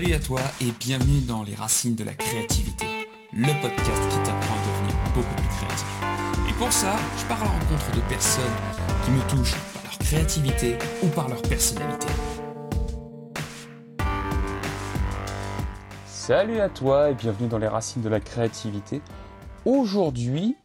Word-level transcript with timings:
Salut 0.00 0.14
à 0.14 0.18
toi 0.18 0.40
et 0.62 0.72
bienvenue 0.80 1.20
dans 1.28 1.42
Les 1.42 1.54
Racines 1.54 1.94
de 1.94 2.04
la 2.04 2.14
Créativité, 2.14 2.86
le 3.34 3.60
podcast 3.60 4.02
qui 4.08 4.16
t'apprend 4.22 4.54
à 4.54 4.66
devenir 4.66 4.94
beaucoup 5.14 5.34
plus 5.36 5.48
créatif. 5.48 5.86
Et 6.48 6.54
pour 6.54 6.72
ça, 6.72 6.96
je 7.18 7.26
pars 7.26 7.42
à 7.42 7.44
la 7.44 7.50
rencontre 7.50 7.94
de 7.94 8.00
personnes 8.08 8.42
qui 9.04 9.10
me 9.10 9.20
touchent 9.28 9.58
par 9.74 9.82
leur 9.82 9.98
créativité 9.98 10.78
ou 11.02 11.08
par 11.08 11.28
leur 11.28 11.42
personnalité. 11.42 12.06
Salut 16.06 16.60
à 16.60 16.70
toi 16.70 17.10
et 17.10 17.14
bienvenue 17.14 17.48
dans 17.48 17.58
Les 17.58 17.68
Racines 17.68 18.00
de 18.00 18.08
la 18.08 18.20
Créativité. 18.20 19.02
Aujourd'hui, 19.66 20.56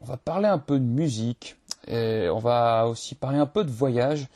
on 0.00 0.06
va 0.06 0.16
parler 0.16 0.48
un 0.48 0.58
peu 0.58 0.78
de 0.78 0.86
musique, 0.86 1.56
on 1.88 2.38
va 2.38 2.88
aussi 2.88 3.14
parler 3.16 3.38
un 3.38 3.44
peu 3.44 3.64
de 3.64 3.70
voyage. 3.70 4.28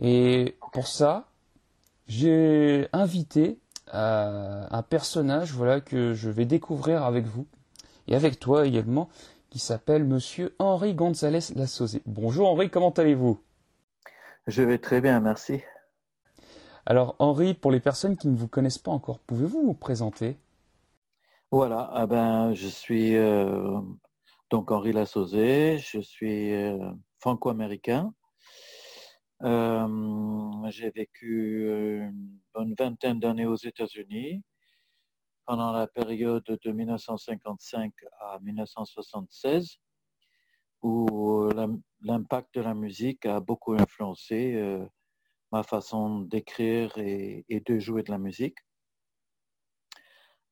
Et 0.00 0.56
pour 0.72 0.86
ça, 0.86 1.24
j'ai 2.06 2.86
invité 2.92 3.58
un 3.92 4.82
personnage 4.82 5.52
voilà, 5.52 5.80
que 5.80 6.14
je 6.14 6.30
vais 6.30 6.44
découvrir 6.44 7.04
avec 7.04 7.26
vous 7.26 7.46
et 8.08 8.16
avec 8.16 8.40
toi 8.40 8.66
également, 8.66 9.08
qui 9.50 9.58
s'appelle 9.58 10.04
Monsieur 10.04 10.54
Henri 10.58 10.94
González 10.94 11.52
Lassosé. 11.54 12.02
Bonjour 12.06 12.48
Henri, 12.48 12.70
comment 12.70 12.90
allez-vous? 12.90 13.38
Je 14.46 14.62
vais 14.62 14.78
très 14.78 15.00
bien, 15.00 15.20
merci. 15.20 15.60
Alors 16.86 17.14
Henri, 17.18 17.54
pour 17.54 17.70
les 17.70 17.80
personnes 17.80 18.16
qui 18.16 18.28
ne 18.28 18.36
vous 18.36 18.48
connaissent 18.48 18.78
pas 18.78 18.90
encore, 18.90 19.18
pouvez-vous 19.20 19.62
vous 19.62 19.74
présenter? 19.74 20.36
Voilà, 21.50 21.90
ah 21.92 22.06
ben, 22.06 22.54
je 22.54 22.66
suis 22.66 23.14
euh, 23.14 23.78
donc 24.50 24.70
Henri 24.70 24.92
Lassosé, 24.92 25.78
je 25.78 26.00
suis 26.00 26.54
euh, 26.54 26.78
franco-américain. 27.20 28.12
Euh, 29.44 30.70
j'ai 30.70 30.90
vécu 30.90 31.68
une 31.68 32.38
bonne 32.54 32.74
vingtaine 32.78 33.18
d'années 33.18 33.46
aux 33.46 33.56
États-Unis 33.56 34.40
pendant 35.46 35.72
la 35.72 35.88
période 35.88 36.44
de 36.44 36.70
1955 36.70 37.92
à 38.20 38.38
1976 38.40 39.78
où 40.82 41.48
l'impact 42.02 42.54
de 42.54 42.60
la 42.60 42.74
musique 42.74 43.26
a 43.26 43.40
beaucoup 43.40 43.74
influencé 43.74 44.54
euh, 44.54 44.86
ma 45.50 45.64
façon 45.64 46.20
d'écrire 46.20 46.96
et, 46.98 47.44
de 47.66 47.78
jouer 47.80 48.04
de 48.04 48.12
la 48.12 48.18
musique. 48.18 48.58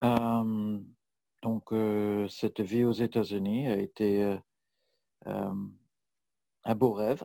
Euh, 0.03 0.81
donc 1.43 1.72
cette 2.28 2.61
vie 2.61 2.84
aux 2.84 2.93
États-Unis 2.93 3.69
a 3.69 3.77
été 3.77 4.37
un 5.27 6.75
beau 6.75 6.93
rêve 6.93 7.25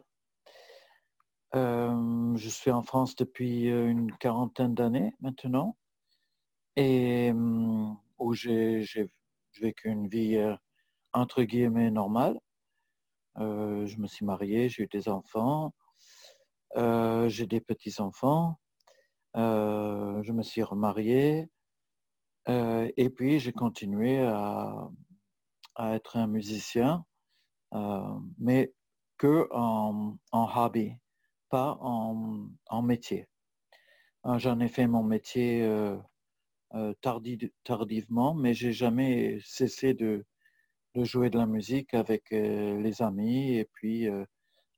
euh, 1.55 2.35
je 2.35 2.49
suis 2.49 2.71
en 2.71 2.83
France 2.83 3.15
depuis 3.15 3.69
euh, 3.71 3.87
une 3.87 4.11
quarantaine 4.17 4.75
d'années 4.75 5.13
maintenant 5.21 5.77
et 6.75 7.31
hum, 7.31 7.97
où 8.17 8.33
j'ai 8.33 8.83
vécu 9.61 9.87
une 9.87 10.07
vie 10.09 10.35
euh, 10.35 10.55
entre 11.13 11.43
guillemets 11.43 11.91
normale. 11.91 12.37
je 13.37 13.97
me 13.97 14.07
suis 14.07 14.25
marié, 14.25 14.67
j'ai 14.69 14.83
eu 14.83 14.87
des 14.87 15.07
enfants, 15.09 15.73
j'ai 16.75 17.47
des 17.47 17.61
petits-enfants, 17.61 18.59
je 19.35 20.31
me 20.31 20.43
suis 20.43 20.63
remarié. 20.63 21.49
Et 22.47 23.09
puis 23.15 23.39
j'ai 23.39 23.53
continué 23.53 24.19
à, 24.19 24.89
être 25.79 26.17
un 26.17 26.27
musicien, 26.27 27.05
mais 28.37 28.73
que 29.17 29.47
en 29.51 30.17
hobby 30.33 30.97
pas 31.49 31.77
en, 31.81 32.81
métier. 32.81 33.27
Euh, 34.25 34.37
j'en 34.37 34.59
ai 34.59 34.67
fait 34.67 34.87
mon 34.87 35.03
métier 35.03 35.63
euh, 35.63 35.95
euh, 36.73 36.93
tardivement, 37.63 38.33
mais 38.33 38.53
j'ai 38.53 38.73
jamais 38.73 39.39
cessé 39.43 39.93
de, 39.93 40.25
jouer 40.95 41.29
de 41.29 41.37
la 41.37 41.45
musique 41.45 41.93
avec 41.93 42.29
les 42.31 43.01
amis 43.01 43.57
et 43.57 43.65
puis 43.65 44.07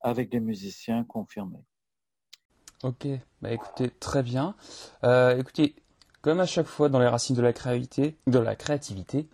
avec 0.02 0.30
des 0.30 0.40
musiciens 0.40 1.04
confirmés. 1.04 1.64
Ok, 2.84 3.08
bah 3.42 3.52
écoutez, 3.52 3.92
très 3.92 4.24
bien. 4.24 4.56
écoutez, 5.04 5.76
comme 6.22 6.40
à 6.40 6.48
chaque 6.48 6.66
fois 6.66 6.90
dans 6.90 7.00
les 7.00 7.08
racines 7.08 7.36
de 7.36 7.42
la 7.42 7.54
créativité, 7.54 8.18
de 8.26 8.40
la 8.40 8.56
créativité 8.56 9.28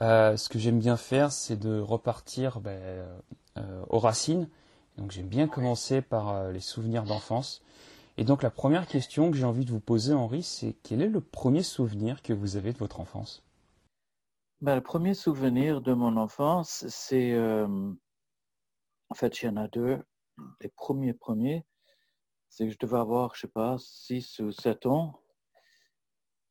ce 0.00 0.48
que 0.48 0.58
j'aime 0.58 0.80
bien 0.80 0.96
faire, 0.96 1.30
c'est 1.30 1.56
de 1.56 1.78
repartir 1.78 2.60
ben, 2.60 3.06
aux 3.88 4.00
racines 4.00 4.48
donc 4.96 5.10
j'aime 5.10 5.28
bien 5.28 5.48
commencer 5.48 6.02
par 6.02 6.30
euh, 6.30 6.52
les 6.52 6.60
souvenirs 6.60 7.04
d'enfance. 7.04 7.62
Et 8.18 8.24
donc 8.24 8.42
la 8.42 8.50
première 8.50 8.86
question 8.86 9.30
que 9.30 9.36
j'ai 9.36 9.44
envie 9.44 9.64
de 9.64 9.70
vous 9.70 9.80
poser, 9.80 10.12
Henri, 10.12 10.42
c'est 10.42 10.76
quel 10.82 11.00
est 11.00 11.08
le 11.08 11.20
premier 11.20 11.62
souvenir 11.62 12.22
que 12.22 12.32
vous 12.32 12.56
avez 12.56 12.72
de 12.72 12.78
votre 12.78 13.00
enfance? 13.00 13.42
Ben, 14.60 14.74
Le 14.74 14.82
premier 14.82 15.14
souvenir 15.14 15.80
de 15.80 15.92
mon 15.94 16.16
enfance, 16.16 16.84
c'est... 16.88 17.32
Euh, 17.32 17.66
en 19.08 19.14
fait, 19.14 19.42
il 19.42 19.46
y 19.46 19.48
en 19.48 19.56
a 19.56 19.68
deux. 19.68 20.02
Les 20.60 20.68
premiers 20.68 21.14
premiers, 21.14 21.64
c'est 22.48 22.66
que 22.66 22.72
je 22.72 22.78
devais 22.78 22.98
avoir, 22.98 23.34
je 23.34 23.42
sais 23.42 23.48
pas, 23.48 23.76
6 23.78 24.40
ou 24.40 24.52
7 24.52 24.86
ans. 24.86 25.18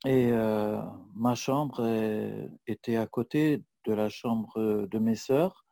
Et 0.06 0.31
euh, 0.31 0.81
ma 1.16 1.35
chambre 1.35 1.85
était 2.66 2.97
à 2.97 3.06
côté 3.06 3.63
de 3.85 3.94
la 3.94 4.09
chambre 4.09 4.88
de 4.88 5.00
mes 5.00 5.16
sœurs. 5.16 5.66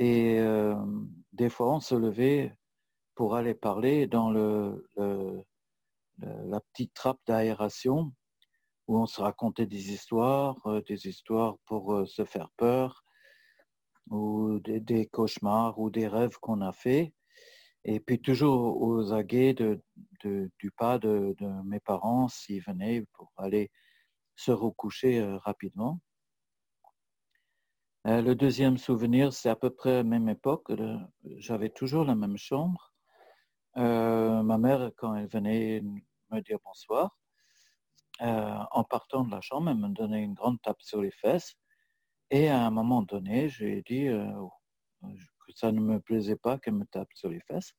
Et 0.00 0.38
euh, 0.38 0.74
des 1.34 1.50
fois, 1.50 1.74
on 1.74 1.80
se 1.80 1.94
levait 1.94 2.56
pour 3.14 3.36
aller 3.36 3.52
parler 3.52 4.06
dans 4.06 4.30
le, 4.30 4.88
la 6.16 6.60
petite 6.72 6.94
trappe 6.94 7.20
d'aération 7.26 8.10
où 8.88 8.98
on 8.98 9.04
se 9.04 9.20
racontait 9.20 9.66
des 9.66 9.92
histoires, 9.92 10.56
euh, 10.66 10.80
des 10.88 11.06
histoires 11.06 11.58
pour 11.66 11.92
euh, 11.92 12.06
se 12.06 12.24
faire 12.24 12.48
peur, 12.56 13.04
ou 14.08 14.58
des, 14.60 15.06
cauchemars, 15.06 15.78
ou 15.78 15.90
des 15.90 16.08
rêves 16.08 16.38
qu'on 16.40 16.62
a 16.62 16.72
fait. 16.72 17.12
Et 17.84 18.00
puis 18.00 18.22
toujours 18.22 18.80
aux 18.80 19.12
aguets 19.12 19.52
de, 19.52 19.82
du 20.24 20.70
pas 20.70 20.98
de, 20.98 21.36
mes 21.66 21.78
parents 21.78 22.28
s'ils 22.28 22.62
venaient 22.62 23.04
pour 23.12 23.30
aller 23.36 23.70
se 24.34 24.50
recoucher 24.50 25.22
rapidement. 25.44 26.00
Euh, 28.06 28.22
le 28.22 28.34
deuxième 28.34 28.78
souvenir, 28.78 29.32
c'est 29.34 29.50
à 29.50 29.56
peu 29.56 29.68
près 29.70 29.96
la 29.96 30.02
même 30.04 30.28
époque. 30.28 30.72
J'avais 31.36 31.68
toujours 31.68 32.04
la 32.04 32.14
même 32.14 32.38
chambre. 32.38 32.94
Euh, 33.76 34.42
ma 34.42 34.56
mère, 34.56 34.90
quand 34.96 35.14
elle 35.16 35.28
venait 35.28 35.82
me 36.30 36.40
dire 36.40 36.58
bonsoir, 36.64 37.16
euh, 38.22 38.58
en 38.70 38.84
partant 38.84 39.24
de 39.24 39.30
la 39.30 39.40
chambre, 39.42 39.70
elle 39.70 39.76
me 39.76 39.88
donnait 39.88 40.22
une 40.22 40.32
grande 40.34 40.60
tape 40.62 40.80
sur 40.80 41.02
les 41.02 41.10
fesses. 41.10 41.56
Et 42.30 42.48
à 42.48 42.64
un 42.66 42.70
moment 42.70 43.02
donné, 43.02 43.48
je 43.50 43.64
lui 43.64 43.78
ai 43.78 43.82
dit 43.82 44.06
que 44.06 45.52
ça 45.54 45.70
ne 45.72 45.80
me 45.80 46.00
plaisait 46.00 46.36
pas 46.36 46.58
qu'elle 46.58 46.74
me 46.74 46.86
tape 46.86 47.08
sur 47.14 47.28
les 47.28 47.40
fesses. 47.40 47.74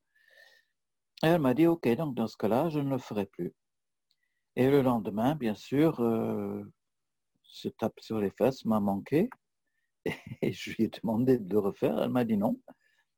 Elle 1.24 1.42
m'a 1.42 1.56
dit, 1.56 1.66
OK, 1.66 1.88
donc 1.96 2.16
dans 2.16 2.28
ce 2.28 2.38
cas-là, 2.38 2.70
je 2.70 2.80
ne 2.80 2.90
le 2.92 2.98
ferai 3.00 3.26
plus. 3.26 3.54
Et 4.56 4.70
le 4.70 4.82
lendemain, 4.84 5.36
bien 5.36 5.56
sûr, 5.56 5.98
ce 7.44 7.70
tape 7.70 8.00
sur 8.02 8.20
les 8.20 8.32
fesses 8.32 8.66
m'a 8.66 8.80
manqué. 8.80 9.30
Et 10.42 10.52
je 10.52 10.72
lui 10.72 10.84
ai 10.86 10.88
demandé 10.88 11.38
de 11.38 11.54
le 11.54 11.60
refaire. 11.60 12.02
Elle 12.02 12.10
m'a 12.10 12.26
dit 12.26 12.38
non. 12.38 12.60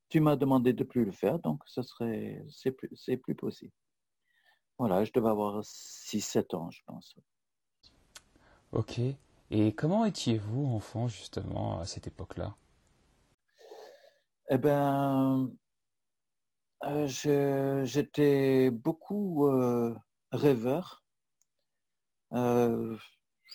Tu 0.10 0.20
m'as 0.20 0.36
demandé 0.36 0.74
de 0.74 0.84
plus 0.84 1.06
le 1.06 1.12
faire, 1.12 1.40
donc 1.40 1.64
ce 1.66 1.82
serait, 1.82 2.46
c'est 2.50 2.72
plus, 2.72 2.90
c'est 2.96 3.18
plus 3.18 3.36
possible. 3.36 3.74
Voilà, 4.78 5.04
je 5.06 5.12
devais 5.12 5.30
avoir 5.30 5.64
6-7 5.64 6.56
ans, 6.56 6.70
je 6.70 6.82
pense. 6.86 7.16
Ok. 8.72 9.00
Et 9.50 9.74
comment 9.74 10.06
étiez-vous 10.06 10.66
enfant, 10.66 11.08
justement, 11.08 11.80
à 11.80 11.86
cette 11.86 12.08
époque-là? 12.08 12.56
Eh 14.50 14.58
bien, 14.58 15.50
euh, 16.86 17.86
j'étais 17.86 18.72
beaucoup 18.72 19.48
euh, 19.48 19.96
rêveur. 20.32 21.04
Euh, 22.34 22.98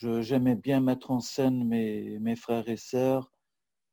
j'aimais 0.01 0.55
bien 0.55 0.81
mettre 0.81 1.11
en 1.11 1.21
scène 1.21 1.65
mes, 1.65 2.19
mes 2.21 2.37
frères 2.37 2.69
et 2.69 2.77
sœurs 2.77 3.31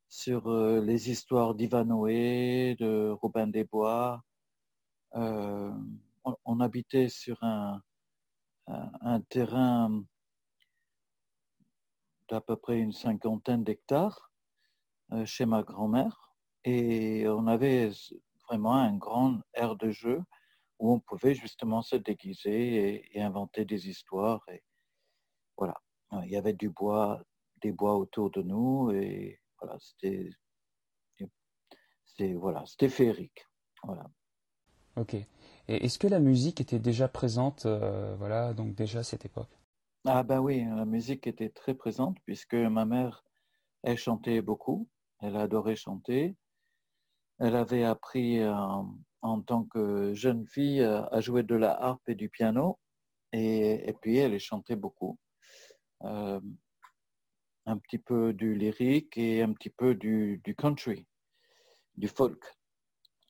sur 0.08 0.48
euh, 0.48 0.80
les 0.80 1.10
histoires 1.10 1.54
d'Ivanoé, 1.54 2.76
de 2.78 3.10
Robin 3.10 3.46
des 3.46 3.64
Bois. 3.64 4.22
Euh, 5.14 5.72
on, 6.44 6.60
habitait 6.60 7.08
sur 7.08 7.42
un, 7.42 7.80
terrain 9.28 10.04
d'à 12.28 12.40
peu 12.40 12.56
près 12.56 12.78
une 12.78 12.92
cinquantaine 12.92 13.64
d'hectares 13.64 14.30
euh, 15.12 15.24
chez 15.24 15.46
ma 15.46 15.62
grand-mère 15.62 16.34
et 16.64 17.28
on 17.28 17.46
avait 17.46 17.90
vraiment 18.48 18.74
un 18.74 18.96
grand 18.96 19.40
air 19.54 19.76
de 19.76 19.90
jeu 19.90 20.20
où 20.78 20.92
on 20.92 21.00
pouvait 21.00 21.34
justement 21.34 21.82
se 21.82 21.96
déguiser 21.96 23.04
et, 23.12 23.18
et 23.18 23.22
inventer 23.22 23.64
des 23.64 23.88
histoires. 23.88 24.44
Et 24.48 24.62
voilà 25.56 25.76
il 26.24 26.30
y 26.30 26.36
avait 26.36 26.52
du 26.52 26.70
bois, 26.70 27.22
des 27.62 27.72
bois 27.72 27.96
autour 27.96 28.30
de 28.30 28.42
nous 28.42 28.90
et 28.92 29.40
voilà, 29.60 29.76
c'était, 29.80 30.30
voilà, 32.34 32.64
c'était 32.66 32.88
féerique. 32.88 33.46
Voilà. 33.82 34.10
Ok. 34.96 35.14
Et 35.14 35.26
est-ce 35.68 35.98
que 35.98 36.06
la 36.06 36.20
musique 36.20 36.60
était 36.60 36.78
déjà 36.78 37.08
présente, 37.08 37.66
euh, 37.66 38.14
voilà, 38.16 38.54
donc 38.54 38.74
déjà 38.74 39.00
à 39.00 39.02
cette 39.02 39.24
époque? 39.24 39.50
Ah 40.04 40.22
ben 40.22 40.38
oui, 40.40 40.64
la 40.64 40.84
musique 40.84 41.26
était 41.26 41.50
très 41.50 41.74
présente 41.74 42.16
puisque 42.24 42.54
ma 42.54 42.84
mère, 42.84 43.24
elle 43.82 43.98
chantait 43.98 44.40
beaucoup, 44.40 44.88
elle 45.20 45.36
adorait 45.36 45.76
chanter. 45.76 46.36
Elle 47.38 47.56
avait 47.56 47.84
appris 47.84 48.42
en 48.46 49.42
tant 49.42 49.64
que 49.64 50.14
jeune 50.14 50.46
fille 50.46 50.82
à 50.82 51.20
jouer 51.20 51.42
de 51.42 51.54
la 51.54 51.72
harpe 51.72 52.08
et 52.08 52.14
du 52.14 52.30
piano 52.30 52.78
et, 53.32 53.94
puis 54.00 54.16
elle 54.16 54.38
chantait 54.38 54.76
beaucoup. 54.76 55.18
Euh, 56.04 56.40
un 57.68 57.78
petit 57.78 57.98
peu 57.98 58.32
du 58.32 58.54
lyrique 58.54 59.18
et 59.18 59.42
un 59.42 59.52
petit 59.52 59.70
peu 59.70 59.94
du, 59.94 60.40
country, 60.56 61.04
du 61.96 62.06
folk. 62.06 62.44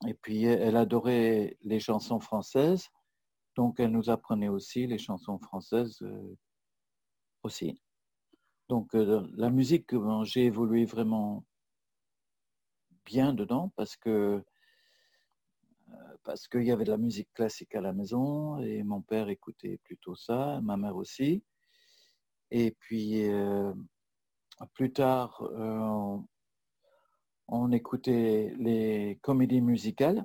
Et 0.06 0.12
puis 0.12 0.44
elle 0.44 0.76
adorait 0.76 1.56
les 1.62 1.80
chansons 1.80 2.20
françaises, 2.20 2.88
donc 3.54 3.80
elle 3.80 3.92
nous 3.92 4.10
apprenait 4.10 4.48
aussi 4.48 4.86
les 4.86 4.98
chansons 4.98 5.38
françaises 5.38 6.02
euh, 6.02 6.36
aussi. 7.42 7.80
Donc 8.68 8.94
euh, 8.94 9.26
la 9.36 9.48
musique, 9.48 9.90
j'ai 10.24 10.44
évolué 10.44 10.84
vraiment 10.84 11.46
bien 13.06 13.32
dedans 13.32 13.72
parce 13.76 13.96
que 13.96 14.44
parce 16.24 16.48
qu'il 16.48 16.64
y 16.64 16.72
avait 16.72 16.84
de 16.84 16.90
la 16.90 16.98
musique 16.98 17.32
classique 17.32 17.74
à 17.76 17.80
la 17.80 17.92
maison 17.92 18.58
et 18.58 18.82
mon 18.82 19.00
père 19.00 19.28
écoutait 19.28 19.78
plutôt 19.84 20.16
ça, 20.16 20.60
ma 20.60 20.76
mère 20.76 20.96
aussi. 20.96 21.42
Et 22.50 22.76
puis 22.78 23.28
plus 24.74 24.92
tard, 24.92 25.42
euh, 25.42 26.18
on 27.48 27.72
écoutait 27.72 28.54
les 28.58 29.18
comédies 29.22 29.60
musicales 29.60 30.24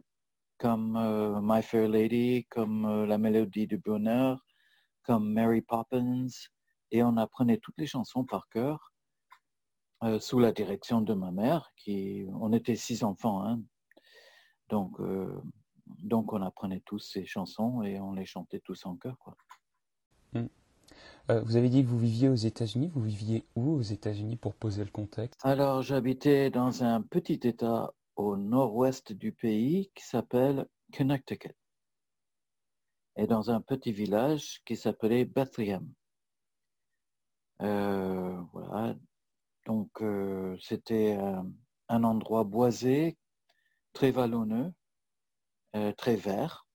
comme 0.58 0.96
euh, 0.96 1.40
My 1.42 1.64
Fair 1.64 1.90
Lady, 1.90 2.46
comme 2.50 2.86
euh, 2.86 3.06
La 3.08 3.18
Mélodie 3.18 3.66
du 3.66 3.80
Bonheur, 3.80 4.46
comme 5.04 5.34
Mary 5.34 5.62
Poppins, 5.62 6.28
et 6.92 7.04
on 7.04 7.18
apprenait 7.18 7.58
toutes 7.58 7.78
les 7.78 7.88
chansons 7.88 8.24
par 8.24 8.48
cœur 8.50 8.94
sous 10.20 10.40
la 10.40 10.52
direction 10.52 11.02
de 11.02 11.14
ma 11.14 11.30
mère, 11.30 11.70
qui 11.76 12.26
on 12.40 12.54
était 12.54 12.76
six 12.76 13.04
enfants, 13.04 13.46
hein. 13.46 13.62
donc 14.68 15.00
donc 16.00 16.34
on 16.34 16.42
apprenait 16.42 16.82
tous 16.88 16.98
ces 16.98 17.24
chansons 17.28 17.84
et 17.84 18.00
on 18.00 18.14
les 18.14 18.26
chantait 18.26 18.62
tous 18.62 18.84
en 18.88 18.96
chœur, 18.96 19.16
quoi. 19.20 19.38
Mmh. 20.34 20.48
Euh, 21.30 21.42
vous 21.42 21.56
avez 21.56 21.70
dit 21.70 21.84
que 21.84 21.88
vous 21.88 22.00
viviez 22.00 22.30
aux 22.30 22.36
États-Unis. 22.36 22.90
Vous 22.94 23.02
viviez 23.02 23.46
où 23.56 23.72
aux 23.72 23.82
États-Unis 23.82 24.36
pour 24.36 24.56
poser 24.56 24.84
le 24.84 24.90
contexte? 24.90 25.40
Alors, 25.44 25.82
j'habitais 25.82 26.50
dans 26.50 26.84
un 26.84 27.02
petit 27.02 27.40
État 27.44 27.94
au 28.16 28.36
nord-ouest 28.36 29.14
du 29.14 29.32
pays 29.32 29.92
qui 29.96 30.04
s'appelle 30.04 30.68
Connecticut 30.96 31.56
et 33.16 33.28
dans 33.28 33.52
un 33.52 33.62
petit 33.62 33.92
village 33.92 34.62
qui 34.66 34.76
s'appelait 34.76 35.26
Bethlehem. 35.26 35.88
Euh, 37.62 38.42
voilà. 38.54 38.96
Donc, 39.66 40.02
euh, 40.02 40.58
c'était 40.60 41.18
un 41.88 42.04
endroit 42.04 42.44
boisé, 42.44 43.18
très 43.94 44.12
vallonneux, 44.12 44.74
très 45.98 46.16
vert, 46.16 46.66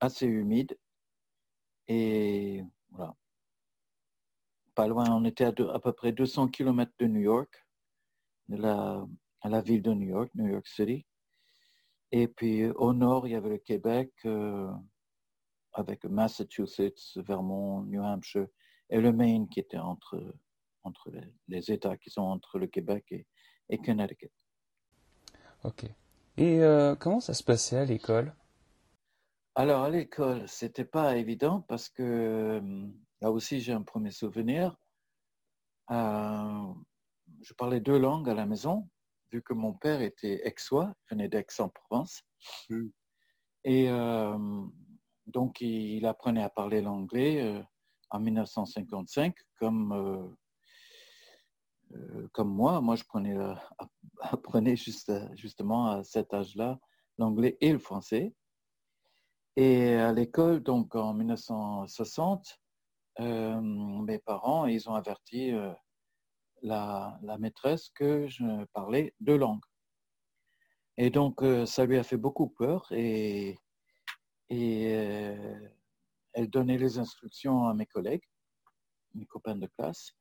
assez 0.00 0.26
humide. 0.26 0.76
Et 1.88 2.64
voilà 2.90 3.14
pas 4.74 4.86
loin, 4.88 5.10
on 5.10 5.24
était 5.24 5.44
à, 5.44 5.52
peu 5.52 5.92
près 5.92 6.12
200 6.12 6.48
km 6.48 6.92
de 6.98 7.06
New 7.06 7.20
York, 7.20 7.66
de 8.48 8.56
la, 8.56 9.06
à 9.40 9.48
la 9.48 9.60
ville 9.60 9.82
de 9.82 9.92
New 9.92 10.08
York, 10.08 10.30
New 10.34 10.46
York 10.46 10.66
City. 10.66 11.06
Et 12.12 12.28
puis 12.28 12.66
au 12.66 12.92
nord, 12.92 13.26
il 13.26 13.32
y 13.32 13.36
avait 13.36 13.50
le 13.50 13.58
Québec, 13.58 14.12
euh, 14.24 14.70
avec 15.72 16.04
Massachusetts, 16.04 17.16
Vermont, 17.16 17.82
New 17.82 18.02
Hampshire, 18.02 18.46
et 18.90 19.00
le 19.00 19.12
Maine 19.12 19.48
qui 19.48 19.60
était 19.60 19.78
entre, 19.78 20.22
entre 20.84 21.10
les, 21.48 21.70
États 21.70 21.96
qui 21.96 22.10
sont 22.10 22.22
entre 22.22 22.58
le 22.58 22.66
Québec 22.66 23.04
et, 23.10 23.26
et 23.68 23.78
Connecticut. 23.78 24.30
Ok. 25.64 25.84
Et 26.36 26.60
euh, 26.60 26.94
comment 26.94 27.20
ça 27.20 27.34
se 27.34 27.42
passait 27.42 27.78
à 27.78 27.84
l'école? 27.84 28.34
Alors 29.56 29.84
à 29.84 29.90
l'école, 29.90 30.48
c'était 30.48 30.84
pas 30.84 31.16
évident 31.16 31.60
parce 31.60 31.88
que 31.88 32.60
Là 33.24 33.32
aussi, 33.32 33.62
j'ai 33.62 33.72
un 33.72 33.80
premier 33.80 34.10
souvenir. 34.10 34.76
Euh, 35.90 36.74
je 37.40 37.54
parlais 37.54 37.80
deux 37.80 37.98
langues 37.98 38.28
à 38.28 38.34
la 38.34 38.44
maison, 38.44 38.86
vu 39.32 39.40
que 39.40 39.54
mon 39.54 39.72
père 39.72 40.02
était 40.02 40.42
aixois, 40.44 40.92
venait 41.10 41.30
d'Aix-en-Provence. 41.30 42.20
Hmm. 42.68 42.88
Et 43.64 43.88
euh, 43.88 44.66
donc, 45.26 45.62
il, 45.62 46.04
apprenait 46.04 46.42
à 46.42 46.50
parler 46.50 46.82
l'anglais 46.82 47.40
euh, 47.40 47.62
en 48.10 48.20
1955, 48.20 49.34
comme, 49.58 50.36
comme 52.32 52.54
moi. 52.54 52.82
Moi, 52.82 52.96
je 52.96 53.04
prenais, 53.04 53.38
apprenais 54.20 54.76
juste, 54.76 55.10
justement 55.34 55.92
à 55.92 56.04
cet 56.04 56.34
âge-là 56.34 56.78
l'anglais 57.16 57.56
et 57.62 57.72
le 57.72 57.78
français. 57.78 58.34
Et 59.56 59.94
à 59.94 60.12
l'école, 60.12 60.62
donc 60.62 60.94
en 60.94 61.14
1960, 61.14 62.60
euh, 63.20 63.60
mes 63.60 64.18
parents, 64.18 64.66
ils 64.66 64.88
ont 64.88 64.94
averti 64.94 65.52
euh, 65.52 65.72
la, 66.62 67.18
maîtresse 67.38 67.90
que 67.90 68.26
je 68.26 68.64
parlais 68.72 69.14
deux 69.20 69.36
langues. 69.36 69.64
Et 70.96 71.10
donc, 71.10 71.42
euh, 71.42 71.66
ça 71.66 71.86
lui 71.86 71.98
a 71.98 72.02
fait 72.02 72.16
beaucoup 72.16 72.48
peur 72.48 72.86
et, 72.90 73.58
et 74.48 74.84
elle 76.32 76.50
donnait 76.50 76.78
les 76.78 76.98
instructions 76.98 77.66
à 77.68 77.74
mes 77.74 77.86
collègues, 77.86 78.28
mes 79.14 79.26
copains 79.26 79.56
de 79.56 79.66
classe. 79.66 80.12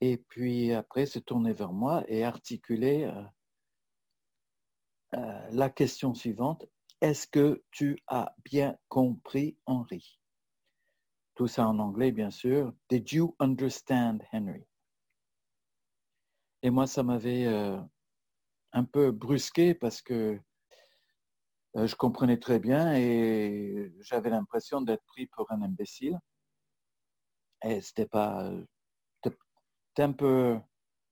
Et 0.00 0.18
puis 0.18 0.72
après, 0.72 1.06
se 1.06 1.18
tournait 1.18 1.52
vers 1.52 1.72
moi 1.72 2.04
et 2.08 2.24
articulait 2.24 3.10
la 5.12 5.70
question 5.70 6.14
suivante. 6.14 6.66
Est-ce 7.00 7.26
que 7.28 7.62
tu 7.70 7.98
as 8.08 8.34
bien 8.44 8.76
compris, 8.88 9.56
Henri? 9.66 10.18
Tout 11.34 11.46
ça 11.46 11.66
en 11.68 11.78
anglais, 11.78 12.12
bien 12.12 12.30
sûr. 12.30 12.72
Did 12.88 13.10
you 13.12 13.34
understand 13.40 14.20
Henry? 14.32 14.64
Et 16.62 16.70
moi, 16.70 16.86
ça 16.86 17.02
m'avait 17.02 17.46
euh, 17.46 17.78
un 18.72 18.84
peu 18.84 19.10
brusqué 19.10 19.74
parce 19.74 20.00
que 20.00 20.40
euh, 21.76 21.86
je 21.86 21.96
comprenais 21.96 22.38
très 22.38 22.58
bien 22.58 22.94
et 22.94 23.92
j'avais 24.00 24.30
l'impression 24.30 24.80
d'être 24.80 25.04
pris 25.06 25.26
pour 25.26 25.50
un 25.52 25.62
imbécile. 25.62 26.18
Et 27.64 27.80
c'était 27.80 28.06
pas. 28.06 28.52
C'était 29.22 30.02
un 30.02 30.12
peu, 30.12 30.60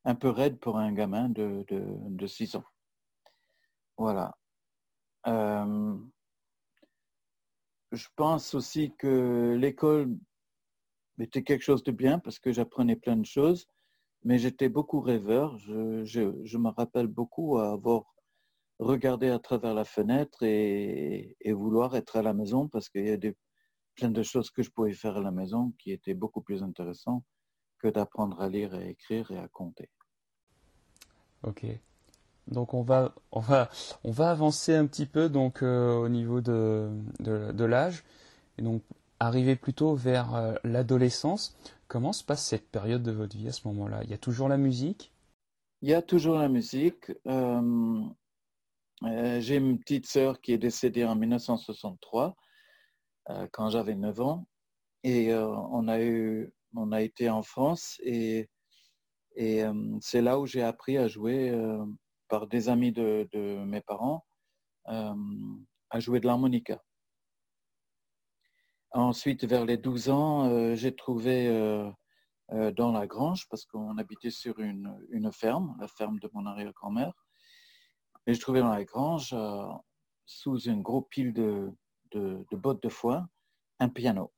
raide 0.05 0.59
pour 0.59 0.79
un 0.79 0.93
gamin 0.93 1.29
de, 1.29 1.64
de, 1.69 2.26
6 2.26 2.57
ans. 2.57 2.64
Voilà. 3.97 4.35
Euh, 5.26 5.97
je 7.92 8.08
pense 8.16 8.54
aussi 8.54 8.92
que 8.99 9.56
l'école 9.58 10.16
était 11.18 11.42
quelque 11.42 11.62
chose 11.62 11.84
de 11.84 11.92
bien 11.92 12.18
parce 12.18 12.38
que 12.38 12.52
j'apprenais 12.52 12.96
plein 12.96 13.16
de 13.16 13.26
choses, 13.26 13.66
mais 14.25 14.38
j'étais 14.38 14.68
beaucoup 14.68 15.00
rêveur. 15.00 15.58
Je, 15.58 16.56
me 16.56 16.70
rappelle 16.70 17.06
beaucoup 17.06 17.58
avoir 17.58 18.04
regardé 18.78 19.28
à 19.28 19.38
travers 19.38 19.75
la 19.75 19.84
fenêtre 19.84 20.42
et, 20.42 21.37
vouloir 21.52 21.94
être 21.94 22.16
à 22.16 22.22
la 22.22 22.32
maison 22.32 22.66
parce 22.68 22.88
qu'il 22.88 23.06
y 23.06 23.11
a 23.11 23.16
des, 23.16 23.37
plein 23.94 24.11
de 24.11 24.22
choses 24.22 24.50
que 24.50 24.62
je 24.62 24.70
pouvais 24.70 24.94
faire 24.94 25.18
à 25.18 25.20
la 25.20 25.30
maison 25.30 25.72
qui 25.78 25.92
étaient 25.92 26.14
beaucoup 26.14 26.40
plus 26.40 26.62
intéressantes 26.62 27.25
que 27.78 27.88
d'apprendre 27.88 28.40
à 28.40 28.49
lire, 28.49 28.75
et 28.75 28.90
écrire 28.90 29.30
et 29.32 29.38
à 29.38 29.49
compter. 29.49 29.90
Ok. 31.42 31.66
Donc 32.49 32.75
on 32.75 32.82
va, 32.82 33.14
on 33.30 33.40
va, 33.40 33.70
on 34.04 34.11
va 34.11 34.30
avancer 34.30 34.75
un 34.75 34.87
petit 34.87 35.06
peu 35.06 35.28
donc 35.28 35.62
euh, 35.62 35.94
au 35.94 36.08
niveau 36.08 36.40
de, 36.40 36.90
de, 37.20 37.64
l'âge 37.64 38.04
et 38.58 38.62
donc 38.62 38.82
arriver 39.20 39.56
plutôt 39.56 39.94
vers 39.94 40.34
euh, 40.34 40.54
l'adolescence. 40.64 41.56
Comment 41.87 42.12
se 42.12 42.25
passe 42.25 42.44
cette 42.44 42.68
période 42.68 43.02
de 43.02 43.12
votre 43.12 43.37
vie 43.37 43.49
à 43.49 43.52
ce 43.52 43.68
moment-là? 43.68 44.02
Il 44.04 44.11
y 44.11 44.14
a 44.14 44.18
toujours 44.18 44.49
la 44.49 44.56
musique? 44.56 45.12
Il 45.82 45.90
y 45.90 45.94
a 45.94 46.02
toujours 46.02 46.38
la 46.38 46.49
musique. 46.49 47.12
Euh, 47.26 48.02
j'ai 49.02 49.56
une 49.56 49.78
petite 49.78 50.06
sœur 50.06 50.40
qui 50.40 50.52
est 50.52 50.58
décédée 50.58 51.04
en 51.04 51.16
1963 51.16 52.37
quand 53.50 53.68
j'avais 53.68 53.94
9 53.94 54.20
ans 54.20 54.46
et 55.02 55.34
on 55.34 55.88
a 55.88 56.00
eu, 56.00 56.52
on 56.76 56.92
a 56.92 57.02
été 57.02 57.28
en 57.30 57.42
France 57.42 58.00
et 58.04 58.49
et 59.34 59.62
c'est 60.00 60.20
là 60.20 60.38
où 60.38 60.46
j'ai 60.46 60.62
appris 60.62 60.99
à 60.99 61.08
jouer 61.08 61.52
par 62.33 62.47
des 62.47 62.71
amis 62.71 62.93
de, 62.93 63.29
mes 63.67 63.83
parents 63.83 64.25
euh, 64.89 65.15
à 65.91 66.01
jouer 66.01 66.19
de 66.19 66.27
l'harmonica. 66.27 66.83
Ensuite, 68.93 69.45
vers 69.45 69.67
les 69.67 69.77
12 69.77 70.09
ans, 70.09 70.49
euh, 70.49 70.75
j'ai 70.75 70.97
trouvé 70.97 71.47
euh, 71.49 71.93
dans 72.73 72.91
la 72.91 73.07
grange, 73.07 73.47
parce 73.51 73.67
qu'on 73.67 73.99
habitait 73.99 74.31
sur 74.31 74.61
une, 74.61 75.31
ferme, 75.31 75.77
la 75.79 75.89
ferme 75.89 76.19
de 76.21 76.31
mon 76.33 76.47
arrière-grand-mère, 76.47 77.12
et 78.27 78.33
je 78.33 78.41
trouvais 78.41 78.61
dans 78.61 78.71
la 78.71 78.85
grange, 78.85 79.37
sous 80.25 80.59
une 80.59 80.81
grosse 80.81 81.05
pile 81.11 81.35
de, 81.35 81.71
de, 82.12 82.57
bottes 82.57 82.83
de 82.83 82.89
foin, 82.89 83.29
un 83.79 83.91
piano. 83.91 84.33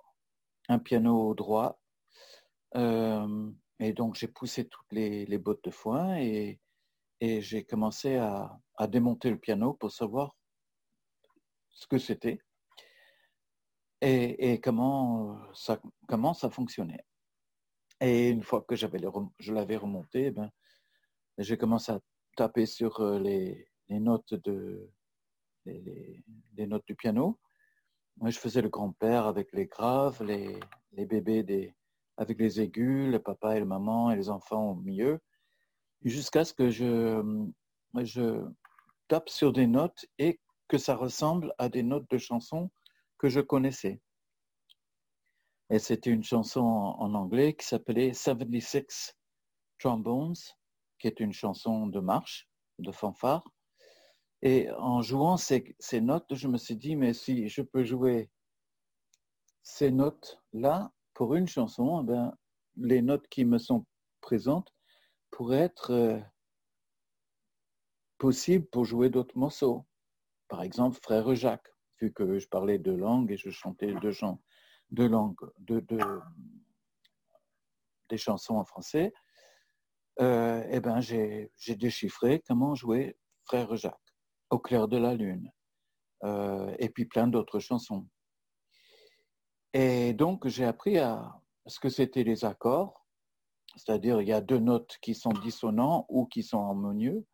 Un 0.69 0.81
piano 0.81 1.33
droit, 1.35 1.79
et 2.75 3.93
donc 3.93 4.17
j'ai 4.17 4.29
poussé 4.29 4.67
toutes 4.67 4.91
les, 4.91 5.39
bottes 5.39 5.63
de 5.63 5.71
foin 5.71 6.17
et, 6.17 6.59
et 7.21 7.41
j'ai 7.41 7.65
commencé 7.65 8.17
à, 8.17 8.59
à, 8.77 8.87
démonter 8.87 9.31
le 9.31 9.39
piano 9.39 9.75
pour 9.75 9.91
savoir 9.91 10.35
ce 11.71 11.87
que 11.87 11.99
c'était 11.99 12.41
et, 14.01 14.53
et, 14.53 14.61
comment, 14.61 15.39
ça, 15.55 15.81
comment 16.09 16.35
ça 16.35 16.51
fonctionnait. 16.51 17.05
Et 18.01 18.29
une 18.29 18.43
fois 18.43 18.63
que 18.63 18.77
j'avais 18.77 19.01
je 19.39 19.53
l'avais 19.53 19.77
remonté, 19.77 20.27
eh 20.27 20.31
ben, 20.31 20.51
j'ai 21.39 21.57
commencé 21.57 21.93
à 21.93 22.01
taper 22.37 22.67
sur 22.67 23.01
les, 23.19 23.69
les 23.89 24.01
notes 24.01 24.35
de 24.35 24.91
les, 25.65 26.67
notes 26.67 26.87
du 26.87 26.95
piano. 26.95 27.39
Moi, 28.19 28.31
je 28.31 28.39
faisais 28.39 28.63
le 28.63 28.69
grand-père 28.69 29.27
avec 29.27 29.53
les 29.53 29.67
graves, 29.67 30.23
les, 30.23 30.61
les 30.93 31.07
bébés 31.07 31.43
des, 31.43 31.75
avec 32.17 32.39
les 32.39 32.61
aigus, 32.61 33.11
le 33.11 33.19
papa 33.19 33.57
et 33.57 33.61
le 33.61 33.67
maman 33.67 34.11
et 34.11 34.17
les 34.17 34.29
enfants 34.29 34.71
au 34.71 34.75
milieu, 34.75 35.21
jusqu'à 36.05 36.45
ce 36.45 36.55
que 36.55 36.71
je, 36.71 37.23
tape 39.09 39.29
sur 39.29 39.53
des 39.53 39.67
notes 39.67 40.07
et 40.19 40.41
que 40.69 40.79
ça 40.79 40.97
ressemble 40.97 41.53
à 41.59 41.69
des 41.69 41.83
notes 41.83 42.09
de 42.11 42.19
chansons 42.19 42.71
que 43.19 43.29
je 43.29 43.41
connaissais. 43.41 44.01
Et 45.71 45.79
c'était 45.79 46.11
une 46.11 46.25
chanson 46.25 46.61
en, 46.61 47.15
anglais 47.15 47.55
qui 47.55 47.67
s'appelait 47.67 48.13
76 48.13 49.15
Trombones, 49.79 50.35
qui 50.99 51.07
est 51.07 51.21
une 51.21 51.33
chanson 51.33 51.87
de 51.87 52.01
marche, 52.01 52.49
de 52.79 52.93
fanfare. 52.93 53.45
Et 54.43 54.71
en 54.73 55.03
jouant 55.03 55.37
ces, 55.37 55.75
ces 55.79 56.01
notes, 56.01 56.35
je 56.35 56.49
me 56.49 56.59
suis 56.59 56.77
dit, 56.77 56.97
mais 56.97 57.15
si 57.15 57.49
je 57.49 57.63
peux 57.63 57.85
jouer 57.85 58.31
ces 59.63 59.91
notes-là 59.91 60.93
pour 61.15 61.35
une 61.35 61.49
chanson, 61.49 62.03
eh 62.03 62.07
ben, 62.07 62.37
les 62.77 63.03
notes 63.03 63.27
qui 63.29 63.45
me 63.45 63.59
sont 63.59 63.87
présentes 64.21 64.74
pourraient 65.35 65.63
être 65.65 65.91
euh, 65.91 66.21
possibles 68.19 68.67
pour 68.67 68.85
jouer 68.85 69.11
d'autres 69.11 69.37
morceaux. 69.37 69.85
Par 70.47 70.63
exemple, 70.63 70.97
Frère 71.03 71.35
Jacques, 71.35 71.75
vu 72.01 72.13
que 72.13 72.39
je 72.39 72.47
parlais 72.47 72.79
deux 72.79 72.95
langues 72.95 73.33
et 73.33 73.37
je 73.37 73.51
chantais 73.51 73.93
deux, 73.95 74.13
chants, 74.13 74.41
deux 74.93 75.09
langues, 75.09 75.37
deux, 75.59 75.85
des 78.09 78.17
chansons 78.17 78.55
en 78.55 78.65
français, 78.65 79.13
euh, 80.21 80.65
eh 80.71 80.79
ben, 80.79 81.01
j'ai 81.01 81.51
déchiffré 81.67 82.41
comment 82.47 82.77
jouer 82.77 83.19
Frère 83.43 83.75
Jacques, 83.75 84.15
Au 84.51 84.61
clair 84.61 84.87
de 84.87 84.99
la 84.99 85.15
lune, 85.15 85.53
euh, 86.23 86.73
et 86.79 86.91
puis 86.91 87.07
plein 87.07 87.27
d'autres 87.27 87.59
chansons. 87.59 88.07
Et 89.73 90.13
donc, 90.13 90.47
j'ai 90.47 90.65
appris 90.65 90.99
à 90.99 91.43
ce 91.67 91.81
que 91.81 91.89
c'était 91.89 92.23
les 92.23 92.45
accords, 92.45 93.04
c'est-à-dire 93.77 94.21
il 94.21 94.29
y 94.29 94.33
a 94.33 94.41
deux 94.41 94.59
notes 94.59 94.99
qui 95.03 95.15
sont 95.15 95.33
dissonants 95.33 96.07
ou 96.09 96.27
qui 96.27 96.43
sont 96.43 96.65
harmonieux, 96.65 97.27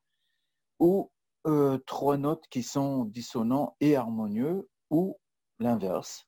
ou 0.79 1.11
euh, 1.47 1.79
trois 1.87 2.17
notes 2.17 2.47
qui 2.51 2.63
sont 2.63 3.05
dissonants 3.05 3.77
et 3.81 3.97
harmonieux, 3.97 4.69
ou 4.91 5.19
l'inverse, 5.59 6.27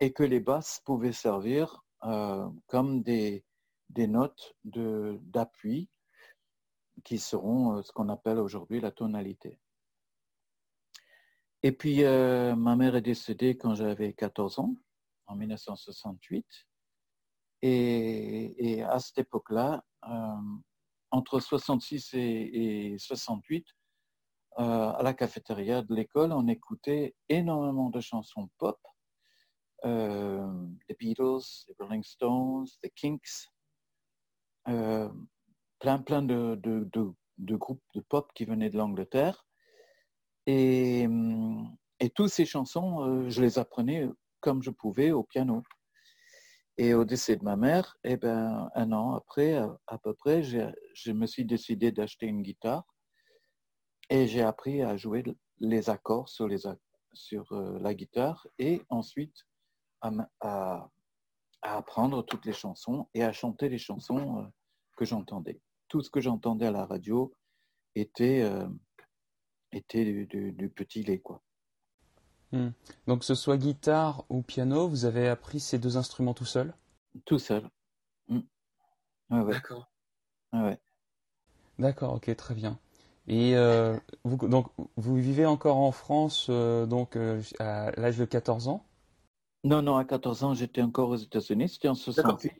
et 0.00 0.12
que 0.12 0.22
les 0.22 0.40
basses 0.40 0.80
pouvaient 0.84 1.12
servir 1.12 1.82
euh, 2.04 2.48
comme 2.66 3.02
des, 3.02 3.44
des 3.90 4.06
notes 4.06 4.54
d'appui 4.64 5.88
qui 7.04 7.18
seront 7.18 7.76
euh, 7.78 7.82
ce 7.82 7.92
qu'on 7.92 8.08
appelle 8.08 8.38
aujourd'hui 8.38 8.80
la 8.80 8.90
tonalité. 8.90 9.58
Et 11.62 11.72
puis, 11.72 12.04
ma 12.04 12.76
mère 12.76 12.94
est 12.94 13.02
décédée 13.02 13.56
quand 13.56 13.74
j'avais 13.74 14.12
14 14.12 14.60
ans 14.60 14.76
en 15.26 15.34
1968. 15.34 16.46
Et, 17.68 18.82
à 18.82 18.98
cette 19.00 19.18
époque-là, 19.18 19.84
euh, 20.08 20.58
entre 21.10 21.40
66 21.40 22.14
et, 22.14 22.96
68, 22.98 23.66
euh, 24.58 24.62
à 24.62 25.02
la 25.02 25.14
cafétéria 25.14 25.82
de 25.82 25.94
l'école, 25.94 26.32
on 26.32 26.46
écoutait 26.46 27.14
énormément 27.28 27.90
de 27.90 28.00
chansons 28.00 28.48
pop, 28.58 28.78
euh, 29.84 30.46
les 30.88 30.94
Beatles, 30.94 31.66
les 31.68 31.74
Rolling 31.78 32.04
Stones, 32.04 32.66
les 32.82 32.90
Kinks, 32.90 33.50
plein 34.64 35.98
plein 36.04 36.22
de, 36.22 36.58
de, 36.62 36.88
de, 37.38 37.56
groupes 37.56 37.82
de 37.94 38.00
pop 38.00 38.30
qui 38.34 38.44
venaient 38.44 38.70
de 38.70 38.78
l'Angleterre. 38.78 39.44
Et, 40.46 41.08
et 41.98 42.10
toutes 42.10 42.30
ces 42.30 42.46
chansons, 42.46 43.28
je 43.28 43.42
les 43.42 43.58
apprenais 43.58 44.08
comme 44.40 44.62
je 44.62 44.70
pouvais 44.70 45.10
au 45.10 45.24
piano. 45.24 45.62
Et 46.78 46.92
au 46.94 47.04
décès 47.04 47.36
de 47.36 47.44
ma 47.44 47.56
mère, 47.56 47.96
eh 48.04 48.16
ben, 48.16 48.70
un 48.74 48.92
an 48.92 49.14
après, 49.14 49.54
à, 49.54 49.98
peu 49.98 50.12
près, 50.14 50.42
je 50.42 51.12
me 51.12 51.26
suis 51.26 51.44
décidé 51.44 51.90
d'acheter 51.90 52.26
une 52.26 52.42
guitare 52.42 52.84
et 54.10 54.26
j'ai 54.26 54.42
appris 54.42 54.82
à 54.82 54.96
jouer 54.96 55.24
les 55.58 55.90
accords 55.90 56.28
sur, 56.28 56.48
les, 56.48 56.62
sur 57.12 57.50
euh, 57.52 57.78
la 57.80 57.94
guitare 57.94 58.46
et 58.58 58.82
ensuite 58.88 59.46
à, 60.00 60.10
à, 60.40 60.90
apprendre 61.62 62.24
toutes 62.24 62.44
les 62.46 62.52
chansons 62.52 63.08
et 63.14 63.24
à 63.24 63.32
chanter 63.32 63.68
les 63.68 63.78
chansons 63.78 64.40
euh, 64.40 64.46
que 64.96 65.04
j'entendais. 65.04 65.60
Tout 65.88 66.02
ce 66.02 66.10
que 66.10 66.20
j'entendais 66.20 66.66
à 66.66 66.70
la 66.70 66.84
radio 66.84 67.32
était, 67.94 68.42
euh, 68.42 68.68
était 69.72 70.04
du, 70.04 70.52
du, 70.52 70.68
petit 70.68 71.02
lait. 71.02 71.20
Quoi. 71.20 71.42
Hmm. 72.52 72.68
Donc, 73.06 73.20
que 73.20 73.24
ce 73.24 73.34
soit 73.34 73.56
guitare 73.56 74.24
ou 74.28 74.42
piano, 74.42 74.88
vous 74.88 75.04
avez 75.04 75.28
appris 75.28 75.60
ces 75.60 75.78
deux 75.78 75.96
instruments 75.96 76.34
tout 76.34 76.44
seul? 76.44 76.74
Tout 77.24 77.38
seul. 77.38 77.68
Hmm. 78.28 78.40
D'accord. 79.30 79.90
D'accord, 81.78 82.14
ok, 82.14 82.34
très 82.36 82.54
bien. 82.54 82.78
Et 83.28 83.56
euh, 83.56 83.98
vous, 84.24 84.36
donc, 84.48 84.68
vous 84.96 85.16
vivez 85.16 85.46
encore 85.46 85.76
en 85.76 85.90
France 85.90 86.46
euh, 86.48 86.86
donc 86.86 87.16
euh, 87.16 87.42
à 87.58 87.90
l'âge 88.00 88.18
de 88.18 88.24
14 88.24 88.68
ans? 88.68 88.84
Non, 89.64 89.82
non, 89.82 89.96
à 89.96 90.04
14 90.04 90.44
ans, 90.44 90.54
j'étais 90.54 90.80
encore 90.80 91.10
aux 91.10 91.16
États-Unis. 91.16 91.68
C'était 91.68 91.88
en 91.88 91.94
68. 91.94 92.52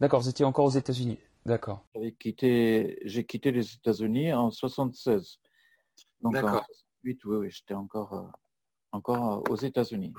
D'accord, 0.00 0.20
vous 0.20 0.28
étiez 0.28 0.44
encore 0.44 0.64
aux 0.64 0.70
États-Unis. 0.70 1.18
D'accord. 1.46 1.84
J'ai 1.94 2.12
quitté, 2.12 2.98
j'ai 3.04 3.24
quitté 3.24 3.52
les 3.52 3.74
États-Unis 3.74 4.32
en 4.32 4.50
76. 4.50 5.38
Donc 6.20 6.36
en 6.36 6.40
68, 6.40 7.24
oui, 7.24 7.36
oui 7.36 7.50
j'étais 7.50 7.74
encore 7.74 8.32
encore 8.92 9.32
euh, 9.32 9.52
aux 9.52 9.56
États-Unis. 9.56 10.14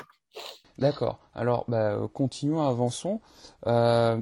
D'accord. 0.77 1.19
Alors, 1.33 1.65
bah, 1.67 1.99
continuons, 2.13 2.61
avançons. 2.61 3.21
Euh, 3.67 4.19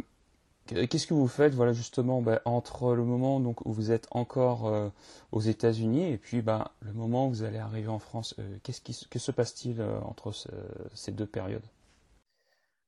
qu'est-ce 0.67 1.07
que 1.07 1.13
vous 1.13 1.27
faites, 1.27 1.53
voilà, 1.53 1.73
justement, 1.73 2.21
bah, 2.21 2.41
entre 2.45 2.93
le 2.93 3.03
moment 3.03 3.39
donc, 3.39 3.65
où 3.65 3.71
vous 3.71 3.91
êtes 3.91 4.07
encore 4.11 4.67
euh, 4.67 4.89
aux 5.31 5.39
États-Unis 5.39 6.11
et 6.11 6.17
puis 6.17 6.41
bah, 6.41 6.71
le 6.81 6.93
moment 6.93 7.27
où 7.27 7.29
vous 7.29 7.43
allez 7.43 7.57
arriver 7.57 7.87
en 7.87 7.99
France? 7.99 8.35
Qu'est-ce 8.63 8.81
qui 8.81 9.07
que 9.09 9.19
se 9.19 9.31
passe-t-il 9.31 9.81
entre 10.03 10.33
ces 10.93 11.11
deux 11.11 11.25
périodes? 11.25 11.65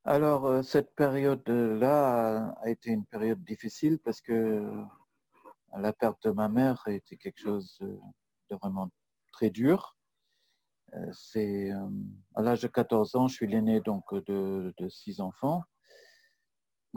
Alors, 0.05 0.61
cette 0.65 0.93
période-là 0.95 2.57
a 2.61 2.69
été 2.69 2.89
une 2.89 3.05
période 3.05 3.41
difficile 3.45 3.99
parce 3.99 4.19
que 4.19 4.69
la 5.77 5.93
perte 5.93 6.27
de 6.27 6.31
ma 6.31 6.49
mère 6.49 6.83
a 6.85 6.91
été 6.91 7.15
quelque 7.15 7.39
chose 7.39 7.77
de 7.79 8.55
vraiment 8.61 8.89
très 9.31 9.49
dur. 9.49 9.95
Euh, 10.95 11.11
c'est 11.11 11.71
euh, 11.71 11.89
à 12.35 12.41
l'âge 12.41 12.61
de 12.61 12.67
14 12.67 13.15
ans, 13.15 13.27
je 13.27 13.35
suis 13.35 13.47
l'aîné 13.47 13.81
donc 13.81 14.13
de, 14.25 14.73
six 14.89 15.21
enfants. 15.21 15.63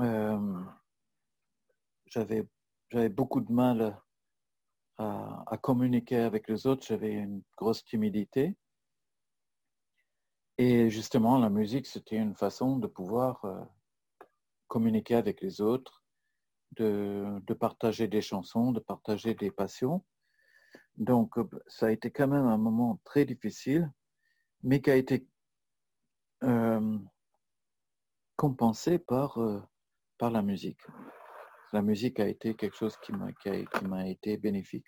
Euh, 0.00 0.60
j'avais 2.06 2.44
beaucoup 3.08 3.40
de 3.40 3.52
mal 3.52 4.00
à, 4.98 5.58
communiquer 5.62 6.18
avec 6.18 6.48
les 6.48 6.66
autres. 6.66 6.86
J'avais 6.86 7.12
une 7.12 7.42
grosse 7.56 7.84
timidité. 7.84 8.56
Et 10.58 10.90
justement, 10.90 11.38
la 11.38 11.50
musique, 11.50 11.86
c'était 11.86 12.16
une 12.16 12.34
façon 12.34 12.78
de 12.78 12.86
pouvoir 12.86 13.42
communiquer 14.68 15.14
avec 15.14 15.40
les 15.40 15.60
autres, 15.60 16.02
de, 16.72 17.40
partager 17.58 18.08
des 18.08 18.22
chansons, 18.22 18.72
de 18.72 18.80
partager 18.80 19.34
des 19.34 19.50
passions. 19.50 20.04
Donc, 20.96 21.38
euh, 21.38 21.48
ça 21.66 21.86
a 21.86 21.90
été 21.90 22.10
quand 22.10 22.28
même 22.28 22.46
un 22.46 22.56
moment 22.56 23.00
très 23.04 23.24
difficile, 23.24 23.90
mais 24.62 24.80
qui 24.80 24.90
a 24.90 24.96
été 24.96 25.26
euh, 26.42 26.98
compensé 28.36 28.98
par, 28.98 29.38
euh, 29.38 29.60
par 30.18 30.30
la 30.30 30.42
musique. 30.42 30.80
La 31.72 31.82
musique 31.82 32.20
a 32.20 32.28
été 32.28 32.54
quelque 32.54 32.76
chose 32.76 32.96
qui 32.98 33.12
m'a, 33.12 33.32
qui 33.32 33.50
été 34.10 34.36
bénéfique, 34.36 34.86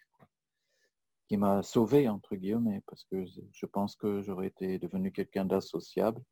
qui 1.28 1.36
m'a 1.36 1.62
sauvé, 1.62 2.08
entre 2.08 2.36
guillemets, 2.36 2.82
parce 2.86 3.04
que 3.04 3.24
je 3.52 3.66
pense 3.66 3.96
que 3.96 4.22
j'aurais 4.22 4.46
été 4.46 4.78
devenu 4.78 5.12
quelqu'un 5.12 5.44
d'associable, 5.44 6.22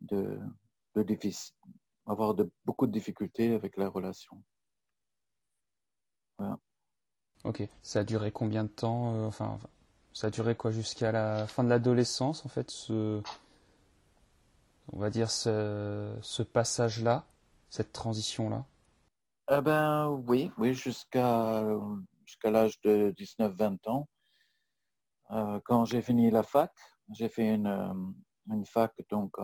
de, 0.00 0.38
de 0.94 1.04
avoir 2.06 2.34
de, 2.34 2.50
beaucoup 2.64 2.86
de 2.86 2.92
difficultés 2.92 3.52
avec 3.52 3.76
la 3.76 3.88
relation. 3.88 4.42
Ok. 7.44 7.66
Ça 7.82 8.00
a 8.00 8.04
duré 8.04 8.30
combien 8.30 8.64
de 8.64 8.68
temps 8.68 9.14
euh, 9.14 9.26
Enfin, 9.26 9.58
ça 10.12 10.26
a 10.28 10.30
duré 10.30 10.54
quoi 10.54 10.70
jusqu'à 10.70 11.12
la 11.12 11.46
fin 11.46 11.64
de 11.64 11.68
l'adolescence, 11.68 12.44
en 12.44 12.48
fait, 12.48 12.70
ce, 12.70 13.22
on 14.92 14.98
va 14.98 15.10
dire 15.10 15.30
ce, 15.30 16.14
ce 16.22 16.42
passage-là. 16.42 17.24
cette 17.70 17.92
transition-là? 17.92 18.64
Eh 19.52 19.60
ben 19.60 20.08
oui, 20.28 20.50
oui, 20.58 20.74
jusqu'à 20.74 21.64
jusqu'à 22.24 22.50
l'âge 22.50 22.80
de 22.82 23.12
19-20 23.16 23.88
ans. 23.88 24.08
Euh, 25.32 25.60
quand 25.64 25.84
j'ai 25.84 26.02
fini 26.02 26.30
la 26.30 26.42
fac, 26.42 26.72
j'ai 27.12 27.28
fait 27.28 27.54
une, 27.54 27.66
euh, 27.66 27.92
une 28.50 28.64
fac 28.64 28.92
donc 29.10 29.34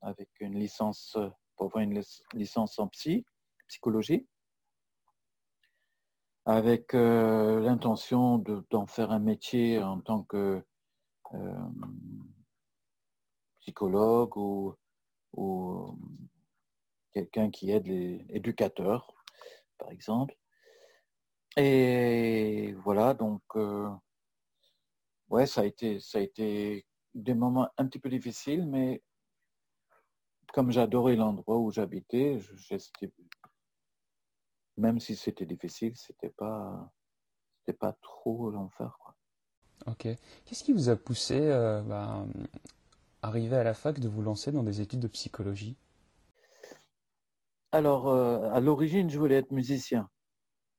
avec 0.00 0.28
une 0.40 0.58
licence 0.58 1.16
pour 1.56 1.66
avoir 1.66 1.82
une 1.84 2.02
licence 2.34 2.78
en 2.78 2.88
psy, 2.88 3.24
psychologie, 3.68 4.26
avec 6.46 6.94
euh, 6.94 7.60
l'intention 7.60 8.38
d'en 8.70 8.86
faire 8.86 9.10
un 9.10 9.18
métier 9.18 9.82
en 9.82 10.00
tant 10.00 10.22
que 10.22 10.62
psychologue 13.58 14.36
ou, 14.36 14.74
ou 15.32 15.98
quelqu'un 17.12 17.50
qui 17.50 17.72
aide 17.72 17.88
les 17.88 18.24
éducateurs, 18.28 19.12
par 19.76 19.90
exemple. 19.90 20.36
Et 21.56 22.74
voilà, 22.84 23.14
donc, 23.14 23.42
euh, 23.56 23.88
ouais, 25.30 25.46
ça 25.46 25.62
a, 25.62 25.64
été, 25.64 25.98
ça 25.98 26.18
a 26.18 26.20
été 26.20 26.86
des 27.14 27.34
moments 27.34 27.68
un 27.76 27.86
petit 27.86 27.98
peu 27.98 28.10
difficiles, 28.10 28.66
mais 28.66 29.02
comme 30.52 30.70
j'adorais 30.70 31.16
l'endroit 31.16 31.58
où 31.58 31.70
j'habitais, 31.72 32.38
même 34.76 35.00
si 35.00 35.16
c'était 35.16 35.46
difficile, 35.46 35.96
c'était 35.96 36.30
pas, 36.30 36.92
c'était 37.58 37.76
pas 37.76 37.96
trop 38.02 38.50
l'enfer. 38.50 38.96
Ok. 39.86 40.08
Qu'est-ce 40.44 40.64
qui 40.64 40.72
vous 40.72 40.88
a 40.88 40.96
poussé 40.96 41.38
euh, 41.40 41.82
bah, 41.82 42.26
arriver 43.22 43.56
à 43.56 43.64
la 43.64 43.74
fac 43.74 44.00
de 44.00 44.08
vous 44.08 44.22
lancer 44.22 44.52
dans 44.52 44.62
des 44.62 44.80
études 44.80 45.00
de 45.00 45.08
psychologie? 45.08 45.76
Alors, 47.72 48.08
euh, 48.08 48.50
à 48.52 48.60
l'origine, 48.60 49.10
je 49.10 49.18
voulais 49.18 49.36
être 49.36 49.50
musicien. 49.50 50.08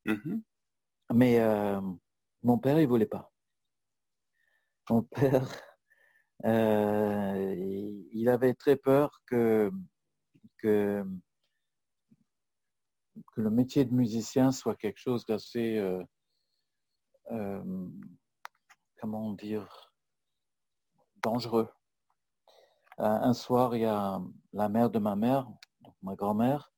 Mm-hmm. 0.06 0.42
Mais 1.14 1.40
euh, 1.40 1.82
mon 2.44 2.58
père, 2.58 2.80
il 2.80 2.88
voulait 2.88 3.06
pas. 3.06 3.32
Mon 4.90 5.04
père, 5.04 5.48
euh, 6.46 7.56
il 8.12 8.30
avait 8.30 8.54
très 8.54 8.76
peur 8.76 9.22
que, 9.26 9.72
que, 10.58 11.06
que, 13.34 13.42
le 13.42 13.50
métier 13.50 13.86
de 13.86 13.94
musicien 13.94 14.52
soit 14.52 14.76
quelque 14.76 15.00
chose 15.00 15.26
d'assez, 15.26 15.82
comment 19.00 19.34
dire, 19.34 19.92
dangereux. 21.24 21.70
Un 22.98 23.34
soir, 23.34 23.76
il 23.76 23.82
y 23.82 23.86
a 23.86 24.20
la 24.54 24.70
mère 24.70 24.90
de 24.90 25.00
ma 25.00 25.16
mère, 25.16 25.48
donc 25.82 25.96
ma 26.02 26.16
grand-mère, 26.16 26.72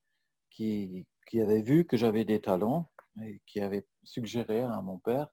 qui, 0.49 1.07
avait 1.33 1.61
vu 1.61 1.85
que 1.85 1.95
j'avais 1.95 2.25
des 2.25 2.41
talents 2.41 2.89
et 3.23 3.41
qui 3.45 3.61
avait 3.61 3.87
suggéré 4.03 4.61
à 4.61 4.81
mon 4.81 4.97
père 4.97 5.29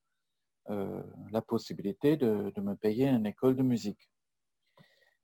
euh, 0.70 1.02
la 1.30 1.42
possibilité 1.42 2.16
de, 2.16 2.52
me 2.60 2.74
payer 2.74 3.08
une 3.08 3.26
école 3.26 3.56
de 3.56 3.62
musique. 3.62 4.10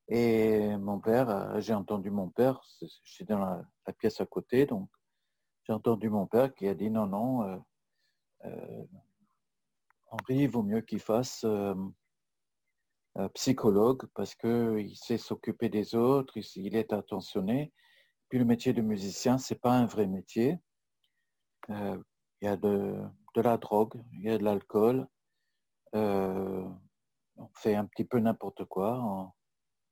Et 0.09 0.77
mon 0.77 0.99
père, 1.01 1.29
euh, 1.31 1.61
j'ai 1.61 1.75
entendu 1.75 2.11
mon 2.11 2.29
père, 2.29 2.61
j'étais 3.05 3.33
dans 3.33 3.39
la, 3.39 3.93
pièce 3.93 4.21
à 4.21 4.27
côté, 4.27 4.67
donc 4.67 4.89
j'ai 5.65 5.73
entendu 5.73 6.09
mon 6.11 6.27
père 6.27 6.55
qui 6.55 6.69
a 6.69 6.75
dit 6.75 6.91
non, 6.91 7.07
non, 7.07 7.63
euh, 8.45 8.85
Henri, 10.11 10.45
il 10.45 10.51
vaut 10.51 10.63
mieux 10.63 10.81
qu'il 10.81 11.01
fasse 11.01 11.47
psychologue 13.35 14.07
parce 14.15 14.35
qu'il 14.35 14.97
sait 14.97 15.19
s'occuper 15.19 15.69
des 15.69 15.95
autres, 15.95 16.39
il 16.57 16.77
est 16.77 16.93
attentionné 16.93 17.73
le 18.39 18.45
métier 18.45 18.73
de 18.73 18.83
musicien, 18.83 19.39
c'est 19.39 19.61
pas 19.61 19.73
un 19.73 19.87
vrai 19.87 20.07
métier. 20.07 20.59
Euh, 21.71 22.03
il 22.41 22.47
y 22.47 22.49
a 22.49 22.57
de, 22.57 23.03
la 23.37 23.57
drogue, 23.57 24.03
il 24.13 24.23
y 24.23 24.31
a 24.31 24.39
de 24.39 24.45
l'alcool. 24.45 25.07
Euh, 25.95 26.69
on 27.37 27.49
fait 27.55 27.75
un 27.75 27.87
petit 27.87 28.05
peu 28.05 28.19
n'importe 28.19 28.65
quoi. 28.65 29.33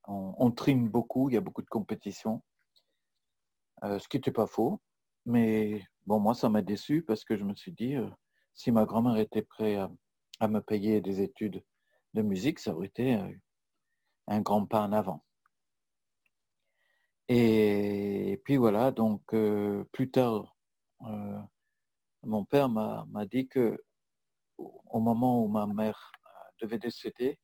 On, 0.07 0.51
trime 0.51 0.89
beaucoup, 0.89 1.29
il 1.29 1.35
y 1.35 1.37
a 1.37 1.41
beaucoup 1.41 1.63
de 1.63 1.69
compétition. 1.69 2.43
Euh, 3.85 3.99
ce 3.99 4.09
qui 4.09 4.17
n'était 4.17 4.33
pas 4.33 4.47
faux. 4.47 4.81
Mais 5.27 5.83
bon, 6.07 6.21
moi, 6.21 6.35
ça 6.35 6.49
m'a 6.49 6.63
déçu 6.63 7.03
parce 7.03 7.25
que 7.25 7.37
je 7.37 7.45
me 7.45 7.55
suis 7.55 7.73
dit, 7.73 7.95
si 8.55 8.73
ma 8.73 8.85
grand-mère 8.85 9.17
était 9.17 9.43
prête 9.43 9.81
à, 10.41 10.49
me 10.49 10.61
payer 10.61 11.01
des 11.01 11.21
études 11.21 11.63
de 12.15 12.23
musique, 12.23 12.59
ça 12.59 12.75
aurait 12.75 12.87
été 12.87 13.19
un 14.27 14.41
grand 14.41 14.67
pas 14.67 14.83
en 14.83 14.93
avant. 14.93 15.25
Et, 17.33 18.43
puis 18.45 18.57
voilà, 18.57 18.91
donc 18.91 19.23
euh, 19.35 19.85
plus 19.93 20.11
tard, 20.11 20.57
euh, 21.07 21.39
mon 22.25 22.45
père 22.45 22.69
m'a 22.69 23.07
dit 23.31 23.47
que 23.47 23.79
au 24.59 24.99
moment 24.99 25.45
où 25.45 25.47
ma 25.47 25.65
mère 25.69 26.11
devait 26.61 26.81
décéder, 26.81 27.39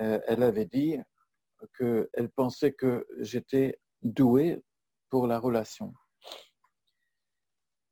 euh, 0.00 0.20
elle 0.26 0.42
avait 0.42 0.66
dit 0.66 0.98
qu'elle 1.78 2.28
pensait 2.36 2.74
que 2.74 3.06
j'étais 3.20 3.80
doué 4.02 4.62
pour 5.08 5.26
la 5.26 5.38
relation. 5.38 5.94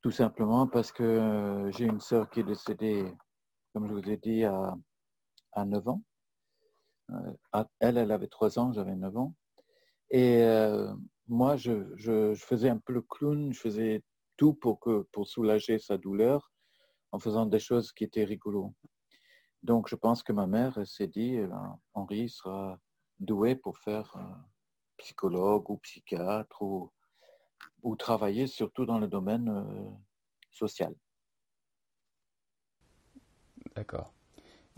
Tout 0.07 0.13
simplement 0.13 0.69
parce 0.69 0.93
que 0.93 1.69
j'ai 1.77 1.85
une 1.85 1.99
sœur 1.99 2.31
qui 2.31 2.39
est 2.39 2.45
décédée, 2.45 3.13
comme 3.73 3.89
je 3.89 3.93
vous 3.93 4.09
ai 4.09 4.17
dit, 4.17 4.45
à, 4.45 4.73
à 5.51 5.65
9 5.65 5.89
ans. 5.89 6.03
elle, 7.81 7.99
elle 7.99 8.13
avait 8.13 8.29
3 8.29 8.57
ans, 8.61 8.73
j'avais 8.73 8.95
9 8.95 9.17
ans. 9.17 9.35
Et 10.11 10.45
euh, 10.45 10.95
moi, 11.27 11.57
je, 11.57 12.37
faisais 12.37 12.69
un 12.69 12.79
peu 12.79 12.93
le 12.93 13.03
clown, 13.03 13.53
je 13.53 13.59
faisais 13.59 14.05
tout 14.37 14.55
pour, 14.55 14.79
que, 14.79 15.03
pour 15.11 15.27
soulager 15.27 15.81
sa 15.81 15.99
douleur 15.99 16.53
en 17.11 17.19
faisant 17.19 17.45
des 17.47 17.59
choses 17.59 17.91
qui 17.91 18.05
étaient 18.05 18.23
rigolos. 18.23 18.77
Donc, 19.65 19.89
je 19.89 19.97
pense 19.97 20.23
que 20.23 20.33
ma 20.33 20.47
mère 20.47 20.87
s'est 20.87 21.09
dit, 21.09 21.35
eh 21.35 21.49
ben, 21.49 21.81
Henri 21.95 22.29
sera 22.29 22.79
doué 23.19 23.57
pour 23.57 23.77
faire 23.79 24.15
euh, 24.15 24.37
psychologue 24.99 25.69
ou 25.69 25.79
psychiatre 25.79 26.63
ou, 26.63 26.93
ou, 27.83 27.97
travailler 27.97 28.47
surtout 28.47 28.87
dans 28.87 28.99
le 28.99 29.09
domaine 29.09 29.49
euh, 29.49 29.91
social. 30.51 30.95
D'accord. 33.75 34.13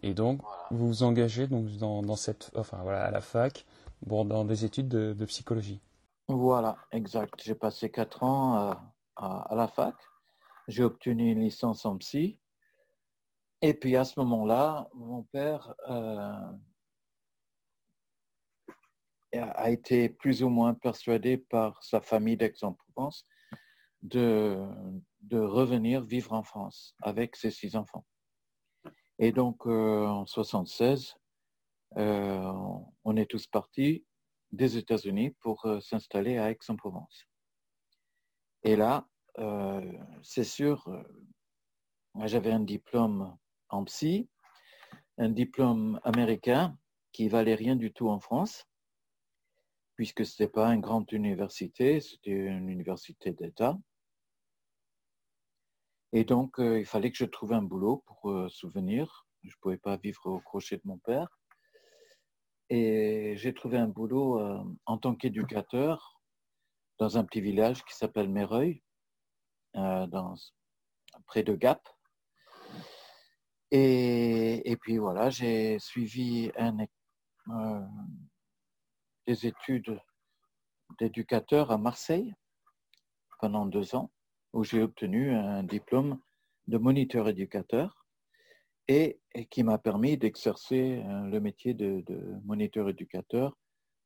Et 0.02 0.14
donc, 0.14 0.42
vous 0.70 0.86
vous 0.88 1.02
engagez 1.02 1.46
donc 1.46 1.66
dans, 1.78 2.02
dans 2.02 2.16
cette, 2.16 2.50
enfin 2.54 2.78
voilà, 2.82 3.04
à 3.04 3.10
la 3.10 3.20
fac 3.20 3.64
bon, 4.02 4.24
dans 4.24 4.44
des 4.44 4.64
études 4.64 4.88
de, 4.88 5.24
psychologie. 5.24 5.80
Voilà, 6.28 6.76
exact. 6.92 7.42
J'ai 7.42 7.54
passé 7.54 7.90
quatre 7.90 8.22
ans 8.22 8.72
à, 9.16 9.54
la 9.54 9.68
fac. 9.68 9.94
J'ai 10.68 10.84
obtenu 10.84 11.32
une 11.32 11.40
licence 11.40 11.86
en 11.86 11.96
psy. 11.96 12.38
Et 13.62 13.74
puis 13.74 13.96
à 13.96 14.04
ce 14.04 14.20
moment-là, 14.20 14.88
mon 14.94 15.22
père 15.22 15.74
euh, 15.88 16.32
a 19.32 19.70
été 19.70 20.08
plus 20.08 20.42
ou 20.42 20.48
moins 20.48 20.74
persuadé 20.74 21.36
par 21.36 21.82
sa 21.82 22.00
famille 22.00 22.36
d'Aix-en-Provence 22.36 23.26
de, 24.02 24.64
de 25.22 25.38
revenir 25.38 26.02
vivre 26.02 26.32
en 26.32 26.42
France 26.42 26.94
avec 27.02 27.36
ses 27.36 27.50
six 27.50 27.76
enfants. 27.76 28.06
Et 29.18 29.32
donc 29.32 29.66
euh, 29.66 30.06
en 30.06 30.26
76, 30.26 31.16
euh, 31.96 32.52
on 33.04 33.16
est 33.16 33.30
tous 33.30 33.46
partis 33.46 34.04
des 34.52 34.76
États-Unis 34.76 35.30
pour 35.40 35.64
euh, 35.66 35.80
s'installer 35.80 36.38
à 36.38 36.50
Aix-en-Provence. 36.50 37.26
Et 38.62 38.76
là, 38.76 39.06
euh, 39.38 39.92
c'est 40.22 40.44
sûr, 40.44 40.88
j'avais 42.24 42.50
un 42.50 42.60
diplôme 42.60 43.36
en 43.68 43.84
psy, 43.84 44.28
un 45.16 45.30
diplôme 45.30 46.00
américain 46.04 46.76
qui 47.12 47.28
valait 47.28 47.54
rien 47.54 47.76
du 47.76 47.92
tout 47.92 48.08
en 48.08 48.20
France, 48.20 48.66
puisque 49.98 50.24
ce 50.24 50.40
n'était 50.42 50.50
pas 50.50 50.72
une 50.72 50.80
grande 50.80 51.10
université, 51.10 52.00
c'était 52.00 52.30
une 52.30 52.70
université 52.70 53.32
d'État. 53.32 53.76
Et 56.12 56.22
donc, 56.24 56.54
il 56.60 56.86
fallait 56.86 57.10
que 57.10 57.18
je 57.18 57.24
trouve 57.24 57.52
un 57.52 57.62
boulot 57.62 58.04
pour 58.06 58.48
souvenir. 58.48 59.26
Je 59.42 59.48
ne 59.48 59.60
pouvais 59.60 59.76
pas 59.76 59.96
vivre 59.96 60.24
au 60.26 60.38
crochet 60.38 60.76
de 60.76 60.82
mon 60.84 60.98
père. 60.98 61.28
Et 62.70 63.34
j'ai 63.36 63.52
trouvé 63.52 63.76
un 63.76 63.88
boulot 63.88 64.38
euh, 64.38 64.62
en 64.86 64.98
tant 64.98 65.16
qu'éducateur 65.16 66.20
dans 66.98 67.18
un 67.18 67.24
petit 67.24 67.40
village 67.40 67.84
qui 67.84 67.96
s'appelle 67.96 68.28
Méreuil, 68.28 68.84
euh, 69.74 70.06
près 71.26 71.42
de 71.42 71.56
Gap. 71.56 71.88
Et, 73.72 74.76
puis 74.80 74.98
voilà, 74.98 75.28
j'ai 75.28 75.80
suivi 75.80 76.52
euh, 76.56 77.80
des 79.28 79.46
études 79.46 80.00
d'éducateur 80.98 81.70
à 81.70 81.76
Marseille 81.76 82.34
pendant 83.40 83.66
deux 83.66 83.94
ans, 83.94 84.10
où 84.54 84.64
j'ai 84.64 84.82
obtenu 84.82 85.32
un 85.34 85.62
diplôme 85.62 86.18
de 86.66 86.78
moniteur 86.78 87.28
éducateur 87.28 88.06
et, 88.88 89.20
qui 89.50 89.62
m'a 89.64 89.76
permis 89.76 90.16
d'exercer 90.16 91.02
euh, 91.04 91.26
le 91.26 91.40
métier 91.40 91.74
de, 91.74 92.02
moniteur 92.44 92.88
éducateur 92.88 93.54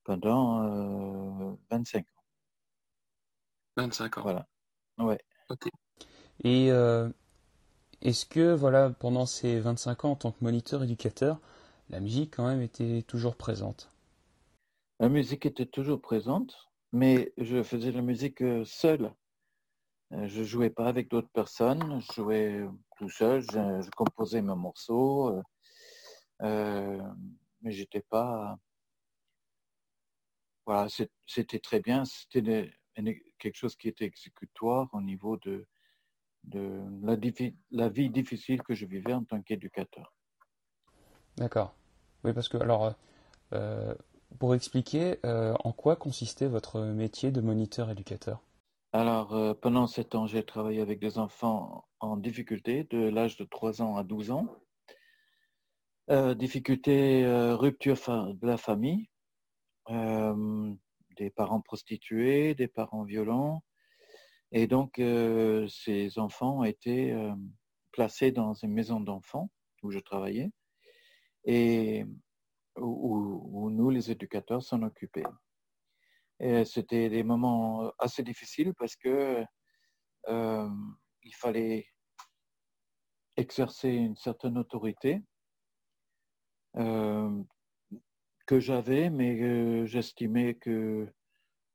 pendant 0.03 1.57
25 1.71 1.99
euh, 1.99 2.11
ans. 2.11 2.23
25 3.77 4.19
ans. 4.19 4.23
Voilà. 4.23 4.49
Ouais. 4.99 5.21
Ok. 5.51 5.69
Et 6.43 6.73
euh, 6.73 7.09
est-ce 8.01 8.27
que, 8.27 8.53
voilà, 8.53 8.91
pendant 8.91 9.27
ces 9.27 9.61
25 9.61 10.05
ans 10.05 10.11
en 10.11 10.17
tant 10.17 10.33
que 10.33 10.43
moniteur 10.43 10.83
éducateur, 10.83 11.39
la 11.91 12.01
musique 12.01 12.35
quand 12.35 12.49
même 12.49 12.61
était 12.61 13.03
toujours 13.03 13.37
présente? 13.37 13.92
La 15.01 15.09
musique 15.09 15.47
était 15.47 15.67
toujours 15.67 16.01
présente, 16.01 16.71
mais 16.93 17.33
je 17.39 17.63
faisais 17.63 17.91
la 17.93 18.03
musique 18.03 18.43
euh, 18.43 18.65
seule. 18.65 19.13
Euh, 20.13 20.27
je 20.27 20.43
jouais 20.43 20.71
pas 20.71 20.87
avec 20.87 21.09
d'autres 21.09 21.31
personnes, 21.33 22.01
je 22.01 22.13
jouais 22.13 22.65
tout 22.99 23.09
seul, 23.09 23.43
je, 23.43 23.91
composais 23.91 24.43
mes 24.43 24.55
morceaux, 24.55 25.29
euh, 25.29 25.43
euh, 26.43 27.03
mais 27.63 27.73
j'étais 27.73 28.03
pas. 28.03 28.59
Voilà, 30.67 30.89
c'était 31.27 31.59
très 31.59 31.81
bien. 31.81 32.05
C'était 32.05 32.73
quelque 33.39 33.57
chose 33.57 33.75
qui 33.77 33.89
était 33.89 34.05
exécutoire 34.05 34.89
au 34.93 35.01
niveau 35.01 35.37
de, 35.39 35.67
la, 36.51 37.89
vie 37.89 38.11
difficile 38.11 38.63
que 38.63 38.75
je 38.75 38.87
vivais 38.87 39.15
en 39.15 39.25
tant 39.25 39.41
qu'éducateur. 39.43 40.15
D'accord. 41.37 41.75
Oui, 42.25 42.33
parce 42.33 42.49
que, 42.49 42.59
alors, 42.59 42.85
euh, 42.85 42.93
euh, 43.55 43.95
pour 44.39 44.55
expliquer, 44.55 45.19
euh, 45.25 45.55
en 45.65 45.73
quoi 45.73 45.97
consistait 45.97 46.49
votre 46.49 46.81
métier 46.81 47.31
de 47.31 47.41
moniteur 47.41 47.91
éducateur? 47.91 48.41
Alors, 48.93 49.35
euh, 49.35 49.55
pendant 49.55 49.87
sept 49.87 50.15
ans, 50.15 50.27
j'ai 50.27 50.45
travaillé 50.45 50.81
avec 50.81 51.01
des 51.01 51.19
enfants 51.19 51.87
en 52.01 52.17
difficulté 52.17 52.85
de 52.85 53.09
l'âge 53.09 53.37
de 53.37 53.45
3 53.45 53.81
ans 53.81 53.97
à 53.97 54.05
12 54.05 54.31
ans. 54.31 54.47
Euh, 56.11 56.35
difficulté, 56.35 57.25
rupture 57.55 57.97
de 57.97 58.47
la 58.47 58.57
famille, 58.57 59.09
des 59.89 61.31
parents 61.31 61.61
prostitués, 61.61 62.55
des 62.55 62.69
parents 62.69 63.05
violents. 63.05 63.63
Et 64.51 64.67
donc, 64.67 65.01
ces 65.69 66.19
enfants 66.19 66.59
ont 66.59 66.65
été 66.65 67.13
euh, 67.13 67.33
placés 67.93 68.33
dans 68.33 68.53
une 68.53 68.73
maison 68.73 69.01
d'enfants 69.01 69.51
où 69.83 69.91
je 69.91 69.99
travaillais 69.99 70.51
et 71.45 72.05
où, 72.77 73.71
nous, 73.71 73.91
les 73.91 74.11
éducateurs, 74.11 74.63
s'en 74.63 74.83
occupaient. 74.83 75.25
C'était 76.65 77.09
des 77.09 77.23
moments 77.23 77.93
assez 77.99 78.23
difficiles 78.23 78.75
parce 78.75 78.97
que 78.97 79.45
euh, 80.29 80.71
il 81.23 81.35
fallait 81.35 81.87
exercer 83.37 83.91
une 83.91 84.17
certaine 84.17 84.59
autorité 84.59 85.23
euh, 86.77 87.43
que 88.47 88.59
j'avais, 88.59 89.09
mais 89.09 89.87
j'estimais 89.87 90.55
que, 90.55 91.09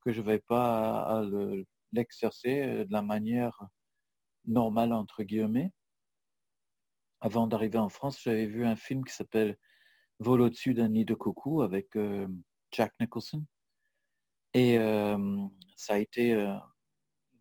que 0.01 0.11
je 0.11 0.21
ne 0.21 0.25
vais 0.25 0.39
pas 0.39 1.23
l'exercer 1.93 2.85
de 2.85 2.91
la 2.91 3.01
manière 3.01 3.67
normale, 4.45 4.93
entre 4.93 5.23
guillemets. 5.23 5.71
Avant 7.21 7.47
d'arriver 7.47 7.79
en 7.79 7.89
France, 7.89 8.21
j'avais 8.21 8.45
vu 8.45 8.65
un 8.65 8.75
film 8.75 9.03
qui 9.03 9.13
s'appelle 9.13 9.57
Vol 10.19 10.41
au-dessus 10.41 10.73
d'un 10.73 10.89
nid 10.89 11.05
de 11.05 11.13
coucou 11.13 11.61
avec 11.61 11.95
euh, 11.95 12.27
Jack 12.71 12.93
Nicholson. 12.99 13.45
Et 14.53 14.79
euh, 14.79 15.47
ça 15.75 15.93
a 15.93 15.97
été 15.99 16.33
euh, 16.33 16.55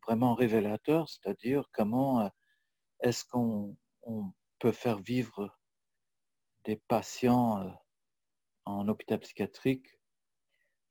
vraiment 0.07 0.35
révélateur, 0.35 1.09
c'est-à-dire 1.09 1.69
comment 1.73 2.31
est-ce 3.01 3.25
qu'on 3.25 3.77
on 4.03 4.33
peut 4.59 4.73
faire 4.73 4.99
vivre 4.99 5.57
des 6.65 6.77
patients 6.77 7.73
en 8.67 8.89
hôpital 8.89 9.21
psychiatrique 9.21 9.99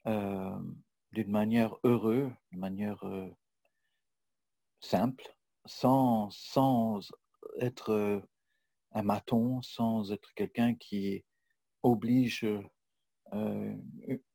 d'une 0.06 1.32
manière 1.32 1.76
heureuse, 1.84 2.32
d'une 2.52 2.60
manière 2.60 3.04
simple, 4.80 5.36
sans, 5.66 6.30
sans 6.32 7.00
être 7.60 8.22
un 8.92 9.04
maton, 9.04 9.62
sans 9.62 10.12
être 10.12 10.34
quelqu'un 10.34 10.76
qui 10.76 11.24
oblige 11.86 12.46
euh, 13.34 13.76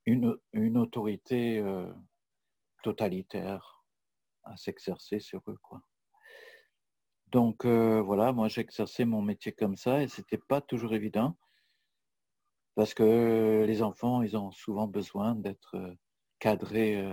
une, 0.07 0.79
autorité 0.79 1.59
euh, 1.59 1.93
totalitaire 2.83 3.85
à 4.45 4.57
s'exercer 4.57 5.19
sur 5.19 5.43
eux. 5.49 5.59
Quoi. 5.63 5.83
Donc 7.27 7.65
euh, 7.65 8.01
voilà, 8.01 8.33
moi 8.33 8.49
j'exerçais 8.49 9.05
mon 9.05 9.21
métier 9.23 9.53
comme 9.53 9.77
ça 9.77 10.03
et 10.03 10.09
c'était 10.09 10.39
pas 10.39 10.61
toujours 10.61 10.95
évident 10.95 11.37
parce 12.77 12.95
que 12.95 13.65
les 13.67 13.83
enfants, 13.83 14.23
ils 14.23 14.37
ont 14.37 14.53
souvent 14.53 14.87
besoin 14.87 15.35
d'être 15.35 15.77
cadrés 16.39 17.05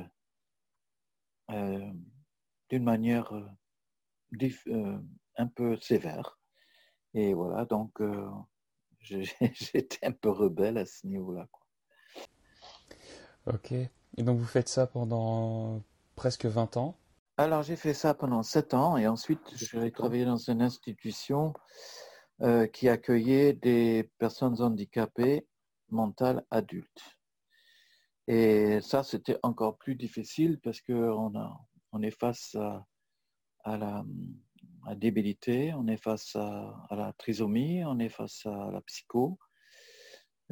d'une 1.49 2.83
manière 2.83 3.33
un 5.35 5.47
peu 5.47 5.77
sévère. 5.81 6.39
Et 7.13 7.33
voilà, 7.33 7.65
donc 7.65 7.99
j'étais 9.01 10.05
un 10.05 10.11
peu 10.11 10.29
rebelle 10.29 10.77
à 10.77 10.85
ce 10.85 11.07
niveau-là. 11.07 11.47
Ok. 13.45 13.71
Et 13.71 14.23
donc 14.23 14.39
vous 14.39 14.45
faites 14.45 14.67
ça 14.67 14.87
pendant 14.87 15.81
presque 16.15 16.45
20 16.45 16.77
ans? 16.77 16.97
Alors 17.37 17.61
j'ai 17.63 17.75
fait 17.75 17.93
ça 17.93 18.13
pendant 18.13 18.41
sept 18.41 18.73
ans 18.73 18.97
et 18.97 19.07
ensuite 19.07 19.39
j'ai 19.55 19.91
travaillé 19.91 20.25
dans 20.25 20.37
une 20.37 20.61
institution 20.61 21.53
euh, 22.41 22.67
qui 22.67 22.89
accueillait 22.89 23.53
des 23.53 24.11
personnes 24.17 24.61
handicapées 24.61 25.47
mentales 25.89 26.45
adultes. 26.51 27.17
Et 28.27 28.81
ça, 28.81 29.03
c'était 29.03 29.37
encore 29.41 29.77
plus 29.77 29.95
difficile 29.95 30.59
parce 30.61 30.81
qu'on 30.81 31.31
on 31.93 32.01
est 32.01 32.11
face 32.11 32.55
à, 32.55 32.85
à 33.63 33.77
la 33.77 34.03
débilité, 34.95 35.73
on 35.73 35.87
est 35.87 36.01
face 36.01 36.35
à, 36.35 36.87
la 36.91 37.13
trisomie, 37.13 37.83
on 37.85 37.99
est 37.99 38.09
face 38.09 38.45
à 38.45 38.71
la 38.71 38.81
psycho, 38.81 39.37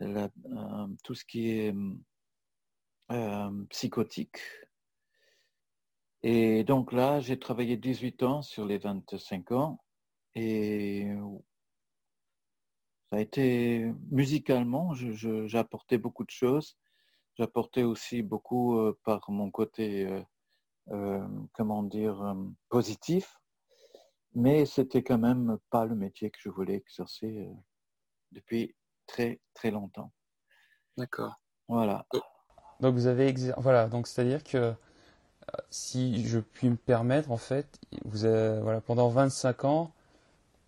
euh, 0.02 0.28
tout 1.04 1.16
ce 1.16 1.24
qui 1.26 1.52
est 1.52 1.74
euh, 3.12 3.66
psychotique. 3.70 4.40
Et 6.24 6.64
donc 6.64 6.92
là, 6.92 7.20
j'ai 7.22 7.40
travaillé 7.40 7.78
18 7.78 8.24
ans 8.24 8.42
sur 8.42 8.66
les 8.66 8.78
25 8.78 9.52
ans 9.52 9.80
et 10.34 11.08
ça 13.10 13.18
a 13.18 13.20
été 13.22 13.92
musicalement, 14.12 14.94
apporté 15.54 15.98
beaucoup 15.98 16.26
de 16.26 16.32
choses. 16.32 16.78
J'apportais 17.38 17.84
aussi 17.84 18.22
beaucoup 18.22 18.80
euh, 18.80 19.00
par 19.04 19.30
mon 19.30 19.52
côté, 19.52 20.10
comment 21.54 21.84
dire, 21.84 22.36
positif, 22.70 23.36
mais 24.36 24.66
c'était 24.66 25.04
quand 25.04 25.18
même 25.18 25.58
pas 25.70 25.86
le 25.86 25.96
métier 25.96 26.30
que 26.30 26.38
je 26.40 26.50
voulais 26.50 26.76
exercer 26.76 27.48
euh, 27.48 27.54
depuis 28.32 28.76
très 29.08 29.40
très 29.54 29.72
longtemps. 29.72 30.12
D'accord. 30.98 31.34
Voilà. 31.68 32.06
Donc 32.80 32.94
vous 32.96 33.08
avez 33.08 33.32
exer- 33.32 33.54
voilà, 33.58 33.88
donc 33.88 34.08
c'est-à-dire 34.08 34.44
que 34.44 34.58
euh, 34.58 34.74
si 35.70 36.26
je 36.28 36.40
puis 36.40 36.70
me 36.70 36.76
permettre 36.76 37.32
en 37.32 37.38
fait, 37.38 37.80
vous 38.04 38.26
avez, 38.26 38.62
voilà, 38.62 38.82
pendant 38.82 39.10
25 39.10 39.66
ans, 39.66 39.92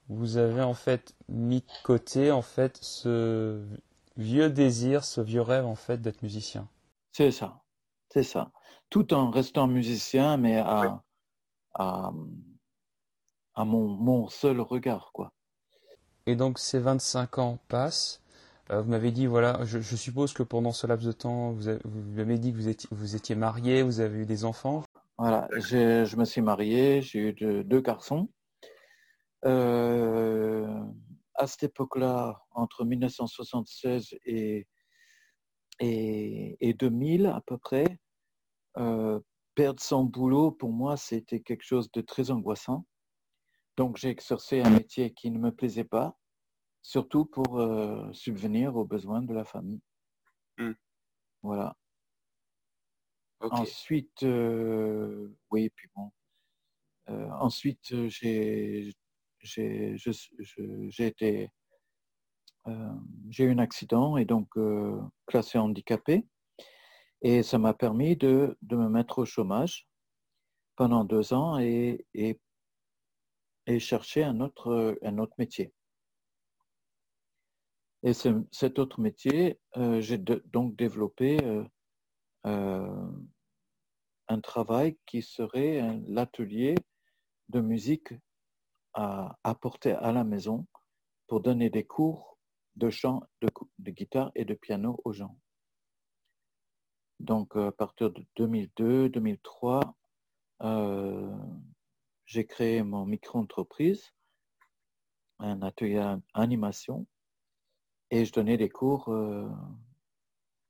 vous 0.10 0.38
avez 0.38 0.62
en 0.62 0.74
fait 0.74 1.16
mis 1.30 1.62
de 1.62 1.84
côté 1.84 2.32
en 2.32 2.42
fait 2.42 2.78
ce 2.82 3.62
vieux 4.18 4.50
désir, 4.50 5.04
ce 5.04 5.22
vieux 5.22 5.42
rêve 5.42 5.66
en 5.66 5.76
fait 5.76 6.02
d'être 6.02 6.22
musicien. 6.24 6.68
C'est 7.12 7.32
ça, 7.32 7.62
c'est 8.10 8.24
ça. 8.24 8.52
Tout 8.90 9.14
en 9.14 9.30
restant 9.32 9.68
musicien, 9.68 10.38
mais 10.38 10.58
à, 10.58 11.04
à, 11.74 12.12
à 13.58 13.66
mon, 13.66 13.88
mon 13.88 14.30
seul 14.30 14.62
regard, 14.62 15.12
quoi. 15.14 15.34
Et 16.28 16.36
donc 16.36 16.60
ces 16.60 16.80
25 16.80 17.40
ans 17.40 17.58
passent. 17.68 18.22
Euh, 18.70 18.82
vous 18.82 18.90
m'avez 18.90 19.12
dit, 19.12 19.26
voilà, 19.26 19.64
je, 19.66 19.80
je 19.80 19.96
suppose 19.96 20.34
que 20.34 20.44
pendant 20.44 20.72
ce 20.72 20.86
laps 20.86 21.06
de 21.08 21.12
temps, 21.12 21.52
vous, 21.52 21.68
avez, 21.68 21.80
vous 21.84 22.02
m'avez 22.16 22.38
dit 22.38 22.52
que 22.52 22.58
vous 22.58 22.68
étiez, 22.68 22.88
vous 22.92 23.16
étiez 23.16 23.36
marié, 23.36 23.82
vous 23.82 24.00
avez 24.00 24.20
eu 24.20 24.26
des 24.26 24.46
enfants. 24.46 24.84
Voilà, 25.18 25.48
je 25.58 26.16
me 26.16 26.26
suis 26.26 26.42
marié, 26.42 27.02
j'ai 27.02 27.20
eu 27.20 27.34
deux, 27.34 27.64
deux 27.64 27.82
garçons. 27.82 28.30
Euh, 29.46 30.68
à 31.34 31.48
cette 31.48 31.64
époque-là, 31.64 32.44
entre 32.52 32.86
1976 32.86 34.16
et, 34.26 34.68
et, 35.80 36.58
et 36.60 36.74
2000 36.74 37.28
à 37.28 37.42
peu 37.46 37.58
près, 37.58 38.00
euh, 38.78 39.20
perdre 39.56 39.82
son 39.82 40.04
boulot, 40.04 40.52
pour 40.52 40.72
moi, 40.72 40.98
c'était 40.98 41.40
quelque 41.40 41.64
chose 41.64 41.90
de 41.92 42.02
très 42.02 42.30
angoissant. 42.30 42.86
Donc, 43.78 43.98
j'ai 43.98 44.10
exercé 44.10 44.62
un 44.62 44.72
métier 44.72 45.14
qui 45.14 45.32
ne 45.32 45.40
me 45.40 45.52
plaisait 45.52 45.84
pas, 45.84 46.18
surtout 46.82 47.26
pour 47.26 47.60
euh, 47.60 48.12
subvenir 48.12 48.76
aux 48.76 48.86
besoins 48.86 49.22
de 49.22 49.34
la 49.34 49.46
famille. 49.46 49.82
Hmm. 50.58 50.74
Voilà. 51.44 51.76
Ensuite, 53.40 54.24
euh, 54.24 55.32
oui, 55.52 55.70
puis 55.70 55.88
bon. 55.96 56.12
Euh, 57.10 57.30
ensuite, 57.40 57.96
j'ai 58.08 58.92
été 59.40 59.96
j'ai 63.30 63.46
eu 63.46 63.52
un 63.52 63.60
accident 63.60 64.18
et 64.18 64.26
donc 64.26 64.50
classé 65.28 65.58
handicapé 65.58 66.26
et 67.22 67.44
ça 67.44 67.58
m'a 67.58 67.74
permis 67.74 68.16
de, 68.16 68.58
de 68.62 68.76
me 68.76 68.90
mettre 68.90 69.20
au 69.20 69.26
chômage 69.26 69.88
pendant 70.76 71.06
deux 71.06 71.34
ans 71.34 71.60
et, 71.60 72.06
et, 72.14 72.40
chercher 73.80 74.24
un 74.24 74.40
autre, 74.40 74.98
un 75.02 75.18
autre 75.18 75.36
métier. 75.38 75.74
Et 78.04 78.14
cet 78.14 78.80
autre 78.80 79.02
métier, 79.02 79.60
euh, 79.76 80.00
j'ai 80.02 80.18
donc 80.18 80.76
développé 80.76 81.38
euh, 82.46 83.12
un 84.28 84.40
travail 84.42 84.98
qui 85.06 85.22
serait 85.22 86.00
l'atelier 86.08 86.76
de 87.50 87.60
musique 87.60 88.14
à 88.94 89.38
apporter 89.44 89.92
à 89.92 90.12
la 90.12 90.24
maison 90.24 90.66
pour 91.28 91.42
donner 91.42 91.70
des 91.70 91.84
cours 91.84 92.38
de 92.76 92.90
chant, 92.90 93.24
de, 93.42 93.50
de 93.80 93.92
guitare 93.92 94.32
et 94.36 94.46
de 94.46 94.54
piano 94.54 95.02
aux 95.04 95.14
gens. 95.14 95.38
Donc, 97.20 97.56
à 97.56 97.72
partir 97.72 98.12
de 98.12 98.24
2002-2003, 98.38 99.82
euh, 100.62 101.36
j'ai 102.28 102.46
créé 102.46 102.84
mon 102.84 103.06
micro-entreprise, 103.06 104.14
un 105.40 105.62
atelier 105.62 106.16
animation, 106.34 107.08
et 108.12 108.26
je 108.26 108.34
donnais 108.34 108.58
des 108.58 108.70
cours 108.70 109.10
euh, 109.10 109.50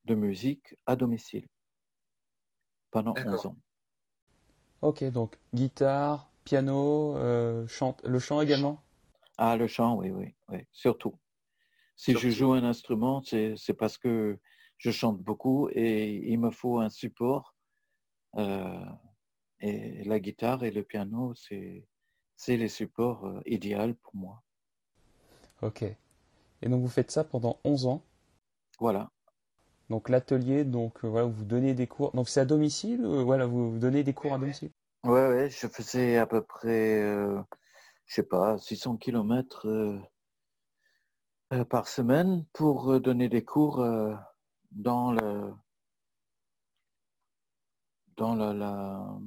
de 0.06 0.16
musique 0.16 0.76
à 0.86 0.96
domicile 0.96 1.48
pendant 2.92 3.16
11 3.26 3.48
ans. 3.48 3.58
Ok, 4.82 5.04
donc 5.06 5.40
guitare, 5.54 6.32
piano, 6.44 7.18
euh, 7.18 7.68
chante, 7.68 8.02
le 8.04 8.20
chant 8.20 8.42
également? 8.42 8.84
Ah, 9.40 9.58
le 9.58 9.68
chant, 9.68 9.96
oui, 9.98 10.12
oui, 10.12 10.36
oui, 10.50 10.60
surtout. 10.72 11.18
Si 11.96 12.16
je 12.16 12.30
joue 12.30 12.54
un 12.54 12.64
instrument, 12.64 13.24
c'est 13.24 13.74
parce 13.74 13.98
que 13.98 14.40
je 14.78 14.92
chante 14.92 15.20
beaucoup 15.20 15.70
et 15.72 16.14
il 16.32 16.40
me 16.40 16.52
faut 16.52 16.80
un 16.80 16.90
support. 16.90 17.56
Euh, 18.36 18.86
et 19.60 20.04
la 20.04 20.20
guitare 20.20 20.64
et 20.64 20.72
le 20.72 20.84
piano, 20.84 21.34
c'est 21.36 22.58
les 22.58 22.70
supports 22.70 23.26
euh, 23.26 23.42
idéaux 23.46 23.94
pour 24.04 24.16
moi. 24.16 24.44
Ok. 25.62 25.84
Et 25.84 26.70
donc 26.70 26.82
vous 26.82 26.88
faites 26.88 27.12
ça 27.12 27.24
pendant 27.24 27.60
11 27.64 27.86
ans? 27.88 28.04
Voilà. 28.80 29.10
Donc 29.90 30.10
l'atelier, 30.10 30.64
donc 30.66 31.04
euh, 31.04 31.08
voilà, 31.08 31.28
vous 31.28 31.46
donnez 31.46 31.74
des 31.74 31.88
cours. 31.88 32.12
Donc 32.12 32.30
c'est 32.30 32.42
à 32.42 32.46
domicile 32.46 33.06
Voilà, 33.06 33.46
vous, 33.46 33.78
donnez 33.80 34.04
des 34.04 34.14
cours 34.14 34.34
à 34.34 34.38
domicile? 34.38 34.72
Ouais, 35.04 35.28
ouais, 35.28 35.50
je 35.50 35.68
faisais 35.68 36.18
à 36.18 36.28
peu 36.28 36.42
près, 36.42 37.02
je 37.02 37.42
je 38.06 38.14
sais 38.16 38.24
pas, 38.24 38.58
600 38.58 38.98
km 38.98 39.68
par 41.70 41.88
semaine 41.88 42.46
pour 42.54 43.00
donner 43.00 43.30
des 43.30 43.44
cours 43.44 43.86
dans 44.72 45.12
le 45.14 45.54
dans 48.18 48.36
la, 48.36 49.18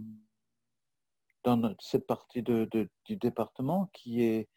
cette 1.80 2.06
partie 2.06 2.42
de, 2.42 2.68
du 3.04 3.16
département 3.16 3.90
qui 3.92 4.22
est 4.22 4.48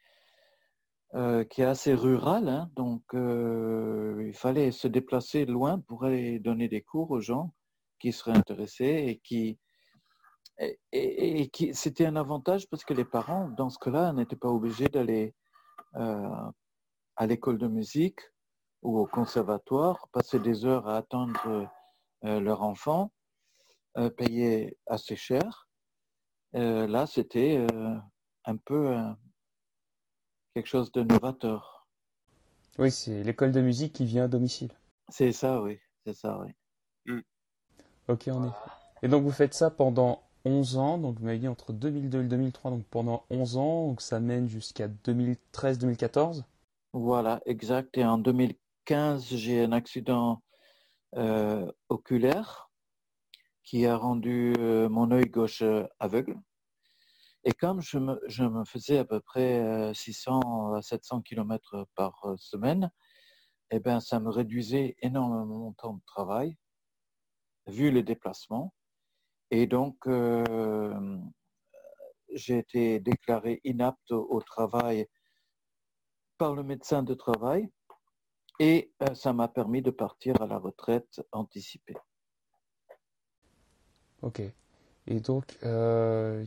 euh, 1.16 1.44
qui 1.44 1.62
est 1.62 1.66
assez 1.66 1.94
rurale, 1.94 2.50
hein. 2.50 2.72
donc 2.76 3.04
euh, 3.14 4.24
il 4.26 4.34
fallait 4.34 4.72
se 4.72 4.88
déplacer 4.88 5.46
loin 5.46 5.80
pour 5.80 6.06
aller 6.06 6.40
donner 6.40 6.68
des 6.68 6.82
cours 6.82 7.12
aux 7.12 7.20
gens 7.20 7.54
qui 8.00 8.12
seraient 8.12 8.36
intéressés 8.36 9.06
et 9.08 9.20
qui 9.20 9.60
et, 10.92 11.50
qui 11.52 11.76
c'était 11.76 12.08
un 12.08 12.16
avantage 12.16 12.68
parce 12.68 12.84
que 12.84 12.96
les 12.96 13.06
parents 13.06 13.48
dans 13.50 13.70
ce 13.70 13.78
cas-là 13.78 14.12
n'étaient 14.14 14.36
pas 14.36 14.50
obligés 14.50 14.88
d'aller 14.88 15.36
euh, 15.98 16.50
à 17.16 17.28
l'école 17.28 17.60
de 17.60 17.68
musique 17.68 18.22
ou 18.82 18.98
au 18.98 19.06
conservatoire, 19.06 20.08
passer 20.14 20.40
des 20.40 20.66
heures 20.66 20.88
à 20.88 20.98
attendre 20.98 21.70
leur 22.24 22.64
enfant, 22.64 23.12
payer 24.18 24.78
assez 24.88 25.16
cher. 25.16 25.68
Euh, 26.56 26.88
là, 26.88 27.06
c'était 27.08 27.66
un 28.46 28.58
peu 28.58 28.96
quelque 30.54 30.68
chose 30.68 30.92
de 30.92 31.04
novateur. 31.04 31.88
Oui, 32.78 32.92
c'est 32.92 33.24
l'école 33.24 33.52
de 33.52 33.62
musique 33.62 33.94
qui 33.94 34.06
vient 34.06 34.26
à 34.26 34.28
domicile. 34.28 34.72
C'est 35.10 35.32
ça, 35.32 35.62
oui. 35.62 35.80
C'est 36.06 36.14
ça, 36.14 36.40
oui. 36.40 36.52
Mm. 37.06 37.22
Ok, 38.08 38.30
on 38.32 38.48
est. 38.48 38.52
Et 39.02 39.08
donc, 39.08 39.24
vous 39.24 39.32
faites 39.32 39.54
ça 39.54 39.70
pendant 39.70 40.24
11 40.46 40.78
ans, 40.78 40.98
donc 40.98 41.20
vous 41.20 41.26
m'avez 41.26 41.40
dit 41.40 41.48
entre 41.48 41.74
2002 41.74 42.24
et 42.24 42.28
2003, 42.28 42.72
donc 42.72 42.86
pendant 42.86 43.26
11 43.30 43.58
ans, 43.58 43.88
donc 43.88 44.02
ça 44.02 44.20
mène 44.20 44.48
jusqu'à 44.48 44.88
2013-2014 44.88 46.44
Voilà, 46.94 47.42
exact. 47.46 47.98
Et 47.98 48.06
en 48.06 48.18
2014, 48.18 48.60
15, 48.86 49.28
j'ai 49.36 49.64
un 49.64 49.72
accident 49.72 50.42
euh, 51.16 51.72
oculaire 51.90 52.70
qui 53.64 53.86
a 53.86 53.98
rendu 53.98 54.54
euh, 54.60 54.90
mon 54.90 55.12
œil 55.12 55.26
gauche 55.26 55.62
euh, 55.62 55.86
aveugle. 56.00 56.40
Et 57.46 57.52
comme 57.52 57.82
je 57.82 57.98
me, 57.98 58.66
faisais 58.66 59.00
à 59.00 59.06
peu 59.06 59.20
près 59.20 59.94
600 59.94 60.76
à 60.76 60.82
700 60.82 61.22
km 61.24 61.86
par 61.94 62.26
semaine, 62.38 62.90
eh 63.70 63.82
ben, 63.82 64.00
ça 64.00 64.22
me 64.22 64.30
réduisait 64.30 64.96
énormément 65.02 65.46
mon 65.46 65.74
temps 65.74 65.96
de 65.96 66.02
travail, 66.06 66.58
vu 67.68 67.92
les 67.92 68.02
déplacements. 68.02 68.74
Et 69.52 69.68
donc, 69.68 70.08
j'ai 72.34 72.58
été 72.58 73.02
déclaré 73.02 73.60
inapte 73.66 74.12
au 74.12 74.42
travail 74.42 75.06
par 76.38 76.56
le 76.56 76.64
médecin 76.64 77.04
de 77.04 77.14
travail 77.14 77.70
et 78.60 78.94
euh, 79.02 79.16
ça 79.16 79.34
m'a 79.34 79.48
permis 79.48 79.82
de 79.82 79.92
partir 79.92 80.42
à 80.42 80.48
la 80.48 80.58
retraite 80.58 81.22
anticipée. 81.32 81.98
Ok. 84.24 84.42
Et 85.08 85.20
donc, 85.20 85.58
euh, 85.64 86.46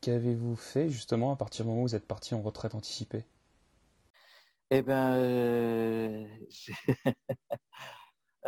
qu'avez-vous 0.00 0.56
fait 0.56 0.88
justement 0.88 1.32
à 1.32 1.36
partir 1.36 1.64
du 1.64 1.70
moment 1.70 1.82
où 1.82 1.88
vous 1.88 1.96
êtes 1.96 2.06
parti 2.06 2.34
en 2.34 2.42
retraite 2.42 2.76
anticipée? 2.76 3.24
Eh 4.70 4.82
bien, 4.82 5.16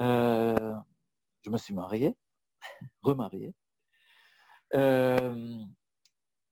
euh, 0.01 0.75
je 1.43 1.51
me 1.51 1.59
suis 1.59 1.75
marié, 1.75 2.17
remarié. 3.03 3.55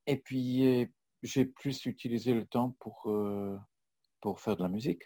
et 0.06 0.16
puis, 0.16 0.90
j'ai 1.22 1.44
plus 1.44 1.86
utilisé 1.86 2.34
le 2.34 2.44
temps 2.46 2.76
pour, 2.80 3.08
pour 4.20 4.40
faire 4.40 4.56
de 4.56 4.62
la 4.62 4.68
musique. 4.68 5.04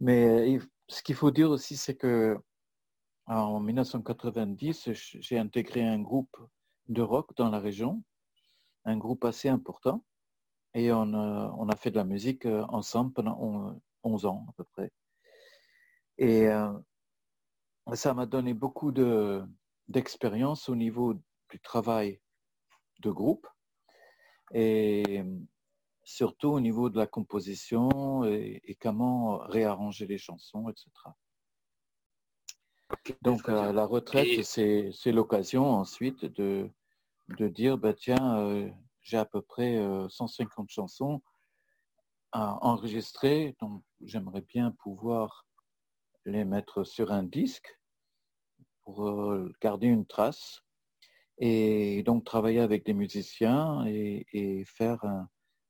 Mais 0.00 0.56
euh, 0.56 0.60
ce 0.88 1.02
qu'il 1.02 1.14
faut 1.14 1.30
dire 1.30 1.50
aussi, 1.50 1.76
c'est 1.76 1.96
que 1.96 2.36
en 3.28 3.60
1990, 3.60 4.90
j'ai 4.92 5.38
intégré 5.38 5.84
un 5.84 6.00
groupe 6.00 6.36
de 6.88 7.02
rock 7.02 7.36
dans 7.36 7.50
la 7.50 7.60
région, 7.60 8.02
un 8.84 8.96
groupe 8.96 9.24
assez 9.24 9.48
important, 9.48 10.04
et 10.74 10.92
on 10.92 11.12
a, 11.14 11.76
fait 11.76 11.90
de 11.90 11.96
la 11.96 12.04
musique 12.04 12.46
euh, 12.46 12.64
ensemble 12.68 13.12
pendant 13.12 13.80
11 14.02 14.26
ans 14.26 14.46
à 14.48 14.52
peu 14.52 14.64
près. 14.64 14.92
Et 16.18 16.46
euh, 16.48 16.72
ça 17.94 18.14
m'a 18.14 18.26
donné 18.26 18.54
beaucoup 18.54 18.92
d'expérience 19.88 20.68
au 20.68 20.76
niveau 20.76 21.14
du 21.14 21.60
travail 21.62 22.20
de 23.00 23.10
groupe. 23.10 23.46
Et 24.52 25.22
surtout 26.04 26.48
au 26.48 26.60
niveau 26.60 26.88
de 26.88 26.96
la 26.96 27.06
composition 27.06 28.24
et, 28.24 28.76
comment 28.80 29.38
réarranger 29.38 30.06
les 30.06 30.18
chansons, 30.18 30.68
etc. 30.68 30.90
Donc 33.22 33.48
la 33.48 33.84
retraite, 33.84 34.42
c'est 34.44 35.12
l'occasion 35.12 35.66
ensuite 35.70 36.24
de, 36.24 36.70
de 37.36 37.48
dire, 37.48 37.78
bah, 37.78 37.92
tiens, 37.92 38.38
euh, 38.38 38.70
j'ai 39.02 39.18
à 39.18 39.24
peu 39.24 39.42
près 39.42 39.78
150 40.08 40.64
euh, 40.64 40.66
chansons 40.68 41.22
à 42.32 42.64
enregistrer, 42.66 43.56
donc 43.60 43.82
j'aimerais 44.02 44.42
bien 44.42 44.70
pouvoir 44.70 45.46
les 46.24 46.44
mettre 46.44 46.84
sur 46.84 47.10
un 47.10 47.22
disque 47.22 47.78
pour 48.82 49.08
euh, 49.08 49.52
garder 49.62 49.86
une 49.86 50.06
trace 50.06 50.62
et 51.38 52.02
donc 52.02 52.24
travailler 52.24 52.60
avec 52.60 52.84
des 52.84 52.92
musiciens 52.92 53.86
et, 53.86 54.26
et 54.32 54.64
faire 54.66 55.02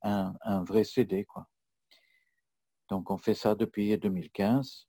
un, 0.03 0.35
un, 0.43 0.65
vrai 0.65 0.83
CD. 0.83 1.25
Quoi. 1.25 1.47
Donc 2.89 3.11
on 3.11 3.19
fait 3.19 3.35
ça 3.35 3.55
depuis 3.55 3.97
2015 3.97 4.88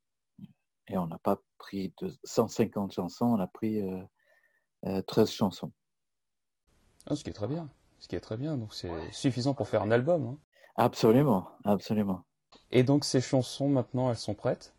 et 0.89 0.97
on 0.97 1.07
n'a 1.07 1.19
pas 1.19 1.39
pris 1.57 1.93
de 2.01 2.11
150 2.23 2.93
chansons, 2.93 3.25
on 3.25 3.39
a 3.39 3.47
pris 3.47 3.81
13 4.83 4.85
euh, 4.85 5.01
euh, 5.21 5.25
chansons. 5.25 5.71
Ah, 7.05 7.15
ce 7.15 7.23
qui 7.23 7.29
est 7.29 7.33
très 7.33 7.47
bien, 7.47 7.69
ce 7.99 8.07
qui 8.07 8.15
est 8.15 8.19
très 8.19 8.37
bien. 8.37 8.57
Donc 8.57 8.73
c'est 8.73 9.11
suffisant 9.11 9.53
pour 9.53 9.67
faire 9.67 9.83
un 9.83 9.91
album. 9.91 10.25
Hein. 10.27 10.37
Absolument, 10.75 11.49
absolument. 11.63 12.25
Et 12.71 12.83
donc 12.83 13.05
ces 13.05 13.21
chansons 13.21 13.69
maintenant, 13.69 14.09
elles 14.09 14.17
sont 14.17 14.35
prêtes? 14.35 14.75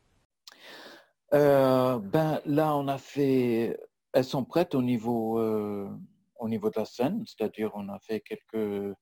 Euh, 1.32 1.98
Ben 1.98 2.40
là, 2.44 2.74
on 2.76 2.88
a 2.88 2.98
fait, 2.98 3.78
elles 4.12 4.24
sont 4.24 4.44
prêtes 4.44 4.74
au 4.74 4.82
niveau 4.82 5.40
au 5.40 6.48
niveau 6.48 6.70
de 6.70 6.78
la 6.78 6.86
scène, 6.86 7.22
c'est-à-dire 7.26 7.70
on 7.74 7.88
a 7.88 7.98
fait 8.00 8.20
quelques 8.20 8.96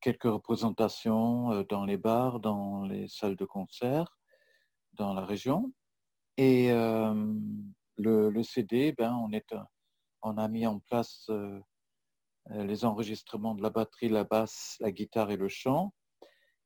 quelques 0.00 0.24
représentations 0.24 1.62
dans 1.68 1.84
les 1.84 1.96
bars, 1.96 2.40
dans 2.40 2.82
les 2.84 3.06
salles 3.06 3.36
de 3.36 3.44
concert, 3.44 4.18
dans 4.94 5.14
la 5.14 5.24
région. 5.24 5.72
Et 6.36 6.70
euh, 6.70 7.34
le, 7.96 8.42
CD, 8.42 8.92
ben, 8.92 9.14
on 9.14 9.32
est 9.32 9.54
on 10.22 10.38
a 10.38 10.48
mis 10.48 10.66
en 10.66 10.78
place 10.78 11.28
les 12.50 12.84
enregistrements 12.84 13.54
de 13.54 13.62
la 13.62 13.70
batterie, 13.70 14.08
la 14.08 14.24
basse, 14.24 14.76
la 14.80 14.92
guitare 14.92 15.30
et 15.30 15.36
le 15.36 15.48
chant. 15.48 15.92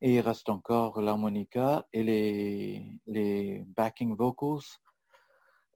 Et 0.03 0.17
il 0.17 0.21
reste 0.21 0.51
encore 0.51 1.01
l'harmonica 1.01 1.87
et 1.93 2.03
les, 2.03 3.01
les 3.07 3.65
backing 3.67 4.15
vocals 4.15 4.61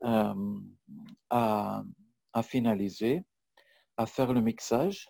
à, 0.03 0.35
à, 1.31 2.43
finaliser, 2.43 3.25
à 3.97 4.07
faire 4.07 4.33
le 4.33 4.43
mixage, 4.43 5.09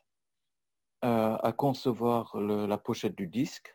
à 1.03 1.53
concevoir 1.57 2.37
la 2.39 2.79
pochette 2.79 3.17
du 3.17 3.27
disque 3.27 3.75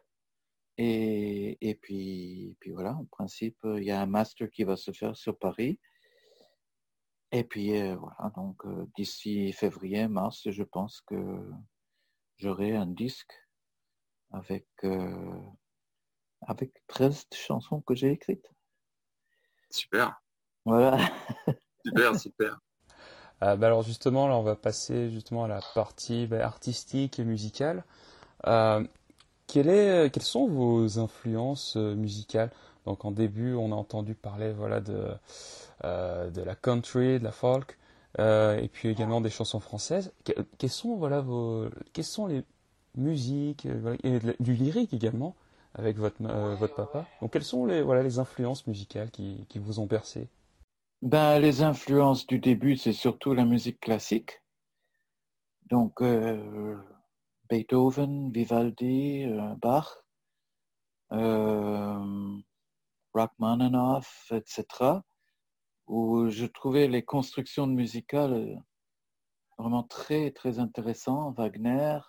et, 0.77 1.57
et 1.61 1.75
puis, 1.75 2.55
puis 2.59 2.71
voilà, 2.71 2.95
en 2.95 3.05
principe, 3.05 3.57
il 3.63 3.83
y 3.83 3.91
a 3.91 4.01
un 4.01 4.05
master 4.05 4.49
qui 4.49 4.63
va 4.63 4.75
se 4.75 4.91
faire 4.91 5.15
sur 5.15 5.37
Paris. 5.37 5.79
Et 7.31 7.43
puis 7.43 7.77
euh, 7.77 7.95
voilà, 7.95 8.31
donc 8.35 8.65
euh, 8.65 8.87
d'ici 8.95 9.51
février, 9.51 10.07
mars, 10.07 10.49
je 10.49 10.63
pense 10.63 11.01
que 11.01 11.15
j'aurai 12.37 12.75
un 12.75 12.85
disque 12.85 13.33
avec, 14.31 14.67
euh, 14.83 15.41
avec 16.41 16.71
13 16.87 17.25
chansons 17.33 17.81
que 17.81 17.95
j'ai 17.95 18.11
écrites. 18.11 18.49
Super. 19.69 20.21
Voilà. 20.65 20.97
super, 21.85 22.17
super. 22.17 22.59
bah 23.39 23.51
alors 23.51 23.83
justement, 23.83 24.27
là, 24.27 24.37
on 24.37 24.43
va 24.43 24.55
passer 24.55 25.09
justement 25.09 25.43
à 25.45 25.47
la 25.47 25.61
partie 25.73 26.27
bah, 26.27 26.45
artistique 26.45 27.19
et 27.19 27.25
musicale. 27.25 27.83
Euh, 29.57 30.09
quelles 30.09 30.23
sont 30.23 30.47
vos 30.47 30.99
influences 30.99 31.77
euh, 31.77 31.95
musicales? 31.95 32.51
Donc 32.85 33.05
en 33.05 33.11
début, 33.11 33.53
on 33.53 33.71
a 33.71 33.75
entendu 33.75 34.13
parler 34.13 34.51
voilà 34.53 34.79
de 34.81 35.07
euh, 35.83 36.29
de 36.29 36.41
la 36.41 36.55
country, 36.55 37.19
de 37.19 37.23
la 37.23 37.31
folk, 37.31 37.77
et 38.19 38.69
puis 38.71 38.89
également 38.89 39.21
des 39.21 39.29
chansons 39.29 39.59
françaises. 39.59 40.13
quelles 40.57 40.69
sont 40.69 40.95
voilà 40.95 41.21
vos 41.21 41.67
quelles 41.93 42.05
sont 42.05 42.27
les 42.27 42.43
musiques 42.95 43.65
et 44.03 44.19
du 44.39 44.53
lyrique 44.53 44.93
également 44.93 45.35
avec 45.73 45.97
votre 45.97 46.21
votre 46.59 46.75
papa? 46.75 47.05
Donc 47.21 47.31
quelles 47.31 47.43
sont 47.43 47.65
les 47.65 47.81
voilà 47.81 48.03
les 48.03 48.19
influences 48.19 48.67
musicales 48.67 49.09
qui 49.11 49.45
qui 49.49 49.59
vous 49.59 49.79
ont 49.79 49.85
bercé? 49.85 50.27
Ben, 51.01 51.39
les 51.39 51.61
influences 51.61 52.25
du 52.25 52.39
début, 52.39 52.77
c'est 52.77 52.93
surtout 52.93 53.33
la 53.33 53.45
musique 53.45 53.79
classique. 53.79 54.41
Donc, 55.69 56.01
Beethoven, 57.49 58.31
Vivaldi, 58.31 59.23
euh, 59.25 59.55
Bach, 59.61 60.03
euh, 61.11 62.37
Rachmaninoff, 63.13 64.31
etc., 64.31 64.65
où 65.87 66.29
je 66.29 66.45
trouvais 66.45 66.87
les 66.87 67.03
constructions 67.03 67.67
musicales 67.67 68.63
vraiment 69.57 69.83
très, 69.83 70.31
très 70.31 70.59
intéressantes. 70.59 71.37
Wagner, 71.37 71.99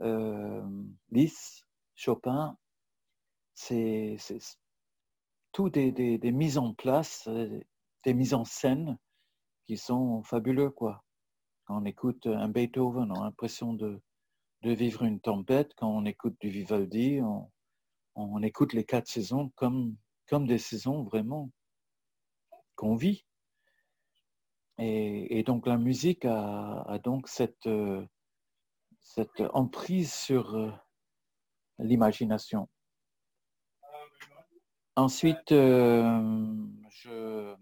euh, 0.00 0.62
Chopin, 1.94 2.56
c'est 3.54 4.16
tout 5.52 5.68
des, 5.68 5.92
des, 5.92 6.32
mises 6.32 6.56
en 6.56 6.72
place, 6.72 7.28
des 8.04 8.14
mises 8.14 8.32
en 8.34 8.44
scène 8.44 8.98
qui 9.66 9.76
sont 9.76 10.22
fabuleux, 10.22 10.70
quoi. 10.70 11.04
Quand 11.66 11.80
on 11.80 11.84
écoute 11.84 12.26
un 12.26 12.48
Beethoven, 12.48 13.12
on 13.12 13.20
a 13.20 13.24
l'impression 13.24 13.74
de, 13.74 14.02
de 14.62 14.72
vivre 14.72 15.02
une 15.02 15.20
tempête. 15.20 15.72
Quand 15.76 15.90
on 15.90 16.04
écoute 16.04 16.36
du 16.40 16.48
Vivaldi, 16.48 17.20
on, 18.14 18.42
écoute 18.42 18.72
les 18.72 18.84
quatre 18.84 19.08
saisons 19.08 19.50
comme, 19.56 19.96
comme 20.28 20.46
des 20.46 20.58
saisons 20.58 21.02
vraiment 21.02 21.50
qu'on 22.76 22.96
vit. 22.96 23.24
Et, 24.78 25.42
donc 25.44 25.66
la 25.66 25.76
musique 25.76 26.24
a, 26.24 26.98
donc 27.04 27.28
cette, 27.28 27.68
cette 29.00 29.42
emprise 29.52 30.12
sur 30.12 30.54
euh, 30.54 30.70
l'imagination. 31.78 32.68
Ensuite, 34.96 35.52
euh, 35.52 36.66
je, 36.90 37.54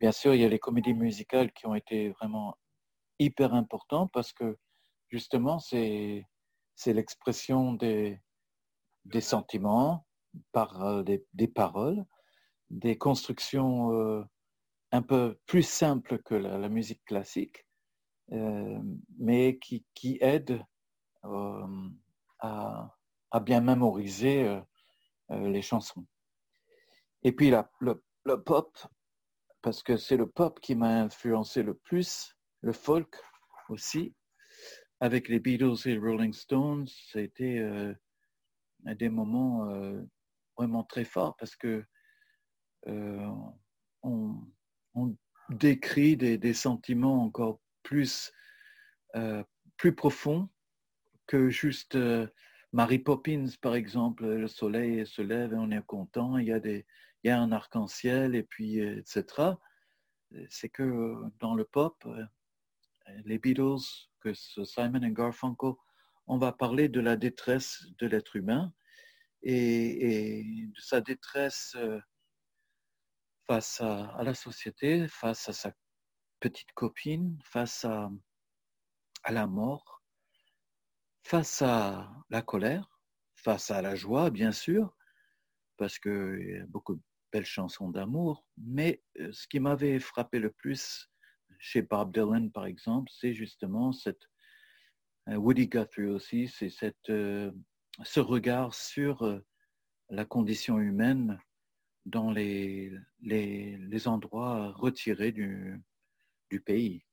bien 0.00 0.12
sûr, 0.12 0.34
il 0.34 0.40
y 0.40 0.44
a 0.44 0.48
les 0.48 0.58
comédies 0.58 0.94
musicales 0.94 1.52
qui 1.52 1.66
ont 1.66 1.74
été 1.74 2.10
vraiment 2.10 2.56
hyper 3.18 3.54
importantes 3.54 4.10
parce 4.12 4.32
que 4.32 4.56
justement, 5.12 5.58
c'est 5.58 6.26
l'expression 6.86 7.74
des, 7.74 8.18
sentiments 9.20 10.06
par 10.52 10.82
euh, 10.82 11.02
des, 11.02 11.48
paroles, 11.48 12.04
des 12.70 12.96
constructions 12.96 13.92
euh, 13.92 14.24
un 14.90 15.02
peu 15.02 15.38
plus 15.46 15.62
simples 15.62 16.18
que 16.22 16.34
la, 16.34 16.68
musique 16.70 17.04
classique, 17.04 17.66
euh, 18.32 18.80
mais 19.18 19.58
qui, 19.58 19.84
qui 19.94 20.18
aident 20.22 20.64
à, 22.40 22.90
bien 23.42 23.60
mémoriser 23.60 24.60
les 25.30 25.62
chansons. 25.62 26.06
Et 27.22 27.32
puis 27.32 27.52
le 27.84 28.42
pop, 28.42 28.78
parce 29.60 29.82
que 29.82 29.96
c'est 29.96 30.16
le 30.16 30.28
pop 30.28 30.58
qui 30.60 30.74
m'a 30.74 31.02
influencé 31.02 31.62
le 31.62 31.74
plus, 31.74 32.36
le 32.62 32.72
folk 32.72 33.16
aussi, 33.68 34.14
avec 35.02 35.28
les 35.28 35.40
Beatles 35.40 35.74
et 35.86 35.94
les 35.94 35.98
Rolling 35.98 36.32
Stones, 36.32 36.86
c'était 36.86 37.58
euh, 37.58 37.92
des 38.84 39.08
moments 39.08 39.68
euh, 39.68 40.00
vraiment 40.56 40.84
très 40.84 41.04
forts 41.04 41.36
parce 41.36 41.56
que 41.56 41.84
euh, 42.86 43.28
on, 44.04 44.40
décrit 45.48 46.16
des, 46.16 46.54
sentiments 46.54 47.24
encore 47.24 47.60
plus, 47.82 48.32
plus 49.76 49.94
profonds 49.94 50.48
que 51.26 51.50
juste 51.50 51.98
Mary 52.72 52.98
Poppins, 53.00 53.48
par 53.60 53.74
exemple, 53.74 54.24
le 54.24 54.48
soleil 54.48 55.04
se 55.06 55.20
lève 55.20 55.52
et 55.52 55.56
on 55.56 55.70
est 55.70 55.84
content, 55.84 56.38
il 56.38 56.58
des, 56.60 56.86
il 57.22 57.28
y 57.28 57.30
a 57.30 57.38
un 57.38 57.52
arc-en-ciel 57.52 58.34
et 58.34 58.44
puis, 58.44 58.78
etc. 58.78 59.24
C'est 60.48 60.70
que 60.70 61.16
dans 61.40 61.54
le 61.54 61.64
pop, 61.64 62.02
les 63.24 63.38
Beatles, 63.38 64.08
que 64.20 64.32
Simon 64.34 65.02
et 65.02 65.12
Garfunkel, 65.12 65.72
on 66.26 66.38
va 66.38 66.52
parler 66.52 66.88
de 66.88 67.00
la 67.00 67.16
détresse 67.16 67.84
de 67.98 68.06
l'être 68.06 68.36
humain 68.36 68.72
et, 69.42 70.44
de 70.44 70.80
sa 70.80 71.00
détresse 71.00 71.74
euh, 71.76 71.98
face 73.46 73.80
à, 73.80 74.22
la 74.22 74.34
société, 74.34 75.08
face 75.08 75.48
à 75.48 75.52
sa 75.52 75.72
petite 76.40 76.72
copine, 76.72 77.38
face 77.44 77.84
à, 77.84 78.10
à 79.24 79.32
la 79.32 79.46
mort, 79.46 80.02
face 81.24 81.62
à 81.62 82.10
la 82.30 82.42
colère, 82.42 83.00
face 83.34 83.70
à 83.70 83.82
la 83.82 83.94
joie, 83.96 84.30
bien 84.30 84.52
sûr, 84.52 84.96
parce 85.76 85.98
qu'il 85.98 86.56
y 86.56 86.60
a 86.60 86.66
beaucoup 86.66 86.94
de 86.94 87.02
belles 87.32 87.44
chansons 87.44 87.90
d'amour, 87.90 88.44
mais 88.56 89.02
euh, 89.18 89.32
ce 89.32 89.48
qui 89.48 89.58
m'avait 89.58 89.98
frappé 89.98 90.38
le 90.38 90.50
plus, 90.50 91.10
chez 91.62 91.80
Bob 91.80 92.12
Dylan, 92.12 92.50
par 92.50 92.66
exemple, 92.66 93.10
c'est 93.14 93.34
justement 93.34 93.92
cette 93.92 94.28
euh, 95.28 95.36
Woody 95.36 95.68
Guthrie 95.68 96.06
aussi, 96.06 96.48
c'est 96.48 96.92
euh, 97.08 97.52
ce 98.02 98.18
regard 98.18 98.74
sur 98.74 99.22
euh, 99.22 99.38
la 100.10 100.24
condition 100.24 100.80
humaine 100.80 101.38
dans 102.04 102.32
les, 102.32 102.90
endroits 104.06 104.72
retirés 104.72 105.30
du, 105.30 105.80
pays. 106.66 107.04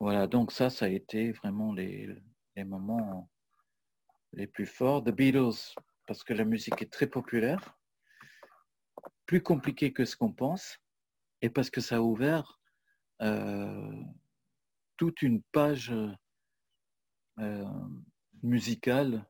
Voilà, 0.00 0.26
donc 0.26 0.50
ça, 0.50 0.68
ça 0.68 0.86
a 0.86 0.88
été 0.88 1.30
vraiment 1.30 1.72
les, 1.72 2.08
les 2.56 2.64
moments 2.64 3.30
les 4.32 4.48
plus 4.48 4.66
forts. 4.66 5.04
The 5.04 5.10
Beatles, 5.10 5.72
parce 6.04 6.24
que 6.24 6.34
la 6.34 6.44
musique 6.44 6.82
est 6.82 6.92
très 6.92 7.06
populaire, 7.06 7.78
plus 9.24 9.40
compliqué 9.40 9.92
que 9.92 10.04
ce 10.04 10.16
qu'on 10.16 10.32
pense, 10.32 10.78
et 11.42 11.48
parce 11.48 11.70
que 11.70 11.80
ça 11.80 11.98
a 11.98 12.00
ouvert 12.00 12.57
toute 13.20 15.22
une 15.22 15.42
page 15.52 15.92
euh, 17.38 17.64
musicale 18.42 19.24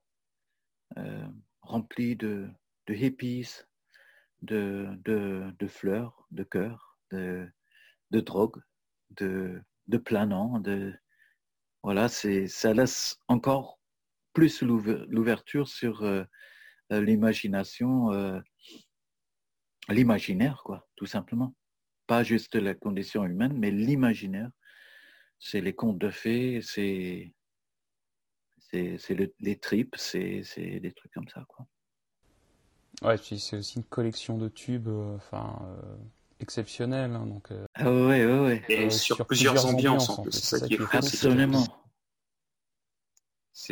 euh, 0.97 1.27
remplie 1.61 2.17
de, 2.17 2.49
hippies, 2.89 3.49
de, 4.43 4.89
de, 5.05 5.67
fleurs, 5.67 6.27
de 6.31 6.43
cœur, 6.43 6.99
de, 7.11 7.47
de 8.11 8.21
drogue, 8.21 8.63
de, 9.11 9.61
de 9.89 9.99
planants. 9.99 10.59
De, 10.61 10.95
voilà, 11.83 12.09
ça 12.09 12.73
laisse 12.73 13.19
encore 13.29 13.79
plus 14.33 14.63
l'ouverture 14.63 15.69
sur 15.69 16.03
l'imagination, 16.91 18.43
l'imaginaire, 19.89 20.63
quoi, 20.65 20.89
tout 20.97 21.07
simplement 21.07 21.55
pas 22.09 22.25
juste 22.25 22.57
la 22.57 22.75
condition 22.75 23.25
humaine, 23.25 23.53
mais 23.57 23.71
l'imaginaire. 23.71 24.51
C'est 25.39 25.61
les 25.61 25.75
contes 25.75 25.99
de 25.99 26.11
fées, 26.11 26.61
c'est 26.63 27.33
c'est 28.71 29.33
les 29.41 29.57
tripes, 29.57 29.95
c'est 29.97 30.43
des 30.81 30.93
trucs 30.93 31.13
comme 31.13 31.29
ça. 31.29 31.45
Quoi. 31.49 31.67
Ouais, 33.03 33.17
puis 33.17 33.39
c'est 33.39 33.57
aussi 33.57 33.77
une 33.77 33.85
collection 33.85 34.37
de 34.37 34.49
tubes, 34.49 34.89
euh, 34.89 35.17
enfin, 35.17 35.63
euh, 35.63 35.97
exceptionnel. 36.41 37.13
Hein, 37.13 37.27
donc, 37.27 37.51
ah 37.75 37.85
ouais, 37.85 38.27
ouais, 38.27 38.41
ouais. 38.41 38.65
Et 38.69 38.91
sur, 38.91 39.25
plusieurs, 39.27 39.65
ambiances, 39.65 40.11
en 40.11 40.23
plus. 40.23 40.33
C'est 40.33 40.59
ça, 40.59 40.67
qui 40.67 40.75
est 40.75 40.79
fou. 40.79 40.89
Absolument. 40.93 41.65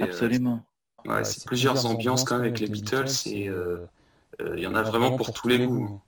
Absolument. 0.00 0.64
Ouais, 1.04 1.24
c'est 1.24 1.44
plusieurs, 1.44 1.84
ambiances 1.86 2.24
quand 2.24 2.36
même 2.36 2.46
avec 2.46 2.60
les 2.60 2.68
Beatles 2.68 3.10
et 3.26 3.50
il 4.40 4.60
y 4.60 4.66
en 4.66 4.74
a 4.74 4.82
vraiment 4.82 5.16
pour 5.16 5.32
tous 5.32 5.48
les 5.48 5.66
goûts. 5.66 6.00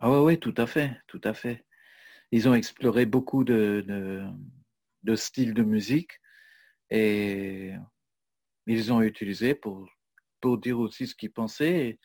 Ah 0.00 0.10
ouais, 0.10 0.18
ouais, 0.18 0.36
tout 0.36 0.54
à 0.56 0.66
fait, 0.66 1.00
tout 1.06 1.20
à 1.24 1.32
fait. 1.32 1.64
Ils 2.34 2.48
ont 2.48 2.54
exploré 2.54 3.06
beaucoup 3.06 3.44
de, 3.44 4.26
styles 5.14 5.54
de 5.54 5.62
musique 5.62 6.18
et 6.90 7.74
ils 8.66 8.92
ont 8.92 9.02
utilisé 9.02 9.54
pour, 9.54 9.88
pour 10.40 10.58
dire 10.58 10.80
aussi 10.80 11.06
ce 11.06 11.14
qu'ils 11.14 11.30
pensaient. 11.30 12.00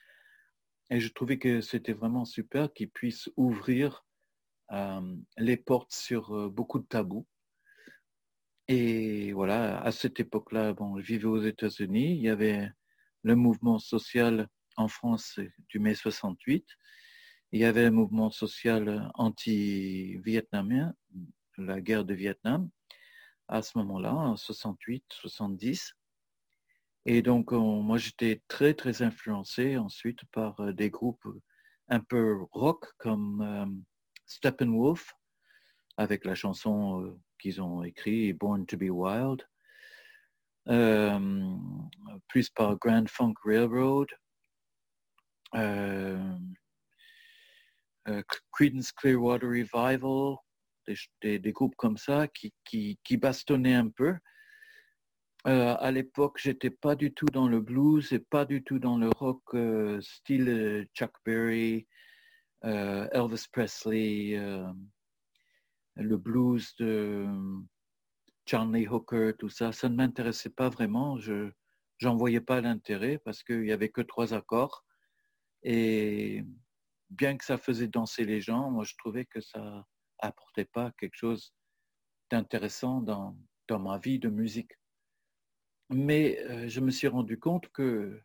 Et, 0.92 1.00
je 1.00 1.12
trouvais 1.12 1.40
que 1.40 1.62
c'était 1.62 1.94
vraiment 1.94 2.26
super 2.26 2.72
qu'ils 2.72 2.92
puissent 2.92 3.28
ouvrir 3.38 4.06
euh, 4.72 5.16
les 5.40 5.58
portes 5.58 5.94
sur 5.94 6.36
euh, 6.36 6.48
beaucoup 6.48 6.78
de 6.78 6.86
tabous. 6.86 7.26
Et 8.68 9.34
voilà, 9.34 9.82
à 9.82 9.92
cette 9.92 10.20
époque-là, 10.20 10.74
bon, 10.74 11.00
je 11.00 11.08
vivais 11.08 11.26
aux 11.26 11.42
États-Unis, 11.42 12.18
il 12.18 12.22
y 12.22 12.30
avait 12.30 12.70
le 13.24 13.36
mouvement 13.36 13.80
social 13.80 14.48
en 14.78 14.90
France 14.90 15.40
du 15.70 15.80
mai 15.80 15.96
68, 15.96 16.68
il 17.52 17.60
y 17.60 17.66
avait 17.66 17.86
un 17.86 17.92
mouvement 17.92 18.30
social 18.30 19.12
anti-vietnamien, 19.16 20.94
la 21.58 21.82
guerre 21.82 22.06
de 22.06 22.14
Vietnam, 22.14 22.70
à 23.48 23.62
ce 23.62 23.78
moment-là, 23.80 24.14
en 24.14 24.38
68, 24.38 25.04
70. 25.10 25.96
Et 27.06 27.22
donc, 27.22 27.52
moi, 27.52 27.98
j'étais 27.98 28.42
très, 28.48 28.74
très 28.74 29.02
influencé 29.02 29.78
ensuite 29.78 30.24
par 30.32 30.60
euh, 30.60 30.74
des 30.74 30.90
groupes 30.90 31.28
un 31.88 32.00
peu 32.00 32.46
rock 32.52 32.86
comme 32.98 33.42
euh, 33.42 33.66
Steppenwolf, 34.28 35.14
avec 35.98 36.26
la 36.26 36.36
chanson 36.36 37.02
euh, 37.02 37.20
qu'ils 37.40 37.62
ont 37.62 37.84
écrite, 37.84 38.38
Born 38.38 38.66
to 38.66 38.78
be 38.78 38.90
Wild, 38.90 39.44
plus 42.28 42.50
par 42.50 42.78
Grand 42.78 43.10
Funk 43.10 43.34
Railroad, 43.44 44.10
euh, 45.56 46.38
Creedence 48.52 48.92
Clearwater 48.92 49.48
Revival, 49.48 50.38
des, 51.22 51.52
groupes 51.52 51.76
comme 51.76 51.98
ça 51.98 52.28
qui, 52.28 52.54
qui, 52.66 53.18
bastonnaient 53.18 53.76
un 53.76 53.90
peu. 53.90 54.16
Euh, 55.48 55.76
à 55.80 55.92
l'époque, 55.92 56.40
j'étais 56.42 56.70
pas 56.70 56.96
du 56.96 57.14
tout 57.14 57.28
dans 57.28 57.48
le 57.48 57.62
blues 57.62 58.12
et 58.12 58.20
pas 58.20 58.46
du 58.46 58.64
tout 58.64 58.80
dans 58.80 58.98
le 58.98 59.10
rock 59.10 59.42
euh, 59.54 60.02
style 60.02 60.88
Chuck 60.94 61.14
Berry, 61.26 61.88
Elvis 62.62 63.46
Presley, 63.52 64.38
le 65.96 66.18
blues 66.18 66.76
de 66.78 67.28
Lee 68.52 68.88
Hooker, 68.88 69.34
tout 69.38 69.50
ça. 69.50 69.72
Ça 69.72 69.90
ne 69.90 69.96
m'intéressait 69.96 70.50
pas 70.50 70.70
vraiment. 70.70 71.18
Je 71.20 71.52
n'en 72.02 72.16
voyais 72.16 72.42
pas 72.42 72.62
l'intérêt 72.62 73.20
parce 73.20 73.44
qu'il 73.44 73.62
n'y 73.62 73.72
avait 73.72 73.90
que 73.90 74.02
trois 74.02 74.34
accords. 74.34 74.84
Et 75.64 76.44
bien 77.10 77.38
que 77.38 77.46
ça 77.46 77.58
faisait 77.58 77.88
danser 77.88 78.26
les 78.26 78.42
gens, 78.42 78.70
moi 78.70 78.84
je 78.84 78.96
trouvais 78.98 79.26
que 79.26 79.42
ça 79.42 79.86
apportait 80.20 80.66
pas 80.66 80.92
quelque 81.00 81.16
chose 81.16 81.54
d'intéressant 82.30 83.02
dans, 83.02 83.38
dans 83.68 83.80
ma 83.80 83.98
vie 83.98 84.20
de 84.20 84.30
musique. 84.30 84.74
Mais 85.90 86.40
euh, 86.50 86.68
je 86.68 86.82
me 86.82 86.92
suis 86.92 87.08
rendu 87.08 87.40
compte 87.40 87.70
que 87.70 88.22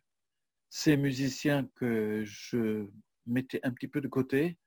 ces 0.69 0.97
musiciens 0.97 1.67
que 1.75 2.23
je 2.25 2.87
mettais 3.25 3.59
un 3.63 3.71
petit 3.71 3.87
peu 3.87 4.01
de 4.01 4.07
côté 4.07 4.57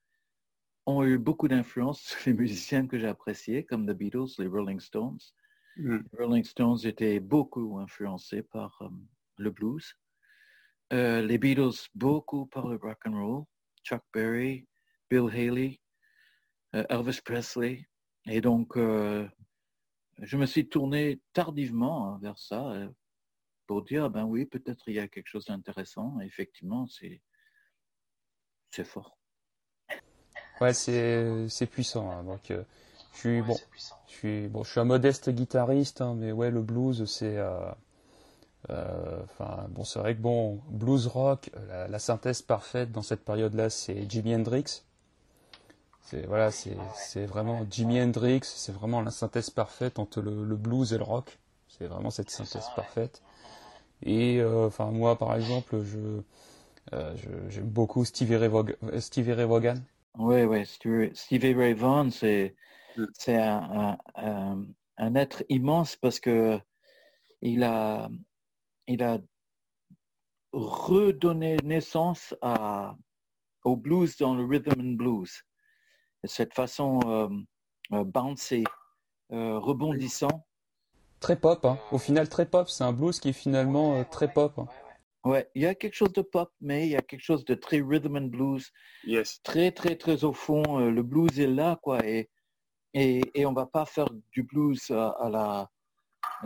ont 0.86 1.04
eu 1.04 1.18
beaucoup 1.18 1.48
d'influence 1.48 2.00
sur 2.00 2.18
les 2.26 2.32
musiciens 2.32 2.86
que 2.86 2.98
j'appréciais, 2.98 3.64
comme 3.64 3.86
The 3.86 3.92
Beatles, 3.92 4.34
les 4.38 4.46
Rolling 4.46 4.80
Stones. 4.80 5.18
Mm. 5.76 5.98
Les 5.98 6.24
Rolling 6.24 6.44
Stones 6.44 6.78
étaient 6.84 7.20
beaucoup 7.20 7.78
influencés 7.78 8.42
par 8.42 8.80
euh, 8.82 8.88
le 9.36 9.50
blues. 9.50 9.94
Euh, 10.92 11.20
les 11.20 11.38
Beatles 11.38 11.88
beaucoup 11.94 12.46
par 12.46 12.66
le 12.66 12.76
rock 12.76 12.98
and 13.04 13.12
roll. 13.12 13.44
Chuck 13.88 14.02
Berry, 14.12 14.66
Bill 15.08 15.30
Haley, 15.30 15.80
euh, 16.74 16.84
Elvis 16.90 17.20
Presley. 17.24 17.88
Et 18.26 18.42
donc, 18.42 18.76
euh, 18.76 19.26
je 20.18 20.36
me 20.36 20.44
suis 20.44 20.68
tourné 20.68 21.20
tardivement 21.32 22.12
hein, 22.12 22.18
vers 22.20 22.38
ça 22.38 22.70
euh, 22.72 22.88
pour 23.66 23.82
dire, 23.82 24.10
ben 24.10 24.24
oui, 24.24 24.44
peut-être 24.44 24.88
il 24.88 24.96
y 24.96 24.98
a 24.98 25.08
quelque 25.08 25.28
chose 25.28 25.46
d'intéressant. 25.46 26.20
Effectivement, 26.20 26.86
c'est, 26.86 27.22
c'est 28.70 28.84
fort. 28.84 29.16
Ouais, 30.60 30.74
c'est, 30.74 31.48
c'est 31.48 31.66
puissant. 31.66 32.10
Hein. 32.10 32.24
Donc, 32.24 32.52
je 33.14 33.18
suis 33.18 33.40
bon, 33.40 33.56
je 34.06 34.12
suis 34.12 34.48
bon, 34.48 34.64
je 34.64 34.70
suis 34.70 34.80
un 34.80 34.84
modeste 34.84 35.30
guitariste, 35.30 36.02
hein, 36.02 36.14
mais 36.14 36.32
ouais, 36.32 36.50
le 36.50 36.60
blues, 36.60 37.06
c'est 37.06 37.38
euh, 37.38 37.72
enfin, 38.68 39.66
bon, 39.70 39.84
c'est 39.84 39.98
vrai 39.98 40.14
que 40.14 40.20
bon, 40.20 40.60
blues 40.68 41.06
rock, 41.06 41.50
euh, 41.56 41.88
la, 41.88 41.98
synthèse 41.98 42.42
parfaite 42.42 42.92
dans 42.92 43.02
cette 43.02 43.24
période-là, 43.24 43.70
c'est 43.70 44.08
Jimi 44.10 44.34
Hendrix. 44.34 44.82
C'est 46.02 46.26
voilà, 46.26 46.50
c'est 46.50 47.26
vraiment 47.26 47.66
Jimi 47.70 48.00
Hendrix, 48.00 48.40
c'est 48.42 48.72
vraiment 48.72 49.02
la 49.02 49.10
synthèse 49.10 49.50
parfaite 49.50 49.98
entre 49.98 50.22
le, 50.22 50.56
blues 50.56 50.92
et 50.92 50.98
le 50.98 51.04
rock. 51.04 51.38
C'est 51.68 51.86
vraiment 51.86 52.10
cette 52.10 52.30
synthèse 52.30 52.66
parfaite. 52.74 53.22
Et 54.02 54.40
euh, 54.40 54.66
enfin, 54.66 54.86
moi, 54.90 55.18
par 55.18 55.34
exemple, 55.36 55.82
je 55.82 56.22
j'aime 57.50 57.68
beaucoup 57.68 58.06
Stevie 58.06 58.36
Ray, 58.36 58.48
Vaughan. 58.48 58.72
Stevie 58.98 59.34
Ray 59.34 59.44
Vaughan. 59.44 59.76
Oui, 60.16 60.44
oui, 60.44 60.64
Stevie 61.14 61.52
Ray 61.54 61.74
Vaughan, 61.74 62.10
c'est 62.10 62.54
mm. 62.96 63.04
c'est 63.12 63.36
un, 63.36 63.98
un, 64.16 65.14
être 65.14 65.44
immense 65.48 65.96
parce 65.96 66.18
que 66.18 66.58
il 67.42 67.62
a 67.62 68.08
il 68.88 69.02
a 69.02 69.18
redonné 70.52 71.58
naissance 71.62 72.34
à, 72.40 72.96
au 73.64 73.76
blues 73.76 74.16
dans 74.16 74.34
le 74.34 74.44
rhythm 74.44 74.80
and 74.80 74.94
blues. 74.96 75.42
cette 76.24 76.54
façon 76.54 77.00
euh, 77.06 77.28
euh 77.92 78.04
bouncy, 78.04 78.64
euh, 79.32 79.58
rebondissant. 79.58 80.46
Très 81.20 81.36
pop, 81.36 81.64
hein. 81.64 81.78
au 81.92 81.98
final 81.98 82.28
très 82.28 82.46
pop. 82.46 82.68
C'est 82.68 82.84
un 82.84 82.92
blues 82.92 83.20
qui 83.20 83.28
est 83.30 83.32
finalement 83.32 83.96
euh, 83.96 84.04
très 84.10 84.32
pop. 84.32 84.58
Hein. 84.58 84.68
Ouais, 85.24 85.50
il 85.54 85.62
y 85.62 85.66
a 85.66 85.74
quelque 85.74 85.94
chose 85.94 86.12
de 86.12 86.22
pop, 86.22 86.50
mais 86.60 86.86
il 86.86 86.90
y 86.90 86.96
a 86.96 87.02
quelque 87.02 87.24
chose 87.24 87.44
de 87.44 87.54
très 87.54 87.80
rhythm 87.80 88.16
and 88.16 88.28
blues. 88.28 88.72
Yes. 89.04 89.42
Très, 89.42 89.70
très, 89.72 89.96
très 89.96 90.24
au 90.24 90.32
fond. 90.32 90.78
le 90.78 91.02
blues 91.02 91.38
est 91.38 91.46
là, 91.46 91.78
quoi. 91.82 92.06
Et, 92.06 92.30
et, 92.94 93.20
et 93.34 93.44
on 93.44 93.52
va 93.52 93.66
pas 93.66 93.84
faire 93.84 94.08
du 94.32 94.44
blues 94.44 94.90
à 94.90 95.28
la 95.28 95.68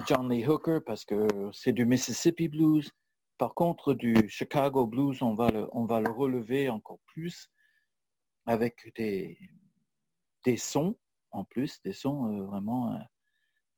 John 0.07 0.31
Lee 0.31 0.47
Hooker 0.47 0.81
parce 0.85 1.05
que 1.05 1.27
c'est 1.53 1.73
du 1.73 1.87
Mississippi 1.87 2.49
Blues. 2.49 2.91
Par 3.39 3.55
contre, 3.55 3.95
du 3.95 4.29
Chicago 4.29 4.87
Blues, 4.87 5.23
on 5.23 5.35
va 5.35 5.51
le, 5.51 5.69
on 5.73 5.85
va 5.85 6.01
le 6.01 6.11
relever 6.11 6.69
encore 6.69 6.99
plus 7.07 7.51
avec 8.47 8.93
des, 8.97 9.39
des 10.45 10.57
sons 10.57 10.97
en 11.33 11.45
plus, 11.45 11.81
des 11.83 11.93
sons 11.93 12.27
euh, 12.27 12.45
vraiment 12.45 12.93
euh, 12.93 12.99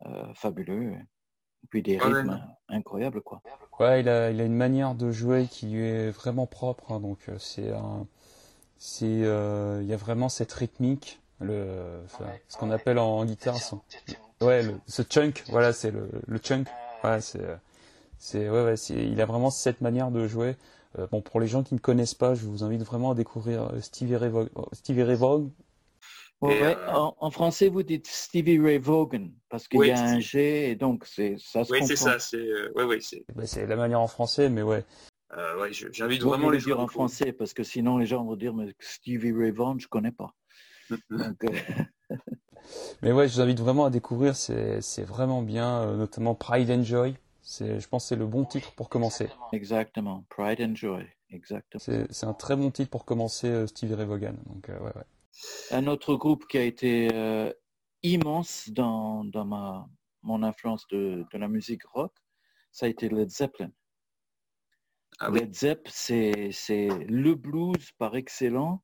euh, 0.07 0.35
fabuleux. 0.35 0.93
Et 0.93 1.67
puis 1.71 1.83
des 1.83 1.97
rythmes 1.97 2.47
incroyables, 2.69 3.23
quoi. 3.23 3.41
Ouais, 3.81 4.01
il 4.01 4.09
a, 4.11 4.31
il 4.31 4.39
a 4.39 4.45
une 4.45 4.55
manière 4.55 4.95
de 4.95 5.11
jouer 5.11 5.47
qui 5.51 5.79
est 5.79 6.11
vraiment 6.11 6.47
propre. 6.47 6.93
Hein, 6.93 7.01
donc 7.01 7.31
c'est 7.39 7.73
c'est, 8.77 9.07
il 9.07 9.87
y 9.87 9.95
a 9.95 9.97
vraiment 9.97 10.29
cette 10.29 10.53
rythmique, 10.53 11.23
le, 11.41 12.05
ce 12.49 12.59
qu'on 12.59 12.71
appelle 12.71 12.99
en 12.99 13.25
guitare, 13.25 13.57
Ouais, 14.41 14.65
ce 14.87 15.03
chunk, 15.03 15.45
voilà, 15.49 15.73
c'est 15.73 15.91
le, 15.91 16.09
le, 16.27 16.39
chunk. 16.39 16.69
Ouais, 17.03 17.21
c'est, 17.21 17.41
c'est, 18.19 18.49
ouais, 18.49 18.65
ouais, 18.65 18.77
c'est, 18.77 18.95
il 18.95 19.21
a 19.21 19.27
vraiment 19.27 19.51
cette 19.51 19.81
manière 19.81 20.11
de 20.11 20.27
jouer. 20.27 20.57
Euh, 20.99 21.07
bon, 21.11 21.23
pour 21.23 21.41
les 21.41 21.47
gens 21.47 21.63
qui 21.63 21.75
ne 21.75 21.81
connaissent 21.81 22.15
pas, 22.15 22.35
je 22.35 22.45
vous 22.45 22.63
invite 22.63 22.83
vraiment 22.83 23.13
à 23.13 23.15
découvrir 23.15 23.65
euh, 23.65 23.81
Stevie 23.81 24.17
Ray, 24.17 24.31
Vaughan. 24.31 24.49
Stevie 24.73 25.03
Ray 25.03 25.17
Vaughan. 25.17 25.51
Ouais, 26.41 26.63
euh, 26.63 26.75
en, 26.93 27.31
français, 27.31 27.69
vous 27.69 27.83
dites 27.83 28.07
Stevie 28.07 28.59
Ray 28.59 28.79
Vaughan 28.79 29.31
parce 29.49 29.67
qu'il 29.67 29.85
y 29.87 29.91
a 29.91 29.99
un 29.99 30.21
G 30.21 30.71
et 30.71 30.77
donc 30.77 31.07
c'est 31.07 31.37
ça 31.39 31.65
se 31.65 31.73
Oui, 31.73 31.87
c'est 31.87 31.97
ça. 31.97 32.19
C'est, 32.19 32.71
ouais, 32.75 32.85
ouais, 32.85 32.99
c'est. 33.01 33.25
Bah, 33.35 33.47
c'est 33.47 33.67
la 33.67 33.77
manière 33.77 34.01
en 34.01 34.09
français, 34.09 34.51
mais 34.51 34.63
ouais. 34.63 34.85
Euh, 35.37 35.61
ouais, 35.61 35.71
j'invite 35.73 36.23
vraiment 36.23 36.51
les 36.51 36.61
gens. 36.61 36.67
dire 36.67 36.81
en 36.81 36.87
français 36.87 37.33
parce 37.33 37.55
que 37.55 37.65
sinon 37.65 37.97
les 37.99 38.07
gens 38.07 38.25
vont 38.25 38.37
dire 38.37 38.53
mais 38.53 38.75
Stevie 38.79 39.33
Ray 39.33 39.53
Vaughan, 39.53 39.79
je 39.79 39.89
connais 39.89 40.13
pas. 40.13 40.35
donc, 41.11 41.45
Mais 43.03 43.13
ouais, 43.13 43.29
je 43.29 43.35
vous 43.35 43.41
invite 43.41 43.61
vraiment 43.61 43.85
à 43.85 43.91
découvrir, 43.91 44.37
c'est 44.37 45.03
vraiment 45.03 45.43
bien, 45.43 45.83
euh, 45.83 45.97
notamment 45.97 46.35
Pride 46.35 46.71
and 46.71 46.83
Joy. 46.83 47.15
Je 47.61 47.87
pense 47.89 48.05
que 48.05 48.09
c'est 48.09 48.17
le 48.17 48.27
bon 48.27 48.45
titre 48.45 48.73
pour 48.73 48.89
commencer. 48.89 49.29
Exactement, 49.53 50.25
Pride 50.31 50.61
and 50.61 50.75
Joy, 50.75 51.07
exactement. 51.31 52.07
C'est 52.11 52.27
un 52.27 52.33
très 52.33 52.57
bon 52.57 52.71
titre 52.71 52.91
pour 52.91 53.05
commencer 53.05 53.49
euh, 53.49 53.67
Stevie 53.67 53.95
Ray 53.95 54.07
Vaughan. 54.07 54.35
Donc, 54.47 54.69
euh, 54.69 54.79
ouais, 54.79 54.93
ouais. 54.97 55.05
Un 55.71 55.87
autre 55.89 56.15
groupe 56.15 56.47
qui 56.47 56.59
a 56.59 56.63
été 56.63 57.09
immense 58.03 58.69
dans, 58.71 59.25
dans 59.25 59.45
ma, 59.45 59.89
mon 60.23 60.43
influence 60.43 60.87
de, 60.89 61.25
de, 61.33 61.39
la 61.39 61.49
musique 61.49 61.85
rock, 61.87 62.13
ça 62.71 62.87
a 62.87 62.89
été 62.89 63.09
Led 63.09 63.31
Zeppelin. 63.31 63.71
Ah 65.19 65.31
Led 65.31 65.55
Zepp, 65.55 65.89
c'est 65.89 66.53
le 67.09 67.35
blues 67.35 67.91
par 67.99 68.15
excellence 68.15 68.81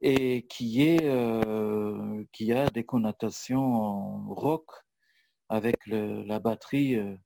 et 0.00 0.46
qui 0.48 0.82
est 0.82 1.04
euh, 1.04 2.24
qui 2.32 2.52
a 2.52 2.68
des 2.70 2.84
connotations 2.84 4.28
rock 4.28 4.70
avec 5.48 5.76
la 5.86 6.38
batterie 6.38 6.96
euh, 6.96 7.16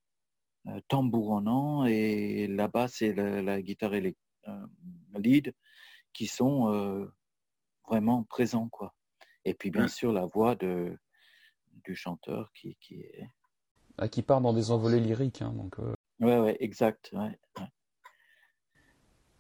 euh, 0.69 0.81
tambouronnant 0.89 1.85
et 1.87 2.47
la 2.47 2.69
basse 2.69 3.03
et 3.03 3.13
la, 3.15 3.63
guitare 3.63 3.95
et 3.95 4.17
lead 5.15 5.55
qui 6.13 6.27
sont 6.27 7.11
vraiment 7.89 8.25
présents 8.25 8.69
quoi. 8.69 8.95
Et 9.45 9.55
puis 9.55 9.71
bien 9.71 9.89
sûr 9.89 10.13
la 10.13 10.27
voix 10.27 10.55
de 10.55 10.97
du 11.85 11.95
chanteur 11.95 12.53
qui 12.53 12.77
qui 12.81 13.01
est 13.01 13.29
ah, 13.97 14.09
qui 14.09 14.23
part 14.23 14.41
dans 14.41 14.53
des 14.53 14.71
envolées 14.71 15.01
lyriques 15.01 15.43
hein, 15.43 15.53
donc. 15.53 15.79
Ouais 16.21 16.39
ouais 16.39 16.57
exact 16.61 17.11
ouais. 17.13 17.39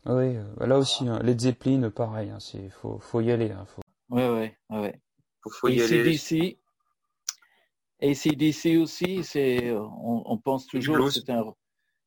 Oui, 0.06 0.36
euh, 0.36 0.66
là 0.66 0.78
aussi, 0.78 1.06
hein, 1.08 1.18
Led 1.22 1.40
Zeppelin, 1.40 1.90
pareil, 1.90 2.28
il 2.28 2.60
hein, 2.60 2.70
faut, 2.70 2.98
faut 2.98 3.20
y 3.20 3.30
aller. 3.30 3.50
Hein, 3.50 3.64
faut... 3.66 3.82
Ouais, 4.08 4.28
ouais, 4.28 4.56
ouais. 4.70 5.00
Faut, 5.42 5.50
faut 5.50 5.68
y 5.68 5.80
aller. 5.82 6.58
ACDC 8.02 8.78
aussi, 8.80 9.22
c'est, 9.24 9.72
on, 9.72 10.22
on, 10.24 10.38
pense 10.38 10.66
toujours 10.66 10.96
que 10.96 11.10
c'est 11.10 11.28
un, 11.28 11.44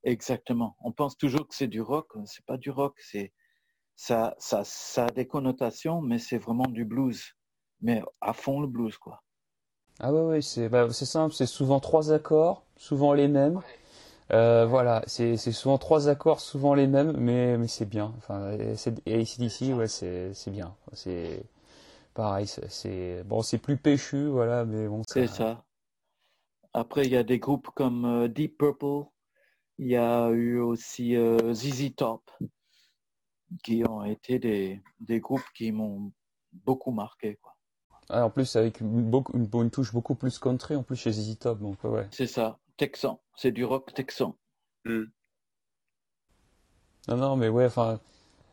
exactement, 0.03 0.75
on 0.79 0.91
pense 0.91 1.17
toujours 1.17 1.47
que 1.47 1.53
c'est 1.53 1.67
du 1.67 1.81
rock, 1.81 2.11
c'est 2.25 2.45
pas 2.45 2.57
du 2.57 2.71
rock, 2.71 2.95
c'est, 2.99 3.31
ça, 3.95 4.35
ça, 4.39 4.63
ça 4.65 5.05
a 5.05 5.09
des 5.11 5.27
connotations, 5.27 6.01
mais 6.01 6.17
c'est 6.17 6.39
vraiment 6.39 6.65
du 6.65 6.83
blues, 6.83 7.35
mais 7.81 8.01
à 8.21 8.33
fond 8.33 8.59
le 8.59 8.67
blues, 8.67 8.97
quoi. 8.97 9.21
Ah 9.99 10.11
ouais, 10.11 10.21
ouais, 10.21 10.41
c'est, 10.41 10.67
bah, 10.69 10.91
c'est 10.91 11.05
simple, 11.05 11.33
c'est 11.35 11.45
souvent 11.45 11.79
trois 11.79 12.11
accords, 12.11 12.65
souvent 12.75 13.13
les 13.13 13.27
mêmes. 13.27 13.61
Euh, 14.31 14.65
voilà, 14.65 15.03
c'est 15.05 15.37
souvent 15.37 15.77
trois 15.77 16.09
accords, 16.09 16.39
souvent 16.39 16.73
les 16.73 16.87
mêmes, 16.87 17.13
mais, 17.17 17.57
mais 17.57 17.67
c'est 17.67 17.85
bien. 17.85 18.13
Enfin, 18.17 18.57
et 19.05 19.21
ACDC, 19.21 19.73
ouais, 19.73 19.87
c'est 19.87 20.49
bien. 20.51 20.75
C'est 20.93 21.43
pareil, 22.13 22.47
c'est 22.47 23.23
bon, 23.25 23.41
c'est 23.41 23.57
plus 23.57 23.77
péchu, 23.77 24.27
voilà, 24.27 24.65
mais 24.65 24.87
bon. 24.87 25.01
C'est 25.07 25.27
ça. 25.27 25.65
Après, 26.73 27.05
il 27.05 27.11
y 27.11 27.17
a 27.17 27.23
des 27.23 27.37
groupes 27.37 27.69
comme 27.75 28.05
euh, 28.05 28.27
Deep 28.27 28.57
Purple, 28.57 29.05
il 29.77 29.87
y 29.87 29.95
a 29.95 30.29
eu 30.31 30.59
aussi 30.59 31.15
euh, 31.15 31.53
ZZ 31.53 31.95
Top, 31.95 32.31
qui 33.63 33.83
ont 33.87 34.03
été 34.03 34.39
des, 34.39 34.81
des 34.99 35.19
groupes 35.19 35.45
qui 35.53 35.71
m'ont 35.71 36.11
beaucoup 36.51 36.91
marqué, 36.91 37.37
quoi. 37.41 37.55
Ah, 38.09 38.25
en 38.25 38.29
plus, 38.29 38.55
avec 38.55 38.81
une, 38.81 39.11
une, 39.33 39.49
une, 39.53 39.71
touche 39.71 39.93
beaucoup 39.93 40.15
plus 40.15 40.39
country, 40.39 40.75
en 40.75 40.83
plus 40.83 40.95
chez 40.95 41.11
ZZ 41.11 41.37
Top, 41.37 41.59
donc 41.59 41.83
ouais. 41.83 42.07
C'est 42.11 42.27
ça 42.27 42.59
texan. 42.77 43.21
C'est 43.35 43.51
du 43.51 43.65
rock 43.65 43.93
texan. 43.93 44.35
Hmm. 44.85 45.05
Non, 47.07 47.17
non, 47.17 47.35
mais 47.35 47.49
ouais, 47.49 47.65
enfin, 47.65 47.99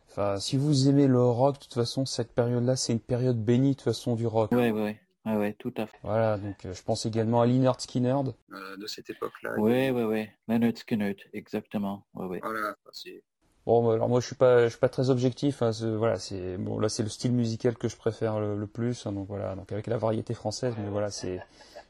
enfin, 0.08 0.38
si 0.40 0.56
vous 0.56 0.88
aimez 0.88 1.06
le 1.06 1.22
rock, 1.22 1.56
de 1.56 1.60
toute 1.60 1.74
façon, 1.74 2.04
cette 2.04 2.32
période-là, 2.32 2.76
c'est 2.76 2.92
une 2.92 3.00
période 3.00 3.42
bénie, 3.42 3.70
de 3.70 3.74
toute 3.74 3.82
façon, 3.84 4.16
du 4.16 4.26
rock. 4.26 4.50
Ouais, 4.52 4.72
ouais, 4.72 5.00
ouais, 5.26 5.36
ouais 5.36 5.52
tout 5.54 5.72
à 5.76 5.86
fait. 5.86 5.98
Voilà, 6.02 6.36
donc 6.36 6.64
euh, 6.64 6.74
je 6.74 6.82
pense 6.82 7.06
également 7.06 7.40
à 7.40 7.46
Leonard 7.46 7.80
Skinner. 7.80 8.16
Euh, 8.52 8.76
de 8.76 8.86
cette 8.86 9.08
époque-là. 9.10 9.58
Ouais, 9.58 9.90
ouais, 9.90 10.04
ouais, 10.04 10.32
Leonard 10.48 10.76
Skinner, 10.76 11.16
exactement. 11.32 12.06
Ouais, 12.14 12.26
ouais. 12.26 12.40
Voilà, 12.42 12.74
c'est... 12.92 13.22
Bon, 13.66 13.86
bah, 13.86 13.94
alors 13.94 14.08
moi 14.08 14.20
je 14.20 14.26
suis 14.26 14.36
pas, 14.36 14.64
je 14.64 14.70
suis 14.70 14.78
pas 14.78 14.88
très 14.88 15.10
objectif. 15.10 15.62
Hein, 15.62 15.70
voilà, 15.96 16.18
c'est 16.18 16.56
bon 16.56 16.78
là 16.78 16.88
c'est 16.88 17.02
le 17.02 17.10
style 17.10 17.32
musical 17.32 17.76
que 17.76 17.88
je 17.88 17.96
préfère 17.96 18.40
le, 18.40 18.66
plus. 18.66 19.06
Hein, 19.06 19.12
donc 19.12 19.28
voilà, 19.28 19.54
donc 19.54 19.70
avec 19.70 19.86
la 19.86 19.98
variété 19.98 20.32
française, 20.32 20.74
mais 20.78 20.88
voilà, 20.88 21.10
c'est, 21.10 21.36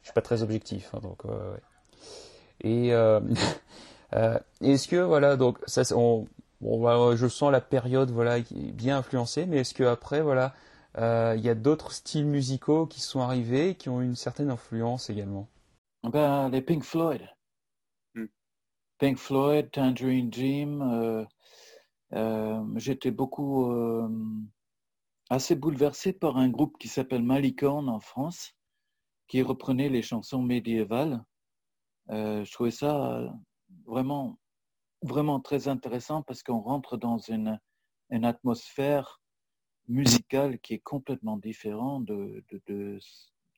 je 0.03 0.09
suis 0.09 0.13
pas 0.13 0.21
très 0.21 0.43
objectif. 0.43 0.93
Hein, 0.95 0.99
donc 1.01 1.25
ouais. 1.25 1.33
Et 2.63 2.93
euh, 2.93 3.21
euh, 4.15 4.39
est-ce 4.61 4.89
que 4.89 4.97
voilà 4.97 5.37
donc 5.37 5.59
ça 5.67 5.83
on, 5.97 6.27
bon, 6.61 7.17
je 7.17 7.27
sens 7.29 7.51
la 7.53 7.61
période 7.61 8.11
voilà 8.11 8.41
qui 8.41 8.69
est 8.69 8.73
bien 8.73 8.99
influencée, 8.99 9.47
mais 9.47 9.59
est-ce 9.59 9.75
que 9.75 9.85
après 9.85 10.23
voilà 10.23 10.55
euh, 10.99 11.35
il 11.37 11.45
y 11.45 11.49
a 11.49 11.55
d'autres 11.55 11.93
styles 11.93 12.27
musicaux 12.27 12.87
qui 12.87 13.01
sont 13.01 13.21
arrivés 13.21 13.75
qui 13.77 13.89
ont 13.89 14.01
une 14.01 14.17
certaine 14.17 14.51
influence 14.51 15.11
également? 15.11 15.49
Ben, 16.03 16.49
les 16.49 16.63
Pink 16.63 16.83
Floyd. 16.83 17.23
Hmm. 18.15 18.27
Pink 18.99 19.19
Floyd, 19.19 19.71
Tangerine 19.71 20.31
Dream. 20.31 21.27
J'étais 22.77 23.11
beaucoup 23.11 23.73
assez 25.29 25.55
bouleversé 25.55 26.13
par 26.13 26.37
un 26.37 26.49
groupe 26.49 26.77
qui 26.79 26.89
s'appelle 26.89 27.23
Malicorne 27.23 27.89
en 27.89 28.01
France, 28.01 28.57
qui 29.29 29.43
reprenait 29.43 29.89
les 29.89 30.03
chansons 30.03 30.43
médiévales 30.43 31.25
euh, 32.11 32.45
je 32.45 32.53
trouvais 32.53 32.71
ça 32.73 33.19
euh, 33.19 33.29
vraiment, 33.87 34.39
vraiment 35.03 35.41
très 35.41 35.69
intéressant 35.69 36.23
parce 36.23 36.43
qu'on 36.43 36.61
rentre 36.61 36.97
dans 36.97 37.19
une, 37.19 37.61
une, 38.11 38.25
atmosphère 38.25 39.21
musicale 39.87 40.59
qui 40.59 40.75
est 40.75 40.81
complètement 40.81 41.37
différente 41.37 42.05
de, 42.07 42.45
de, 42.51 42.61
de, 42.67 42.99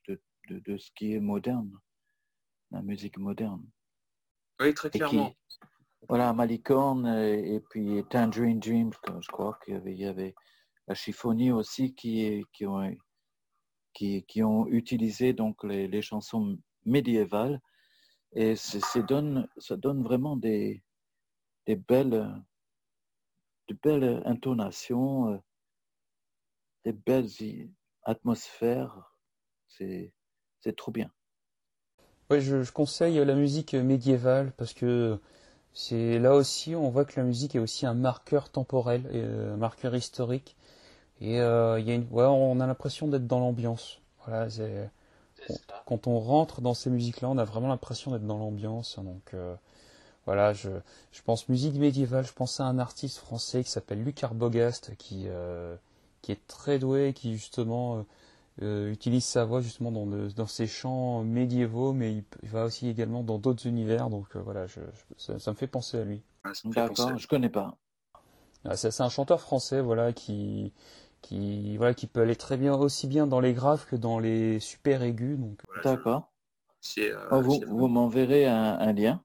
de, 0.07 0.59
de 0.59 0.77
ce 0.77 0.91
qui 0.95 1.13
est 1.13 1.19
moderne, 1.19 1.71
la 2.71 2.81
musique 2.83 3.17
moderne. 3.17 3.65
Oui, 4.59 4.73
très 4.75 4.91
clairement. 4.91 5.33
voilà, 6.07 6.31
Malicorne 6.33 7.07
et, 7.07 7.59
puis 7.71 8.03
Tangerine 8.09 8.59
Dream, 8.59 8.91
je 9.19 9.27
crois 9.29 9.57
qu'il 9.63 9.73
y 9.73 9.77
avait, 9.77 9.93
il 9.93 9.99
y 9.99 10.05
avait 10.05 10.35
la 10.87 10.93
chiffonie 10.93 11.51
aussi 11.51 11.95
qui, 11.95 12.45
qui, 12.53 12.67
ont, 12.67 12.95
qui, 13.93 14.23
qui 14.25 14.43
ont 14.43 14.67
utilisé 14.67 15.33
donc 15.33 15.63
les, 15.63 15.87
les 15.87 16.01
chansons 16.03 16.59
médiévales 16.85 17.59
et 18.35 18.55
ça 18.55 19.01
donne 19.01 19.47
vraiment 20.03 20.35
des, 20.35 20.83
belles, 21.67 22.33
intonations, 24.25 25.33
euh, 25.33 25.37
des 26.83 26.93
belles 26.93 27.29
atmosphères. 28.03 29.15
C'est 29.67 30.11
trop 30.77 30.91
bien. 30.91 31.11
Oui, 32.29 32.41
je, 32.41 32.71
conseille 32.71 33.23
la 33.23 33.35
musique 33.35 33.73
médiévale 33.73 34.53
parce 34.57 34.73
que 34.73 35.19
c'est 35.73 36.19
là 36.19 36.35
aussi 36.35 36.75
on 36.75 36.89
voit 36.89 37.05
que 37.05 37.19
la 37.19 37.25
musique 37.25 37.55
est 37.55 37.59
aussi 37.59 37.85
un 37.85 37.93
marqueur 37.93 38.49
temporel, 38.49 39.09
euh, 39.13 39.53
un 39.53 39.57
marqueur 39.57 39.95
historique. 39.95 40.55
Et 41.21 41.39
euh, 41.39 41.79
y 41.79 41.91
a 41.91 41.97
ouais, 41.97 42.25
on 42.25 42.59
a 42.59 42.67
l'impression 42.67 43.07
d'être 43.07 43.27
dans 43.27 43.39
l'ambiance. 43.39 44.01
Voilà, 44.25 44.47
quand 45.85 46.07
on 46.07 46.19
rentre 46.19 46.61
dans 46.61 46.73
ces 46.73 46.89
musiques-là, 46.89 47.29
on 47.29 47.37
a 47.37 47.43
vraiment 47.43 47.67
l'impression 47.67 48.11
d'être 48.11 48.25
dans 48.25 48.37
l'ambiance. 48.37 48.97
Donc 48.99 49.33
euh, 49.33 49.55
voilà, 50.25 50.53
je, 50.53 50.69
je, 51.11 51.21
pense 51.21 51.49
musique 51.49 51.75
médiévale, 51.75 52.25
je 52.25 52.33
pense 52.33 52.59
à 52.59 52.65
un 52.65 52.79
artiste 52.79 53.17
français 53.17 53.63
qui 53.63 53.69
s'appelle 53.69 54.03
Luc 54.03 54.23
Arbogast, 54.23 54.95
qui, 54.97 55.25
euh, 55.27 55.75
qui 56.21 56.31
est 56.31 56.47
très 56.47 56.79
doué, 56.79 57.13
qui 57.13 57.33
justement 57.33 58.05
euh, 58.61 58.91
utilise 58.91 59.25
sa 59.25 59.45
voix 59.45 59.61
justement 59.61 59.91
dans, 59.91 60.05
dans 60.05 60.47
ses 60.47 60.67
chants 60.67 61.23
médiévaux, 61.23 61.93
mais 61.93 62.23
il, 62.43 62.49
va 62.49 62.65
aussi 62.65 62.87
également 62.87 63.23
dans 63.23 63.37
d'autres 63.37 63.67
univers. 63.67 64.09
Donc 64.09 64.35
voilà, 64.35 64.67
je, 64.67 64.79
ça, 65.17 65.51
me 65.51 65.55
fait 65.55 65.67
penser 65.67 65.97
à 65.99 66.03
lui. 66.03 66.21
D'accord, 66.65 67.17
je 67.17 67.27
connais 67.27 67.49
pas. 67.49 67.75
c'est 68.75 69.01
un 69.01 69.09
chanteur 69.09 69.41
français, 69.41 69.81
voilà, 69.81 70.13
qui 70.13 70.73
qui 71.23 71.77
voilà 71.77 71.95
qui 71.95 72.05
peut 72.05 72.21
aller 72.21 72.35
très 72.35 72.57
bien 72.57 72.75
aussi 72.75 73.07
bien 73.07 73.25
dans 73.25 73.39
les 73.39 73.53
graves 73.53 73.87
que 73.89 73.95
dans 73.95 74.19
les 74.19 74.59
super 74.59 75.01
aigus 75.01 75.39
donc. 75.39 75.59
D'accord. 75.83 76.29
Euh, 76.99 77.15
oh, 77.31 77.41
vous, 77.41 77.63
vous 77.65 77.87
m'enverrez 77.87 78.45
un, 78.45 78.91
lien. 78.91 79.21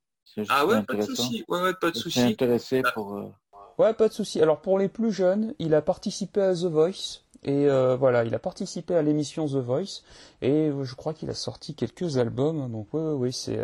Ah 0.49 0.65
ouais 0.65 0.83
pas 0.83 0.95
de 0.95 1.03
souci. 1.03 1.45
Ouais, 1.49 1.61
ouais 1.61 1.75
pas 1.75 1.91
de 1.91 1.97
souci. 1.97 2.21
intéressé 2.21 2.83
bah. 2.83 2.93
pour 2.95 3.17
euh, 3.17 3.33
ouais 3.79 3.93
pas 3.93 4.09
de 4.09 4.13
souci. 4.13 4.41
Alors 4.41 4.63
pour 4.63 4.79
les 4.79 4.89
plus 4.89 5.11
jeunes 5.11 5.55
il 5.59 5.75
a 5.75 5.83
participé 5.83 6.41
à 6.41 6.55
The 6.55 6.65
Voice 6.65 7.25
et 7.43 7.69
euh, 7.69 7.97
voilà 7.97 8.25
il 8.25 8.35
a 8.35 8.39
participé 8.39 8.95
à 8.95 9.03
l'émission 9.03 9.47
The 9.47 9.57
Voice 9.57 10.03
et 10.41 10.71
je 10.83 10.95
crois 10.95 11.15
qu'il 11.15 11.29
a 11.31 11.35
sorti 11.35 11.75
quelques 11.75 12.17
albums. 12.17 12.71
Donc 12.71 12.89
oui 12.93 13.33
c'est 13.33 13.59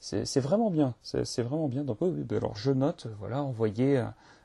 c'est 0.00 0.40
vraiment 0.40 0.70
bien. 0.70 0.94
C'est 1.02 1.42
vraiment 1.42 1.68
bien. 1.68 1.84
Donc 1.84 1.98
oui, 2.00 2.10
ben 2.10 2.38
alors 2.38 2.56
je 2.56 2.70
note 2.70 3.08
voilà 3.18 3.42
envoyez 3.42 4.02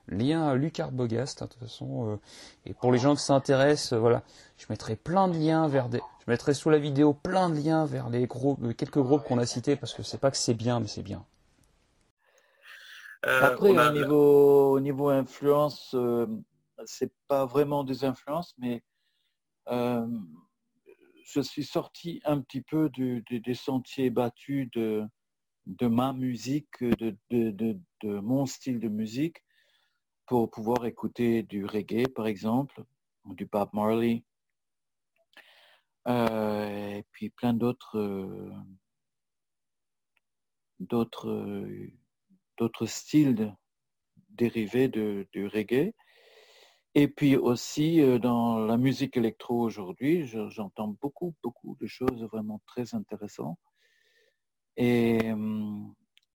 lien 0.10 0.48
à 0.48 0.56
Luc 0.56 0.80
Arbogast, 0.80 1.42
hein, 1.42 1.46
de 1.46 1.52
toute 1.52 1.62
façon. 1.62 2.12
Euh, 2.12 2.18
et 2.66 2.74
pour 2.74 2.92
les 2.92 3.00
gens 3.00 3.16
qui 3.16 3.24
s'intéressent, 3.24 3.94
euh, 3.94 4.00
voilà, 4.00 4.24
je 4.58 4.66
mettrai 4.70 4.96
plein 4.96 5.28
de 5.28 5.38
liens 5.38 5.68
vers 5.68 5.90
des, 5.90 6.00
je 6.26 6.32
mettrai 6.32 6.54
sous 6.54 6.70
la 6.70 6.78
vidéo 6.78 7.14
plein 7.14 7.50
de 7.50 7.56
liens 7.56 7.86
vers 7.86 8.10
les 8.10 8.26
groupes, 8.28 8.60
euh, 8.64 8.74
quelques 8.74 9.02
groupes 9.02 9.24
qu'on 9.24 9.38
a 9.38 9.46
cités 9.46 9.76
parce 9.76 9.94
que 9.94 10.04
c'est 10.04 10.20
pas 10.20 10.32
que 10.32 10.38
c'est 10.38 10.54
bien, 10.54 10.80
mais 10.80 10.88
c'est 10.88 11.04
bien. 11.04 11.26
Après, 13.24 13.70
au 13.70 13.92
niveau, 13.92 14.72
au 14.72 14.80
niveau 14.80 15.10
influence, 15.10 15.94
c'est 16.86 17.12
pas 17.28 17.46
vraiment 17.46 17.84
des 17.84 18.06
influences, 18.06 18.56
mais 18.58 18.82
je 19.68 21.42
suis 21.42 21.66
sorti 21.66 22.22
un 22.24 22.40
petit 22.40 22.62
peu 22.62 22.90
des 22.90 23.54
sentiers 23.56 24.10
battus 24.10 24.70
de, 24.74 25.04
de 25.66 25.88
ma 25.88 26.14
musique, 26.14 26.82
de, 26.82 27.16
de, 27.30 27.52
de, 28.02 28.20
mon 28.20 28.46
style 28.46 28.80
de 28.80 28.88
musique 28.88 29.44
pour 30.30 30.52
pouvoir 30.52 30.86
écouter 30.86 31.42
du 31.42 31.66
reggae, 31.66 32.08
par 32.08 32.28
exemple, 32.28 32.84
du 33.26 33.48
Bob 33.48 33.70
Marley, 33.74 34.24
euh, 36.08 36.98
et 36.98 37.04
puis 37.12 37.32
plein 37.32 37.52
d'autres 37.52 37.98
euh, 37.98 38.54
d'autres 40.80 41.32
euh, 41.32 41.92
d'autres 42.60 42.86
styles 42.86 43.56
dérivés 44.30 44.88
de, 44.88 45.28
du 45.32 45.48
reggae. 45.48 45.96
Et 46.94 47.08
puis 47.08 47.36
aussi 47.36 48.00
dans 48.20 48.60
la 48.60 48.78
musique 48.78 49.18
électro 49.18 49.60
aujourd'hui, 49.60 50.28
j'entends 50.50 50.96
beaucoup, 51.02 51.34
beaucoup 51.42 51.76
de 51.82 51.88
choses 51.88 52.24
vraiment 52.26 52.62
très 52.68 52.94
intéressantes. 52.94 53.58
Et, 54.78 55.34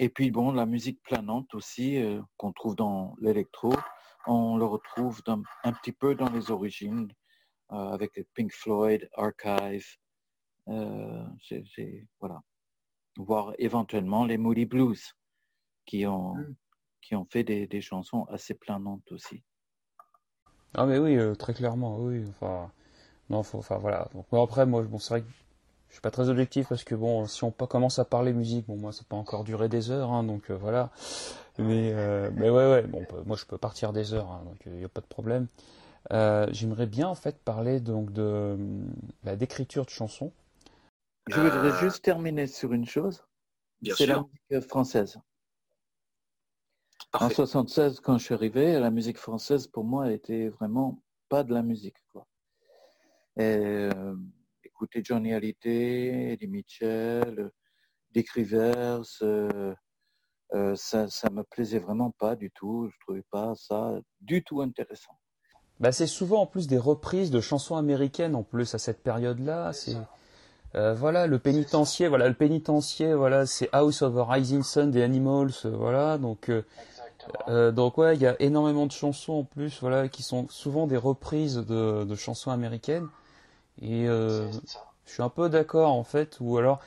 et 0.04 0.10
puis 0.10 0.30
bon, 0.30 0.52
la 0.52 0.66
musique 0.66 1.02
planante 1.02 1.54
aussi, 1.54 1.98
qu'on 2.36 2.52
trouve 2.52 2.76
dans 2.76 3.16
l'électro, 3.20 3.72
on 4.26 4.58
le 4.58 4.66
retrouve 4.66 5.22
un 5.26 5.72
petit 5.72 5.92
peu 5.92 6.14
dans 6.14 6.28
les 6.28 6.50
origines, 6.50 7.08
avec 7.70 8.20
Pink 8.34 8.52
Floyd, 8.52 9.08
Archive, 9.14 9.86
voilà. 10.66 12.42
Voire 13.16 13.54
éventuellement 13.58 14.26
les 14.26 14.36
Moody 14.36 14.66
Blues, 14.66 15.14
qui 15.86 16.06
ont, 16.06 16.34
mmh. 16.34 16.54
qui 17.00 17.14
ont 17.14 17.24
fait 17.24 17.44
des, 17.44 17.66
des 17.66 17.80
chansons 17.80 18.24
assez 18.24 18.54
planantes 18.54 19.10
aussi. 19.10 19.42
Ah 20.74 20.84
mais 20.84 20.98
oui, 20.98 21.16
euh, 21.16 21.34
très 21.34 21.54
clairement, 21.54 21.98
oui. 22.00 22.26
Enfin, 22.28 22.70
non, 23.30 23.42
faut, 23.42 23.58
enfin 23.58 23.78
voilà. 23.78 24.08
Donc 24.12 24.26
après, 24.32 24.66
moi, 24.66 24.82
bon, 24.82 24.98
c'est 24.98 25.14
vrai 25.14 25.22
que 25.22 25.28
je 25.94 25.98
suis 25.98 26.02
pas 26.02 26.10
très 26.10 26.28
objectif 26.28 26.66
parce 26.68 26.82
que 26.82 26.96
bon, 26.96 27.24
si 27.26 27.44
on 27.44 27.52
commence 27.52 28.00
à 28.00 28.04
parler 28.04 28.32
musique, 28.32 28.66
bon, 28.66 28.76
moi, 28.76 28.90
ça 28.90 29.04
peut 29.08 29.14
encore 29.14 29.44
durer 29.44 29.68
des 29.68 29.92
heures, 29.92 30.10
hein, 30.10 30.24
donc 30.24 30.50
euh, 30.50 30.56
voilà. 30.56 30.90
Mais, 31.56 31.92
euh, 31.92 32.32
mais 32.34 32.50
ouais, 32.50 32.68
ouais. 32.68 32.82
Bon, 32.82 33.06
moi, 33.24 33.36
je 33.36 33.44
peux 33.44 33.58
partir 33.58 33.92
des 33.92 34.12
heures, 34.12 34.28
hein, 34.28 34.42
donc 34.44 34.56
il 34.66 34.72
n'y 34.72 34.84
a 34.84 34.88
pas 34.88 35.00
de 35.00 35.06
problème. 35.06 35.46
J'aimerais 36.10 36.86
bien 36.86 37.06
en 37.06 37.14
fait 37.14 37.38
parler 37.38 37.78
donc 37.78 38.12
de 38.12 38.56
bah, 39.22 39.36
d'écriture 39.36 39.84
de 39.84 39.90
chansons. 39.90 40.32
Je 41.28 41.40
voudrais 41.40 41.78
juste 41.78 42.04
terminer 42.04 42.48
sur 42.48 42.72
une 42.72 42.86
chose. 42.86 43.24
C'est 43.96 44.06
la 44.06 44.24
musique 44.50 44.68
française. 44.68 45.20
En 47.12 47.30
76, 47.30 48.00
quand 48.00 48.18
je 48.18 48.24
suis 48.24 48.34
arrivé, 48.34 48.80
la 48.80 48.90
musique 48.90 49.18
française, 49.18 49.68
pour 49.68 49.84
moi, 49.84 50.10
était 50.10 50.48
vraiment 50.48 51.00
pas 51.28 51.44
de 51.44 51.54
la 51.54 51.62
musique. 51.62 52.02
Quoi. 52.12 52.26
Euh, 53.38 54.16
écouter 54.74 55.02
Johnny 55.04 55.32
Hallyday, 55.32 56.32
Eddie 56.32 56.48
Mitchell, 56.48 57.50
Dick 58.12 58.30
Rivers, 58.30 59.02
euh, 59.22 59.74
euh, 60.52 60.74
ça, 60.76 61.08
ça 61.08 61.30
me 61.30 61.42
plaisait 61.42 61.78
vraiment 61.78 62.10
pas 62.10 62.36
du 62.36 62.50
tout. 62.50 62.88
Je 62.92 62.96
trouvais 63.00 63.24
pas 63.30 63.54
ça 63.54 63.94
du 64.20 64.42
tout 64.42 64.60
intéressant. 64.60 65.12
Bah, 65.80 65.92
c'est 65.92 66.06
souvent 66.06 66.42
en 66.42 66.46
plus 66.46 66.66
des 66.66 66.78
reprises 66.78 67.30
de 67.30 67.40
chansons 67.40 67.76
américaines 67.76 68.34
en 68.34 68.42
plus 68.42 68.74
à 68.74 68.78
cette 68.78 69.02
période-là. 69.02 69.72
C'est 69.72 69.96
voilà 70.96 71.28
le 71.28 71.38
pénitencier, 71.38 72.08
voilà 72.08 72.26
le 72.28 72.34
pénitencier, 72.34 73.14
voilà 73.14 73.46
c'est 73.46 73.68
House 73.72 74.02
of 74.02 74.16
a 74.16 74.24
Rising 74.24 74.64
Sun 74.64 74.90
des 74.90 75.02
Animals, 75.02 75.52
voilà 75.62 76.18
donc 76.18 76.50
euh, 77.48 77.72
donc 77.72 77.98
ouais, 77.98 78.16
il 78.16 78.22
y 78.22 78.26
a 78.26 78.36
énormément 78.40 78.86
de 78.86 78.92
chansons 78.92 79.34
en 79.34 79.44
plus, 79.44 79.78
voilà, 79.80 80.08
qui 80.08 80.22
sont 80.22 80.46
souvent 80.48 80.86
des 80.86 80.96
reprises 80.96 81.56
de, 81.56 82.14
chansons 82.14 82.50
américaines. 82.50 83.08
Et 83.80 84.08
euh, 84.08 84.50
je 85.04 85.12
suis 85.12 85.22
un 85.22 85.28
peu 85.28 85.48
d'accord 85.48 85.92
en 85.92 86.04
fait, 86.04 86.38
ou 86.40 86.58
alors 86.58 86.80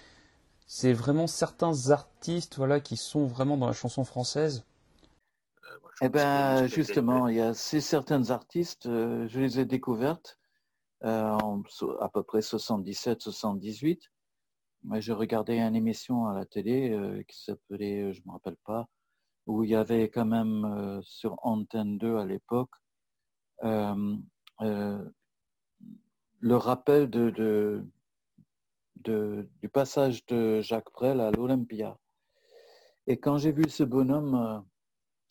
c'est 0.66 0.94
vraiment 0.94 1.28
certains 1.28 1.92
artistes, 1.92 2.58
voilà, 2.58 2.80
qui 2.80 2.98
sont 2.98 3.26
vraiment 3.26 3.58
dans 3.58 3.68
la 3.68 3.74
chanson 3.74 4.04
française. 4.04 4.66
Eh 6.02 6.10
ben 6.10 6.68
justement, 6.68 7.28
il 7.28 7.38
y 7.38 7.42
a 7.42 7.54
ces 7.54 7.82
certains 7.82 8.30
artistes, 8.30 8.86
euh, 8.86 9.28
je 9.28 9.40
les 9.40 9.60
ai 9.60 9.66
découvertes 9.66 10.38
en, 11.02 11.62
à 12.00 12.10
peu 12.10 12.24
près 12.24 12.40
77-78. 12.40 14.02
Mais 14.84 15.02
je 15.02 15.12
regardais 15.12 15.60
une 15.60 15.76
émission 15.76 16.28
à 16.28 16.34
la 16.34 16.46
télé 16.46 17.24
qui 17.28 17.44
s'appelait, 17.44 18.14
je 18.14 18.22
me 18.26 18.32
rappelle 18.32 18.58
pas, 18.64 18.88
où 19.48 19.64
il 19.64 19.72
y 19.72 19.76
avait 19.76 20.10
quand 20.10 20.26
même 20.26 20.66
euh, 20.66 21.02
sur 21.02 21.38
Antenne 21.42 21.98
2 21.98 22.18
à 22.18 22.26
l'époque 22.26 22.76
euh, 23.64 24.16
euh, 24.62 25.04
le 26.40 26.56
rappel 26.56 27.10
de, 27.10 27.86
du 28.96 29.70
passage 29.70 30.26
de 30.26 30.62
Jacques 30.62 30.92
Brel 30.94 31.20
à 31.20 31.32
l'Olympia. 31.32 31.98
Et 33.08 33.18
quand 33.18 33.38
j'ai 33.38 33.52
vu 33.52 33.70
ce 33.70 33.84
bonhomme 33.84 34.66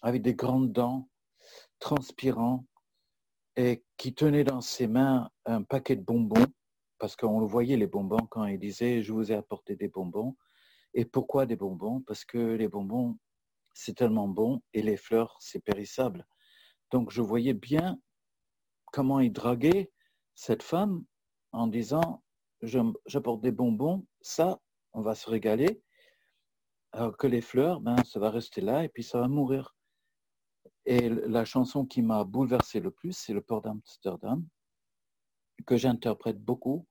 avec 0.03 0.23
des 0.23 0.35
grandes 0.35 0.73
dents, 0.73 1.09
transpirant, 1.79 2.67
et 3.57 3.85
qui 3.97 4.15
tenait 4.15 4.45
dans 4.45 4.61
ses 4.61 4.87
mains 4.87 5.31
un 5.47 5.63
paquet 5.63 5.97
de 5.97 6.03
bonbons, 6.03 6.47
parce 6.99 7.17
qu'on 7.17 7.41
le 7.41 7.47
voyait 7.47 7.77
les 7.77 7.87
bonbons 7.87 8.27
quand 8.31 8.45
il 8.47 8.59
disait 8.59 9.03
je 9.03 9.13
vous 9.13 9.33
ai 9.33 9.35
apporté 9.35 9.77
des 9.77 9.89
bonbons. 9.89 10.37
Et 10.95 11.05
pourquoi 11.05 11.47
des 11.47 11.57
bonbons? 11.57 12.01
Parce 12.03 12.25
que 12.25 12.39
les 12.39 12.69
bonbons 12.69 13.19
c'est 13.75 13.95
tellement 13.95 14.29
bon 14.29 14.63
et 14.73 14.81
les 14.81 14.97
fleurs, 14.97 15.37
c'est 15.39 15.61
périssable. 15.61 16.27
Donc 16.91 17.11
je 17.11 17.21
voyais 17.21 17.53
bien 17.53 18.01
comment 18.91 19.21
il 19.21 19.33
draguait 19.33 19.91
cette 20.37 20.63
femme 20.63 21.05
en 21.51 21.67
disant 21.67 22.23
j'apporte 22.63 23.41
des 23.41 23.51
bonbons, 23.51 24.07
ça, 24.21 24.61
on 24.93 25.03
va 25.03 25.15
se 25.15 25.29
régaler, 25.29 25.83
alors 26.93 27.17
que 27.17 27.27
les 27.27 27.41
fleurs, 27.41 27.81
ben, 27.81 27.97
ça 28.05 28.21
va 28.21 28.31
rester 28.31 28.61
là 28.61 28.85
et 28.85 28.89
puis 28.89 29.03
ça 29.03 29.21
va 29.21 29.29
mourir. 29.29 29.75
Et 30.85 31.09
la 31.09 31.45
chanson 31.45 31.85
qui 31.85 32.01
m'a 32.01 32.23
bouleversé 32.25 32.81
le 32.81 32.91
plus, 32.91 33.13
c'est 33.13 33.33
le 33.33 33.43
port 33.43 33.63
d'Amsterdam, 33.63 34.47
que 35.67 35.77
j'interprète 35.77 36.39
beaucoup 36.39 36.87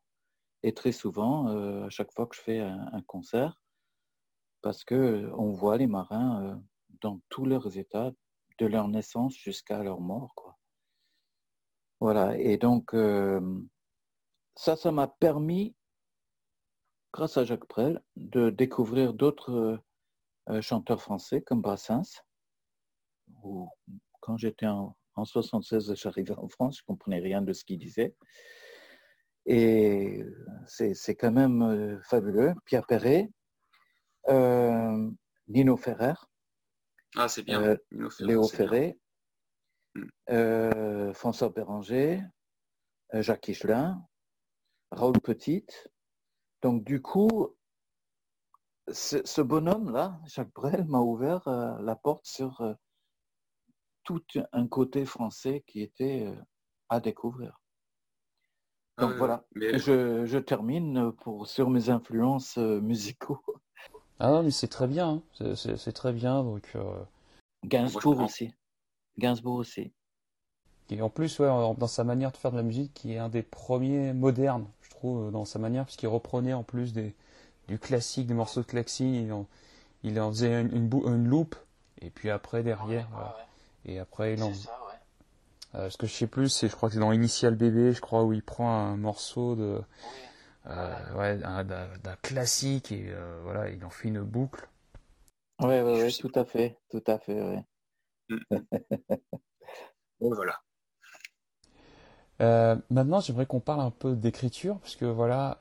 et 0.63 0.73
très 0.73 0.91
souvent, 0.91 1.47
euh, 1.49 1.85
à 1.85 1.89
chaque 1.89 2.11
fois 2.11 2.25
que 2.27 2.35
je 2.35 2.41
fais 2.41 2.59
un, 2.59 3.01
concert, 3.03 3.61
parce 4.61 4.83
que 4.83 5.31
on 5.37 5.51
voit 5.51 5.77
les 5.77 5.87
marins 5.87 6.43
euh, 6.43 6.55
dans 7.01 7.21
tous 7.29 7.45
leurs 7.45 7.77
états, 7.77 8.11
de 8.57 8.65
leur 8.65 8.87
naissance 8.87 9.35
jusqu'à 9.35 9.83
leur 9.83 9.99
mort. 9.99 10.33
Quoi. 10.35 10.54
Voilà, 12.05 12.37
et 12.37 12.57
donc 12.57 12.93
euh, 12.93 13.41
ça, 14.53 14.75
ça 14.75 14.91
m'a 14.91 15.07
permis, 15.07 15.75
grâce 17.11 17.35
à 17.35 17.45
Jacques 17.45 17.67
Brel, 17.67 17.99
de 18.15 18.51
découvrir 18.51 19.15
d'autres 19.15 19.81
euh, 20.49 20.61
chanteurs 20.61 21.01
français 21.01 21.41
comme 21.41 21.63
Brassens. 21.63 22.21
Où, 23.41 23.67
quand 24.19 24.37
j'étais 24.37 24.67
en, 24.67 24.95
en 25.15 25.25
76, 25.25 25.95
j'arrivais 25.95 26.37
en 26.37 26.47
France, 26.47 26.77
je 26.77 26.83
ne 26.83 26.93
comprenais 26.93 27.19
rien 27.19 27.41
de 27.41 27.53
ce 27.53 27.65
qu'il 27.65 27.79
disait. 27.79 28.15
Et 29.47 30.23
c'est 30.67 31.15
quand 31.15 31.31
même 31.31 31.63
euh, 31.63 31.99
fabuleux. 32.03 32.53
Pierre 32.65 32.85
Perret, 32.85 33.31
Nino 35.47 35.75
Ferrer, 35.75 36.13
ah, 37.15 37.27
c'est 37.29 37.43
bien. 37.43 37.61
Euh, 37.61 37.77
Léo 38.19 38.47
Ferré. 38.47 38.99
Euh, 40.29 41.13
François 41.13 41.49
Béranger, 41.49 42.21
euh, 43.13 43.21
Jacques 43.21 43.47
Hichelin, 43.47 44.05
Raoul 44.91 45.19
Petit. 45.21 45.65
Donc, 46.61 46.83
du 46.83 47.01
coup, 47.01 47.55
ce 48.91 49.41
bonhomme-là, 49.41 50.19
Jacques 50.25 50.53
Brel, 50.53 50.85
m'a 50.85 50.99
ouvert 50.99 51.47
la 51.81 51.95
porte 51.95 52.25
sur 52.25 52.75
tout 54.03 54.23
un 54.51 54.67
côté 54.67 55.05
français 55.05 55.63
qui 55.67 55.81
était 55.81 56.31
à 56.89 56.99
découvrir. 56.99 57.59
Donc 58.97 59.13
voilà, 59.15 59.45
je, 59.55 60.25
je, 60.25 60.37
termine 60.37 61.11
pour, 61.11 61.47
sur 61.47 61.69
mes 61.69 61.89
influences 61.89 62.57
musicaux. 62.57 63.41
Ah 64.19 64.31
non, 64.31 64.43
mais 64.43 64.51
c'est 64.51 64.69
très 64.69 64.87
bien, 64.87 65.21
hein. 65.39 65.55
c'est 65.55 65.91
très 65.91 66.13
bien. 66.13 66.43
Donc, 66.43 66.71
euh... 66.75 67.03
Gainsbourg 67.65 68.21
aussi. 68.21 68.53
Gainsbourg 69.17 69.55
aussi. 69.55 69.91
Et 70.89 71.01
en 71.01 71.09
plus, 71.09 71.39
ouais, 71.39 71.47
dans 71.47 71.87
sa 71.87 72.03
manière 72.03 72.31
de 72.31 72.37
faire 72.37 72.51
de 72.51 72.57
la 72.57 72.63
musique, 72.63 72.93
qui 72.93 73.13
est 73.13 73.17
un 73.17 73.29
des 73.29 73.41
premiers 73.41 74.13
modernes, 74.13 74.67
je 74.81 74.89
trouve, 74.91 75.31
dans 75.31 75.45
sa 75.45 75.57
manière, 75.57 75.85
puisqu'il 75.85 76.07
reprenait 76.07 76.53
en 76.53 76.63
plus 76.63 76.93
des, 76.93 77.15
du 77.67 77.79
classique, 77.79 78.27
des 78.27 78.33
morceaux 78.33 78.61
de 78.61 78.67
classique, 78.67 79.15
il 79.25 79.33
en, 79.33 79.47
il 80.03 80.19
en 80.19 80.29
faisait 80.29 80.61
une, 80.61 80.89
une, 80.91 81.27
loupe, 81.27 81.55
et 82.01 82.11
puis 82.11 82.29
après 82.29 82.61
derrière, 82.61 83.07
et 83.85 83.99
après 83.99 84.33
il 84.33 84.43
en. 84.43 84.53
Ça, 84.53 84.71
euh, 85.75 85.89
ce 85.89 85.97
que 85.97 86.07
je 86.07 86.13
sais 86.13 86.27
plus, 86.27 86.49
c'est, 86.49 86.69
je 86.69 86.75
crois 86.75 86.89
que 86.89 86.93
c'est 86.93 87.01
dans 87.01 87.11
Initial 87.11 87.55
Bébé, 87.55 87.91
je 87.91 87.99
crois, 87.99 88.23
où 88.23 88.31
il 88.31 88.43
prend 88.43 88.69
un 88.69 88.95
morceau 88.95 89.55
de. 89.55 89.81
Euh, 90.67 91.13
ouais, 91.15 91.37
d'un 91.37 92.15
classique 92.23 92.91
et 92.91 93.09
euh, 93.09 93.39
voilà, 93.43 93.69
il 93.69 93.83
en 93.85 93.89
fait 93.89 94.07
une 94.07 94.21
boucle. 94.21 94.67
Oui, 95.59 95.67
ouais, 95.67 95.81
ouais, 95.81 96.11
tout 96.11 96.31
à 96.33 96.43
fait, 96.43 96.77
tout 96.89 97.03
à 97.05 97.19
fait, 97.19 97.39
ouais. 97.41 97.63
Mm. 98.29 98.37
voilà. 100.19 100.59
Euh, 102.41 102.75
maintenant, 102.89 103.19
j'aimerais 103.21 103.45
qu'on 103.45 103.59
parle 103.59 103.81
un 103.81 103.91
peu 103.91 104.15
d'écriture, 104.15 104.79
puisque 104.79 105.03
voilà, 105.03 105.57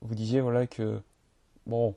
vous 0.00 0.14
disiez 0.14 0.40
voilà 0.40 0.66
que 0.66 1.00
bon, 1.66 1.94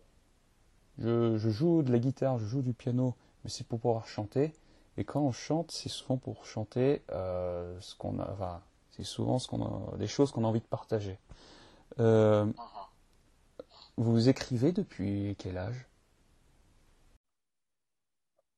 je, 1.00 1.38
je, 1.38 1.50
joue 1.50 1.84
de 1.84 1.92
la 1.92 2.00
guitare, 2.00 2.38
je 2.40 2.46
joue 2.46 2.62
du 2.62 2.74
piano, 2.74 3.16
mais 3.44 3.50
c'est 3.50 3.66
pour 3.66 3.80
pouvoir 3.80 4.08
chanter. 4.08 4.54
Et 4.98 5.04
quand 5.04 5.22
on 5.22 5.32
chante, 5.32 5.72
c'est 5.72 5.90
souvent 5.90 6.18
pour 6.18 6.46
chanter 6.46 7.02
ce 7.10 7.96
qu'on 7.98 8.20
a, 8.20 8.32
enfin, 8.32 8.62
c'est 8.96 9.04
souvent 9.04 9.40
ce 9.40 9.48
qu'on 9.48 9.64
a, 9.64 9.98
des 9.98 10.08
choses 10.08 10.32
qu'on 10.32 10.46
a 10.46 10.48
envie 10.48 10.62
de 10.62 10.66
partager. 10.66 11.18
Euh, 12.00 12.46
vous 13.98 14.30
écrivez 14.30 14.72
depuis 14.72 15.36
quel 15.38 15.58
âge? 15.58 15.88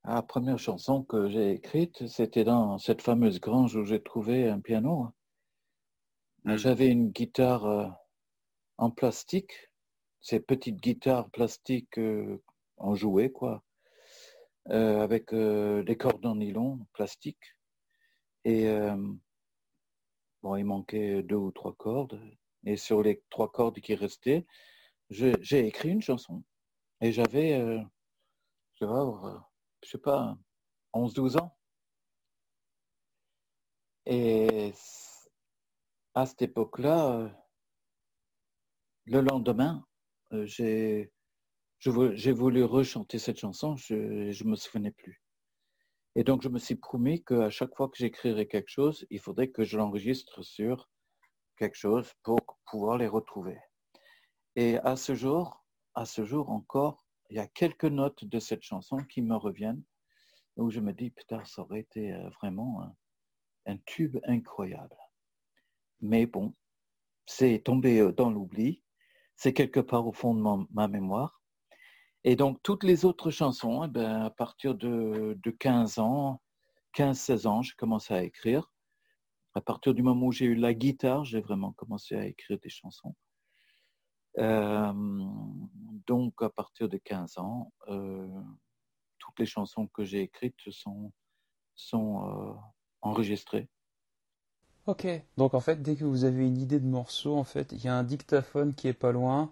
La 0.07 0.21
première 0.21 0.57
chanson 0.57 1.03
que 1.03 1.27
j'ai 1.27 1.51
écrite, 1.51 2.07
c'était 2.07 2.45
dans 2.45 2.77
cette 2.77 3.01
fameuse 3.01 3.41
grange 3.41 3.75
où 3.75 3.83
j'ai 3.83 4.01
trouvé 4.01 4.47
un 4.47 4.61
piano. 4.61 5.09
Hmm. 6.45 6.55
J'avais 6.55 6.87
une 6.87 7.09
guitare 7.09 7.65
euh, 7.65 7.87
en 8.77 8.89
plastique, 8.89 9.69
ces 10.21 10.39
petites 10.39 10.79
guitares 10.79 11.29
plastiques 11.29 11.99
euh, 11.99 12.41
en 12.77 12.95
jouet, 12.95 13.33
quoi, 13.33 13.65
euh, 14.69 15.01
avec 15.01 15.33
des 15.35 15.97
cordes 15.97 16.25
en 16.25 16.35
nylon 16.35 16.79
plastique. 16.93 17.57
Et 18.45 18.69
bon, 20.41 20.55
il 20.55 20.63
manquait 20.63 21.21
deux 21.21 21.35
ou 21.35 21.51
trois 21.51 21.75
cordes. 21.75 22.17
Et 22.65 22.77
sur 22.77 23.03
les 23.03 23.21
trois 23.29 23.51
cordes 23.51 23.81
qui 23.81 23.93
restaient, 23.93 24.45
j'ai 25.09 25.67
écrit 25.67 25.89
une 25.89 26.01
chanson. 26.01 26.43
Et 27.01 27.11
j'avais, 27.11 27.59
je 27.59 28.85
sais 28.85 28.85
pas, 28.85 29.46
11-12 29.83 31.37
ans. 31.37 31.57
Et 34.05 34.73
à 36.13 36.25
cette 36.25 36.41
époque-là, 36.41 37.11
euh, 37.11 37.29
le 39.05 39.21
lendemain, 39.21 39.85
euh, 40.33 40.45
j'ai 40.45 41.11
voulu 42.31 42.63
rechanter 42.63 43.19
cette 43.19 43.39
chanson, 43.39 43.75
je 43.75 43.95
ne 43.95 44.49
me 44.49 44.55
souvenais 44.55 44.91
plus. 44.91 45.21
Et 46.15 46.23
donc, 46.23 46.41
je 46.41 46.49
me 46.49 46.57
suis 46.57 46.75
promis 46.75 47.23
qu'à 47.23 47.49
chaque 47.49 47.75
fois 47.75 47.89
que 47.89 47.97
j'écrirais 47.97 48.47
quelque 48.47 48.69
chose, 48.69 49.05
il 49.09 49.19
faudrait 49.19 49.49
que 49.49 49.63
je 49.63 49.77
l'enregistre 49.77 50.41
sur 50.41 50.89
quelque 51.57 51.75
chose 51.75 52.11
pour 52.23 52.39
pouvoir 52.65 52.97
les 52.97 53.07
retrouver. 53.07 53.57
Et 54.55 54.77
à 54.79 54.95
ce 54.95 55.13
jour, 55.13 55.63
à 55.93 56.05
ce 56.05 56.25
jour 56.25 56.49
encore, 56.49 57.06
il 57.29 57.37
y 57.37 57.39
a 57.39 57.47
quelques 57.47 57.85
notes 57.85 58.25
de 58.25 58.39
cette 58.39 58.63
chanson 58.63 58.97
qui 58.97 59.21
me 59.21 59.35
reviennent, 59.35 59.83
où 60.55 60.69
je 60.69 60.79
me 60.79 60.93
dis, 60.93 61.11
putain, 61.11 61.43
ça 61.45 61.61
aurait 61.61 61.81
été 61.81 62.13
euh, 62.13 62.29
vraiment 62.41 62.95
un 63.65 63.77
tube 63.85 64.17
incroyable. 64.25 64.97
Mais 66.01 66.25
bon, 66.25 66.53
c'est 67.25 67.59
tombé 67.59 67.99
euh, 67.99 68.11
dans 68.11 68.29
l'oubli. 68.29 68.81
C'est 69.35 69.53
quelque 69.53 69.79
part 69.79 70.07
au 70.07 70.13
fond 70.13 70.33
de 70.33 70.65
ma, 70.71 70.87
mémoire. 70.87 71.43
Et 72.23 72.35
donc, 72.35 72.59
toutes 72.63 72.83
les 72.83 73.05
autres 73.05 73.29
chansons, 73.29 73.83
eh 73.83 73.87
ben, 73.87 74.23
à 74.23 74.29
partir 74.31 74.73
de, 74.73 75.37
15 75.59 75.99
ans, 75.99 76.41
15-16 76.95 77.47
ans, 77.47 77.61
j'ai 77.61 77.75
commencé 77.77 78.13
à 78.13 78.23
écrire. 78.23 78.71
À 79.53 79.61
partir 79.61 79.93
du 79.93 80.01
moment 80.01 80.27
où 80.27 80.31
j'ai 80.31 80.45
eu 80.45 80.55
la 80.55 80.73
guitare, 80.73 81.23
j'ai 81.23 81.41
vraiment 81.41 81.71
commencé 81.73 82.15
à 82.15 82.25
écrire 82.25 82.59
des 82.59 82.69
chansons. 82.69 83.15
Euh, 84.39 84.93
donc, 86.07 86.41
à 86.41 86.49
partir 86.49 86.89
de 86.89 86.97
15 86.97 87.37
ans, 87.37 87.71
euh, 87.89 88.27
toutes 89.19 89.39
les 89.39 89.45
chansons 89.45 89.87
que 89.87 90.03
j'ai 90.03 90.21
écrites 90.21 90.71
sont, 90.71 91.11
sont 91.75 92.57
enregistrées. 93.01 93.69
Ok, 94.87 95.05
donc 95.35 95.53
en 95.53 95.59
fait, 95.59 95.81
dès 95.81 95.97
que 95.97 96.05
vous 96.05 96.23
avez 96.23 96.47
une 96.47 96.57
idée 96.57 96.79
de 96.79 96.87
morceau, 96.87 97.35
en 97.35 97.43
fait, 97.43 97.73
il 97.73 97.83
y 97.83 97.89
a 97.89 97.95
un 97.95 98.03
dictaphone 98.03 98.73
qui 98.73 98.87
est 98.87 98.93
pas 98.93 99.11
loin. 99.11 99.51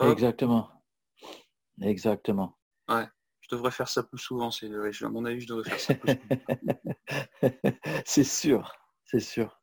Exactement. 0.00 0.68
Exactement. 1.80 2.58
Ouais, 2.88 3.06
je 3.40 3.48
devrais 3.56 3.70
faire 3.70 3.88
ça 3.88 4.02
plus 4.02 4.18
souvent. 4.18 4.50
C'est, 4.50 4.66
à 4.66 5.08
mon 5.08 5.24
avis, 5.24 5.40
je 5.40 5.48
devrais 5.48 5.70
faire 5.70 5.80
ça 5.80 5.94
plus 5.94 6.12
souvent. 6.12 6.42
c'est 8.04 8.24
sûr, 8.24 8.76
c'est 9.06 9.20
sûr. 9.20 9.58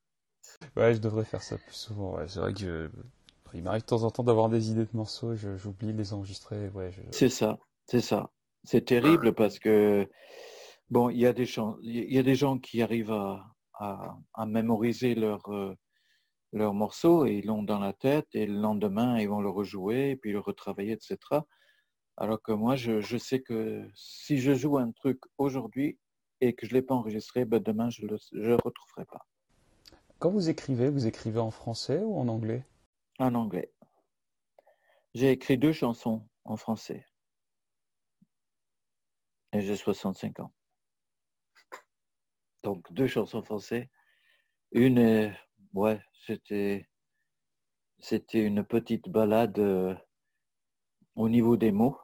Ouais, 0.75 0.95
je 0.95 0.99
devrais 0.99 1.25
faire 1.25 1.43
ça 1.43 1.57
plus 1.57 1.75
souvent. 1.75 2.15
Ouais. 2.15 2.27
C'est 2.27 2.39
vrai 2.39 2.53
que 2.53 2.91
il 3.53 3.63
m'arrive 3.63 3.81
de 3.81 3.87
temps 3.87 4.03
en 4.03 4.11
temps 4.11 4.23
d'avoir 4.23 4.49
des 4.49 4.71
idées 4.71 4.85
de 4.85 4.95
morceaux, 4.95 5.35
j'oublie 5.35 5.93
de 5.93 5.97
les 5.97 6.13
enregistrer. 6.13 6.69
Ouais, 6.69 6.91
C'est 7.11 7.29
ça, 7.29 7.59
c'est 7.85 8.01
ça. 8.01 8.31
C'est 8.63 8.85
terrible 8.85 9.33
parce 9.33 9.59
que 9.59 10.07
bon, 10.89 11.09
il 11.09 11.17
y 11.19 11.25
a 11.25 11.33
des 11.33 11.45
gens, 11.45 11.77
y 11.81 12.17
a 12.17 12.23
des 12.23 12.35
gens 12.35 12.59
qui 12.59 12.81
arrivent 12.81 13.11
à, 13.11 13.45
à, 13.73 14.45
mémoriser 14.45 15.15
leur, 15.15 15.41
euh, 15.51 15.75
leur 16.53 16.73
morceau 16.73 17.25
et 17.25 17.37
ils 17.37 17.45
l'ont 17.45 17.63
dans 17.63 17.79
la 17.79 17.93
tête 17.93 18.27
et 18.33 18.45
le 18.45 18.59
lendemain 18.59 19.19
ils 19.19 19.27
vont 19.27 19.41
le 19.41 19.49
rejouer 19.49 20.11
et 20.11 20.15
puis 20.15 20.31
le 20.31 20.39
retravailler, 20.39 20.93
etc. 20.93 21.17
Alors 22.17 22.41
que 22.41 22.51
moi, 22.51 22.75
je, 22.75 23.01
je 23.01 23.17
sais 23.17 23.41
que 23.41 23.87
si 23.95 24.37
je 24.37 24.53
joue 24.53 24.77
un 24.77 24.91
truc 24.91 25.19
aujourd'hui 25.37 25.97
et 26.39 26.53
que 26.53 26.67
je 26.67 26.71
ne 26.71 26.79
l'ai 26.79 26.81
pas 26.83 26.93
enregistré, 26.93 27.45
ben 27.45 27.59
demain 27.59 27.89
je 27.89 28.05
ne 28.05 28.17
le 28.33 28.55
retrouverai 28.55 29.05
pas. 29.05 29.25
Quand 30.19 30.29
vous 30.29 30.49
écrivez, 30.49 30.89
vous 30.89 31.07
écrivez 31.07 31.39
en 31.39 31.49
français 31.49 31.99
ou 32.03 32.15
en 32.15 32.27
anglais? 32.27 32.63
En 33.21 33.35
anglais. 33.35 33.71
J'ai 35.13 35.29
écrit 35.29 35.55
deux 35.55 35.73
chansons 35.73 36.27
en 36.43 36.57
français. 36.57 37.05
Et 39.53 39.61
j'ai 39.61 39.75
65 39.75 40.39
ans. 40.39 40.51
Donc 42.63 42.91
deux 42.91 43.05
chansons 43.05 43.43
françaises. 43.43 43.85
Une, 44.71 44.97
euh, 44.97 45.29
ouais, 45.73 46.01
c'était 46.25 46.89
c'était 47.99 48.43
une 48.43 48.63
petite 48.63 49.07
balade 49.07 49.59
euh, 49.59 49.93
au 51.13 51.29
niveau 51.29 51.57
des 51.57 51.71
mots. 51.71 51.99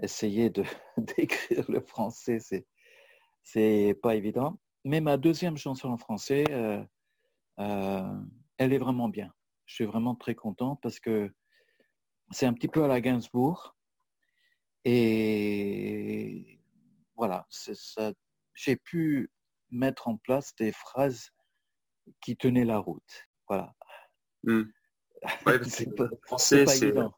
Essayer 0.00 0.48
de 0.48 0.64
d'écrire 0.96 1.70
le 1.70 1.82
français, 1.82 2.38
c'est 2.38 2.66
c'est 3.42 3.94
pas 4.02 4.14
évident. 4.14 4.58
Mais 4.84 5.02
ma 5.02 5.18
deuxième 5.18 5.58
chanson 5.58 5.90
en 5.90 5.98
français, 5.98 6.44
euh, 6.50 6.82
elle 8.56 8.72
est 8.72 8.78
vraiment 8.78 9.10
bien. 9.10 9.30
Je 9.66 9.74
suis 9.74 9.84
vraiment 9.84 10.14
très 10.14 10.34
content 10.34 10.76
parce 10.76 11.00
que 11.00 11.32
c'est 12.30 12.46
un 12.46 12.52
petit 12.52 12.68
peu 12.68 12.84
à 12.84 12.88
la 12.88 13.00
Gainsbourg. 13.00 13.76
Et 14.84 16.60
voilà, 17.16 17.46
ça, 17.48 18.12
j'ai 18.54 18.76
pu 18.76 19.30
mettre 19.70 20.08
en 20.08 20.16
place 20.16 20.54
des 20.56 20.72
phrases 20.72 21.30
qui 22.20 22.36
tenaient 22.36 22.64
la 22.64 22.78
route. 22.78 23.28
Voilà. 23.48 23.74
Hmm. 24.42 24.64
c'est 25.68 25.94
pas, 25.94 26.08
français, 26.22 26.66
c'est 26.66 26.88
évident. 26.88 27.14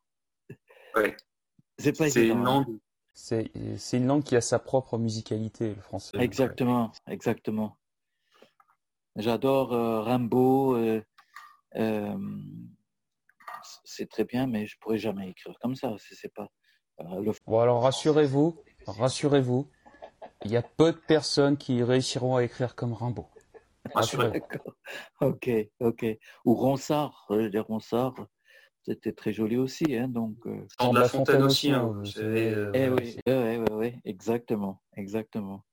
C'est 1.78 1.98
pas 1.98 2.06
évident. 2.06 2.36
Une 2.36 2.44
langue... 2.44 2.78
C'est 3.14 3.96
une 3.96 4.06
langue 4.06 4.22
qui 4.22 4.36
a 4.36 4.42
sa 4.42 4.58
propre 4.58 4.98
musicalité, 4.98 5.74
le 5.74 5.80
français. 5.80 6.18
Exactement, 6.18 6.92
exactement. 7.06 7.78
J'adore 9.16 9.72
euh, 9.72 10.02
Rimbaud. 10.02 10.76
Euh, 10.76 11.02
euh, 11.76 12.16
c'est 13.84 14.08
très 14.08 14.24
bien, 14.24 14.46
mais 14.46 14.66
je 14.66 14.76
pourrais 14.78 14.98
jamais 14.98 15.30
écrire 15.30 15.54
comme 15.60 15.74
ça. 15.74 15.94
C'est 15.98 16.32
pas. 16.32 16.48
Bon 17.46 17.60
alors 17.60 17.82
rassurez-vous, 17.82 18.62
rassurez-vous, 18.86 19.70
il 20.44 20.50
y 20.50 20.56
a 20.56 20.62
peu 20.62 20.92
de 20.92 20.98
personnes 20.98 21.56
qui 21.58 21.82
réussiront 21.82 22.36
à 22.36 22.44
écrire 22.44 22.74
comme 22.74 22.94
Rimbaud. 22.94 23.28
Ah, 23.94 24.00
ok, 25.20 25.50
ok. 25.80 26.06
Ou 26.44 26.54
Ronsard, 26.54 27.26
les 27.30 27.60
Ronsard, 27.60 28.14
c'était 28.82 29.12
très 29.12 29.32
joli 29.32 29.56
aussi, 29.56 29.96
hein, 29.96 30.08
donc. 30.08 30.34
Euh... 30.46 30.66
de 30.80 30.98
la, 30.98 31.08
Fontaine, 31.08 31.42
aussi, 31.42 31.70
hein. 31.70 32.02
Euh, 32.18 32.70
eh 32.74 32.88
oui, 32.88 33.18
oui, 33.26 33.64
oui, 33.72 34.00
exactement, 34.04 34.82
exactement. 34.96 35.64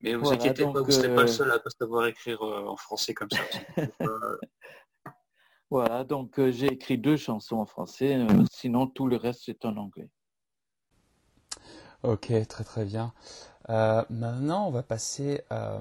Mais 0.00 0.14
vous 0.14 0.30
inquiétez 0.30 0.64
pas, 0.64 0.80
vous 0.80 0.86
ne 0.86 0.92
serez 0.92 1.14
pas 1.14 1.22
le 1.22 1.28
euh, 1.28 1.32
seul 1.32 1.50
à 1.50 1.58
pas 1.58 1.70
savoir 1.70 2.06
écrire 2.06 2.42
euh, 2.42 2.66
en 2.66 2.76
français 2.76 3.14
comme 3.14 3.28
ça. 3.30 3.42
voilà, 5.70 6.04
donc 6.04 6.40
j'ai 6.50 6.66
écrit 6.66 6.98
deux 6.98 7.16
chansons 7.16 7.56
en 7.56 7.66
français, 7.66 8.18
sinon 8.52 8.86
tout 8.86 9.06
le 9.06 9.16
reste 9.16 9.42
c'est 9.46 9.64
en 9.64 9.76
anglais. 9.76 10.08
Ok, 12.04 12.32
très 12.48 12.64
très 12.64 12.84
bien. 12.84 13.12
Euh, 13.70 14.04
maintenant, 14.08 14.68
on 14.68 14.70
va 14.70 14.82
passer 14.82 15.42
euh, 15.52 15.80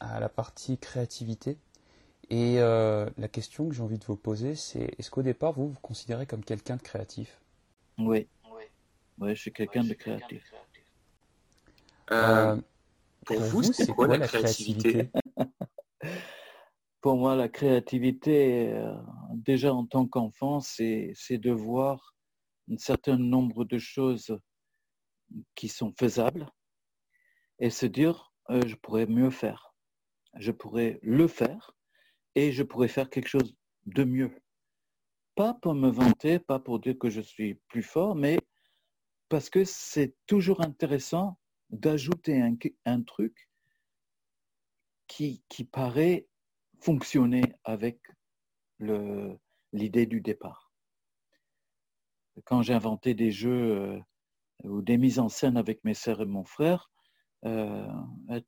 à 0.00 0.18
la 0.18 0.28
partie 0.28 0.78
créativité. 0.78 1.58
Et 2.30 2.58
euh, 2.58 3.08
la 3.18 3.28
question 3.28 3.68
que 3.68 3.74
j'ai 3.74 3.82
envie 3.82 3.98
de 3.98 4.04
vous 4.04 4.16
poser, 4.16 4.54
c'est 4.54 4.94
est-ce 4.98 5.10
qu'au 5.10 5.22
départ, 5.22 5.52
vous 5.52 5.68
vous 5.68 5.80
considérez 5.80 6.26
comme 6.26 6.42
quelqu'un 6.42 6.76
de 6.76 6.82
créatif? 6.82 7.38
Oui. 7.98 8.26
Oui, 9.18 9.34
je 9.36 9.40
suis 9.40 9.52
quelqu'un 9.52 9.84
de 9.84 9.92
créatif. 9.92 10.42
Pour 13.24 13.40
vous, 13.40 13.62
c'est 13.62 13.92
quoi, 13.92 14.06
la 14.06 14.26
créativité, 14.26 15.10
Pour 17.00 17.16
moi, 17.16 17.34
la 17.34 17.48
créativité, 17.48 18.72
déjà 19.34 19.74
en 19.74 19.86
tant 19.86 20.06
qu'enfant, 20.06 20.60
c'est 20.60 21.14
de 21.30 21.50
voir 21.50 22.14
un 22.70 22.78
certain 22.78 23.16
nombre 23.16 23.64
de 23.64 23.78
choses 23.78 24.38
qui 25.54 25.68
sont 25.68 25.92
faisables 25.98 26.48
et 27.58 27.70
se 27.70 27.86
dire, 27.86 28.32
euh, 28.50 28.60
je 28.66 28.76
pourrais 28.76 29.06
mieux 29.06 29.30
faire. 29.30 29.74
Je 30.36 30.52
pourrais 30.52 30.98
le 31.02 31.26
faire 31.28 31.72
et 32.34 32.52
je 32.52 32.62
pourrais 32.62 32.88
faire 32.88 33.10
quelque 33.10 33.28
chose 33.28 33.54
de 33.86 34.04
mieux. 34.04 34.32
Pas 35.34 35.54
pour 35.54 35.74
me 35.74 35.88
vanter, 35.88 36.38
pas 36.38 36.58
pour 36.58 36.78
dire 36.80 36.98
que 36.98 37.10
je 37.10 37.20
suis 37.20 37.54
plus 37.68 37.82
fort, 37.82 38.14
mais 38.14 38.38
parce 39.28 39.48
que 39.50 39.64
c'est 39.64 40.14
toujours 40.26 40.60
intéressant 40.60 41.38
d'ajouter 41.72 42.40
un, 42.84 43.02
truc 43.02 43.48
qui, 45.06 45.42
paraît 45.70 46.28
fonctionner 46.80 47.42
avec 47.64 48.00
l'idée 49.72 50.06
du 50.06 50.20
départ. 50.20 50.72
Quand 52.44 52.62
j'ai 52.62 52.74
inventé 52.74 53.14
des 53.14 53.30
jeux 53.30 53.76
euh, 53.76 54.00
ou 54.64 54.80
des 54.80 54.96
mises 54.96 55.18
en 55.18 55.28
scène 55.28 55.56
avec 55.56 55.84
mes 55.84 55.94
sœurs 55.94 56.22
et 56.22 56.26
mon 56.26 56.44
frère, 56.44 56.90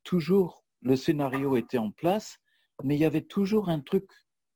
toujours 0.04 0.64
le 0.84 0.96
scénario 0.96 1.56
était 1.56 1.78
en 1.78 1.90
place, 1.90 2.38
mais 2.82 2.96
il 2.96 3.00
y 3.00 3.06
avait 3.06 3.24
toujours 3.24 3.68
un 3.68 3.80
truc 3.80 4.08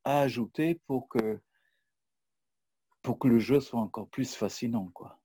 à 0.03 0.21
ajouter 0.21 0.75
pour 0.85 1.09
que, 1.09 1.41
pour 3.01 3.19
que 3.19 3.27
le 3.27 3.39
jeu 3.39 3.59
soit 3.59 3.79
encore 3.79 4.09
plus 4.09 4.35
fascinant. 4.35 4.89
Quoi. 4.93 5.19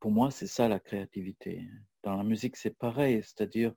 pour 0.00 0.10
moi, 0.10 0.30
c'est 0.30 0.46
ça 0.46 0.68
la 0.68 0.78
créativité. 0.78 1.66
Dans 2.04 2.16
la 2.16 2.22
musique, 2.22 2.56
c'est 2.56 2.76
pareil, 2.76 3.22
c'est-à-dire, 3.22 3.72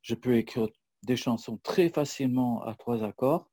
je 0.00 0.14
peux 0.14 0.36
écrire 0.36 0.68
des 1.02 1.16
chansons 1.16 1.58
très 1.58 1.90
facilement 1.90 2.62
à 2.62 2.74
trois 2.74 3.04
accords, 3.04 3.50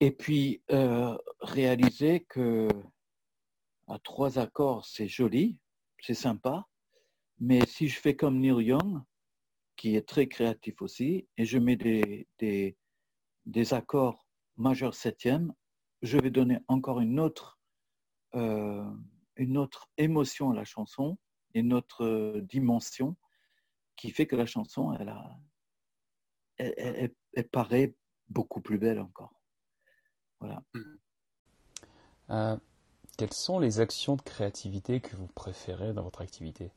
et 0.00 0.10
puis 0.10 0.62
euh, 0.72 1.16
réaliser 1.40 2.24
que 2.24 2.68
à 3.86 4.00
trois 4.00 4.40
accords, 4.40 4.84
c'est 4.84 5.06
joli, 5.06 5.58
c'est 6.00 6.14
sympa, 6.14 6.66
mais 7.38 7.64
si 7.66 7.86
je 7.88 8.00
fais 8.00 8.16
comme 8.16 8.40
Neil 8.40 8.64
Young, 8.64 9.00
qui 9.76 9.94
est 9.94 10.06
très 10.06 10.26
créatif 10.26 10.82
aussi, 10.82 11.28
et 11.36 11.44
je 11.44 11.58
mets 11.58 11.76
des, 11.76 12.26
des, 12.40 13.74
accords 13.74 14.26
majeurs 14.56 14.94
septième, 14.94 15.54
je 16.02 16.18
vais 16.18 16.30
donner 16.30 16.58
encore 16.66 16.98
une 16.98 17.20
autre, 17.20 17.60
euh, 18.34 18.84
une 19.36 19.56
autre 19.56 19.88
émotion 19.98 20.50
à 20.50 20.54
la 20.56 20.64
chanson, 20.64 21.16
une 21.58 21.72
autre 21.72 22.40
dimension 22.40 23.16
qui 23.96 24.10
fait 24.10 24.26
que 24.26 24.36
la 24.36 24.46
chanson, 24.46 24.92
elle, 24.94 25.08
a, 25.08 25.38
elle, 26.58 27.48
paraît 27.50 27.94
beaucoup 28.28 28.60
plus 28.60 28.78
belle 28.78 29.00
encore. 29.00 29.42
Voilà. 30.40 30.62
Euh, 32.30 32.56
quelles 33.16 33.32
sont 33.32 33.58
les 33.58 33.80
actions 33.80 34.16
de 34.16 34.22
créativité 34.22 35.00
que 35.00 35.16
vous 35.16 35.26
préférez 35.26 35.92
dans 35.92 36.02
votre 36.02 36.20
activité? 36.20 36.70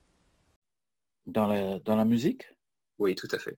Dans 1.27 1.45
la, 1.45 1.79
dans 1.79 1.95
la 1.95 2.05
musique? 2.05 2.45
Oui, 2.97 3.15
tout 3.15 3.27
à 3.32 3.38
fait. 3.38 3.57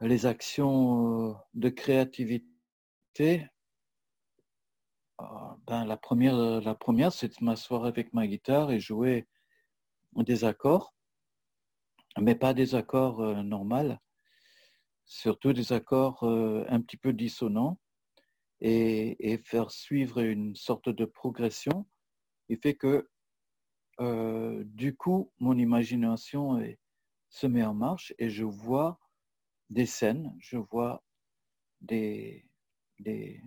Les 0.00 0.26
actions 0.26 1.36
de 1.54 1.68
créativité, 1.68 3.48
ben, 5.68 5.84
la 5.84 5.96
première, 5.98 6.60
la 6.62 6.74
première 6.74 7.12
c'est 7.12 7.28
de 7.28 7.44
m'asseoir 7.44 7.84
avec 7.84 8.14
ma 8.14 8.26
guitare 8.26 8.70
et 8.70 8.80
jouer 8.80 9.28
des 10.16 10.44
accords, 10.44 10.94
mais 12.18 12.34
pas 12.34 12.54
des 12.54 12.74
accords 12.74 13.20
euh, 13.20 13.42
normaux, 13.42 13.94
surtout 15.04 15.52
des 15.52 15.72
accords 15.74 16.24
un 16.24 16.80
petit 16.80 16.96
peu 16.96 17.12
dissonants 17.12 17.78
et, 18.60 19.38
faire 19.44 19.70
suivre 19.70 20.20
une 20.20 20.54
sorte 20.56 20.88
de 20.88 21.04
progression. 21.04 21.86
Il 22.48 22.58
fait 22.58 22.74
que 22.74 23.08
euh, 24.00 24.62
du 24.64 24.96
coup, 24.96 25.32
mon 25.38 25.58
imagination 25.58 26.62
se 27.28 27.46
met 27.46 27.64
en 27.64 27.74
marche 27.74 28.14
et 28.18 28.30
je 28.30 28.44
vois 28.44 28.98
des 29.70 29.86
scènes, 29.86 30.34
je 30.38 30.56
vois 30.56 31.04
des, 31.80 32.48
des, 33.00 33.42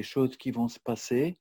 choses 0.00 0.36
qui 0.38 0.50
vont 0.52 0.68
se 0.68 0.80
passer 0.80 1.38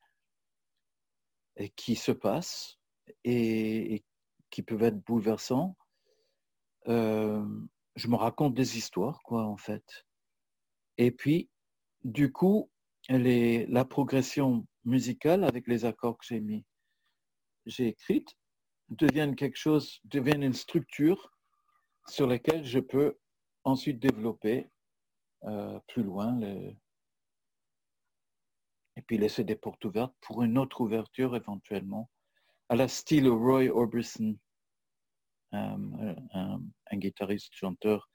et 1.55 1.69
qui 1.69 1.95
se 1.95 2.11
passent 2.11 2.77
et, 3.23 4.03
qui 4.49 4.63
peuvent 4.63 4.83
être 4.83 4.99
bouleversants. 5.05 5.77
Euh, 6.87 7.45
je 7.95 8.07
me 8.09 8.15
raconte 8.15 8.53
des 8.53 8.77
histoires, 8.77 9.21
quoi, 9.23 9.45
en 9.45 9.57
fait. 9.57 10.05
Et 10.97 11.11
puis, 11.11 11.49
du 12.03 12.33
coup, 12.33 12.69
la 13.07 13.85
progression 13.85 14.67
musicale 14.83 15.45
avec 15.45 15.67
les 15.67 15.85
accords 15.85 16.17
que 16.17 16.25
j'ai 16.25 16.41
mis 16.41 16.65
j'ai 17.65 17.87
écrite 17.87 18.37
deviennent 18.89 19.35
quelque 19.35 19.57
chose, 19.57 19.99
deviennent 20.05 20.43
une 20.43 20.53
structure 20.53 21.31
sur 22.07 22.27
laquelle 22.27 22.65
je 22.65 22.79
peux 22.79 23.17
ensuite 23.63 23.99
développer 23.99 24.69
euh, 25.43 25.79
plus 25.87 26.03
loin 26.03 26.39
et 28.97 29.01
puis 29.01 29.17
laisser 29.17 29.43
des 29.43 29.55
portes 29.55 29.83
ouvertes 29.85 30.13
pour 30.21 30.43
une 30.43 30.57
autre 30.57 30.81
ouverture 30.81 31.35
éventuellement, 31.35 32.09
à 32.69 32.75
la 32.75 32.87
style 32.87 33.27
Roy 33.27 33.67
Orbison, 33.69 34.35
euh, 35.53 36.15
un, 36.33 36.59
guitariste 36.93 37.53
chanteur 37.53 38.09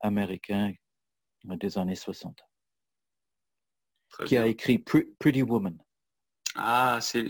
américain 0.00 0.72
des 1.44 1.78
années 1.78 1.94
60, 1.94 2.40
qui 4.26 4.36
a 4.36 4.46
écrit 4.46 4.78
Pretty 4.78 5.42
Woman. 5.42 5.78
Ah, 6.56 6.98
c'est 7.00 7.22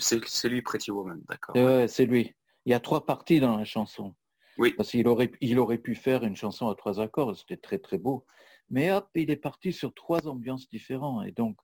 lui, 0.49 0.63
Pretty 0.63 0.91
Woman, 0.91 1.23
d'accord. 1.29 1.55
c'est 1.89 2.07
lui. 2.07 2.35
Il 2.67 2.73
y 2.73 2.75
a 2.75 2.81
trois 2.81 3.05
parties 3.05 3.41
dans 3.41 3.57
la 3.57 3.65
chanson. 3.65 4.15
Oui. 4.59 4.75
Parce 4.77 4.91
qu'il 4.91 5.09
aurait, 5.09 5.33
il 5.41 5.59
aurait 5.59 5.79
pu 5.79 5.95
faire 5.95 6.25
une 6.25 6.37
chanson 6.37 6.69
à 6.69 6.75
trois 6.75 7.01
accords, 7.01 7.37
c'était 7.37 7.57
très 7.57 7.79
très 7.79 7.99
beau. 7.99 8.27
Mais 8.69 8.93
hop, 8.93 9.09
il 9.15 9.31
est 9.31 9.37
parti 9.37 9.73
sur 9.73 9.93
trois 9.95 10.27
ambiances 10.29 10.69
différentes. 10.69 11.27
Et 11.27 11.33
donc, 11.33 11.57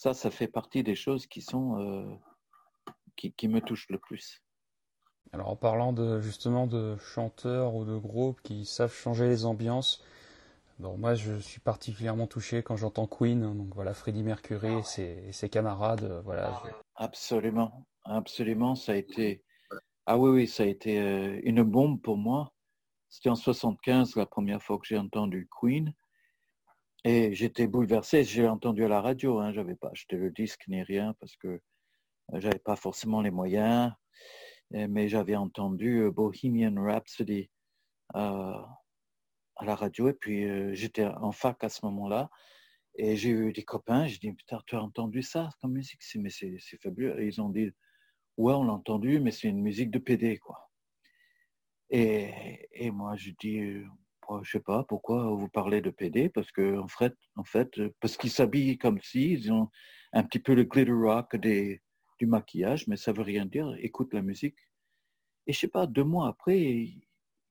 ça, 0.00 0.14
ça 0.14 0.30
fait 0.30 0.48
partie 0.48 0.82
des 0.82 0.94
choses 0.94 1.26
qui 1.26 1.42
sont 1.42 1.78
euh, 1.78 2.14
qui, 3.16 3.34
qui, 3.34 3.48
me 3.48 3.60
touchent 3.60 3.90
le 3.90 3.98
plus. 3.98 4.42
Alors 5.34 5.50
en 5.50 5.56
parlant 5.56 5.92
de 5.92 6.22
justement 6.22 6.66
de 6.66 6.96
chanteurs 6.96 7.74
ou 7.74 7.84
de 7.84 7.98
groupes 7.98 8.40
qui 8.40 8.64
savent 8.64 8.94
changer 8.94 9.28
les 9.28 9.44
ambiances, 9.44 10.02
Bon, 10.78 10.96
moi, 10.96 11.14
je 11.14 11.36
suis 11.36 11.60
particulièrement 11.60 12.26
touché 12.26 12.62
quand 12.62 12.74
j'entends 12.74 13.06
Queen, 13.06 13.42
hein, 13.42 13.54
donc 13.54 13.74
voilà, 13.74 13.92
Freddie 13.92 14.22
Mercury 14.22 14.78
et 14.78 15.32
ses, 15.32 15.48
camarades, 15.50 16.04
euh, 16.04 16.22
voilà. 16.22 16.62
Absolument, 16.94 17.86
absolument, 18.04 18.74
ça 18.74 18.92
a 18.92 18.94
été, 18.94 19.44
ah 20.06 20.16
oui, 20.16 20.30
oui, 20.30 20.46
ça 20.46 20.62
a 20.62 20.66
été 20.66 20.98
euh, 20.98 21.38
une 21.42 21.62
bombe 21.64 22.00
pour 22.00 22.16
moi. 22.16 22.54
C'était 23.10 23.28
en 23.28 23.34
75 23.34 24.16
la 24.16 24.24
première 24.24 24.62
fois 24.62 24.78
que 24.78 24.86
j'ai 24.86 24.96
entendu 24.96 25.50
Queen, 25.60 25.92
et 27.04 27.34
j'étais 27.34 27.66
bouleversé. 27.66 28.24
J'ai 28.24 28.46
entendu 28.48 28.84
à 28.84 28.88
la 28.88 29.00
radio, 29.00 29.38
hein, 29.38 29.52
j'avais 29.52 29.74
pas 29.74 29.88
acheté 29.90 30.16
le 30.16 30.30
disque 30.30 30.64
ni 30.68 30.82
rien 30.82 31.14
parce 31.20 31.36
que 31.36 31.48
euh, 31.48 32.40
j'avais 32.40 32.58
pas 32.58 32.76
forcément 32.76 33.20
les 33.22 33.30
moyens, 33.30 33.92
mais 34.70 35.08
j'avais 35.08 35.34
entendu 35.34 36.08
Bohemian 36.12 36.74
Rhapsody 36.76 37.50
à 39.60 39.66
la 39.66 39.74
radio 39.74 40.08
et 40.08 40.14
puis 40.14 40.44
euh, 40.44 40.74
j'étais 40.74 41.04
en 41.04 41.32
fac 41.32 41.62
à 41.62 41.68
ce 41.68 41.84
moment-là 41.84 42.30
et 42.96 43.16
j'ai 43.16 43.30
eu 43.30 43.52
des 43.52 43.62
copains, 43.62 44.06
j'ai 44.06 44.18
dit 44.18 44.32
putain 44.32 44.60
tu 44.66 44.74
as 44.74 44.82
entendu 44.82 45.22
ça 45.22 45.50
comme 45.60 45.72
musique? 45.72 46.00
Mais 46.16 46.30
c'est 46.30 46.58
fabuleux 46.82 47.20
et 47.20 47.26
ils 47.26 47.40
ont 47.40 47.50
dit 47.50 47.70
ouais 48.38 48.54
on 48.54 48.64
l'a 48.64 48.72
entendu 48.72 49.20
mais 49.20 49.30
c'est 49.30 49.48
une 49.48 49.60
musique 49.60 49.90
de 49.90 49.98
PD 49.98 50.38
quoi 50.38 50.70
et, 51.90 52.68
et 52.72 52.90
moi 52.90 53.16
je 53.16 53.32
dis 53.38 53.60
euh, 54.30 54.40
je 54.42 54.52
sais 54.52 54.60
pas 54.60 54.84
pourquoi 54.84 55.24
vous 55.24 55.48
parlez 55.48 55.80
de 55.80 55.90
PD 55.90 56.28
parce 56.28 56.50
que 56.52 56.78
en 56.78 56.88
fait 56.88 57.14
en 57.36 57.44
fait 57.44 57.70
parce 58.00 58.16
qu'ils 58.16 58.30
s'habillent 58.30 58.78
comme 58.78 59.00
si 59.00 59.32
ils 59.32 59.52
ont 59.52 59.68
un 60.12 60.22
petit 60.22 60.38
peu 60.38 60.54
le 60.54 60.64
glitter 60.64 60.92
rock 60.92 61.36
des, 61.36 61.82
du 62.18 62.26
maquillage 62.26 62.86
mais 62.88 62.96
ça 62.96 63.12
veut 63.12 63.22
rien 63.22 63.46
dire 63.46 63.74
écoute 63.78 64.14
la 64.14 64.22
musique. 64.22 64.58
Et 65.46 65.52
je 65.52 65.58
sais 65.58 65.68
pas 65.68 65.86
deux 65.86 66.04
mois 66.04 66.28
après 66.28 66.92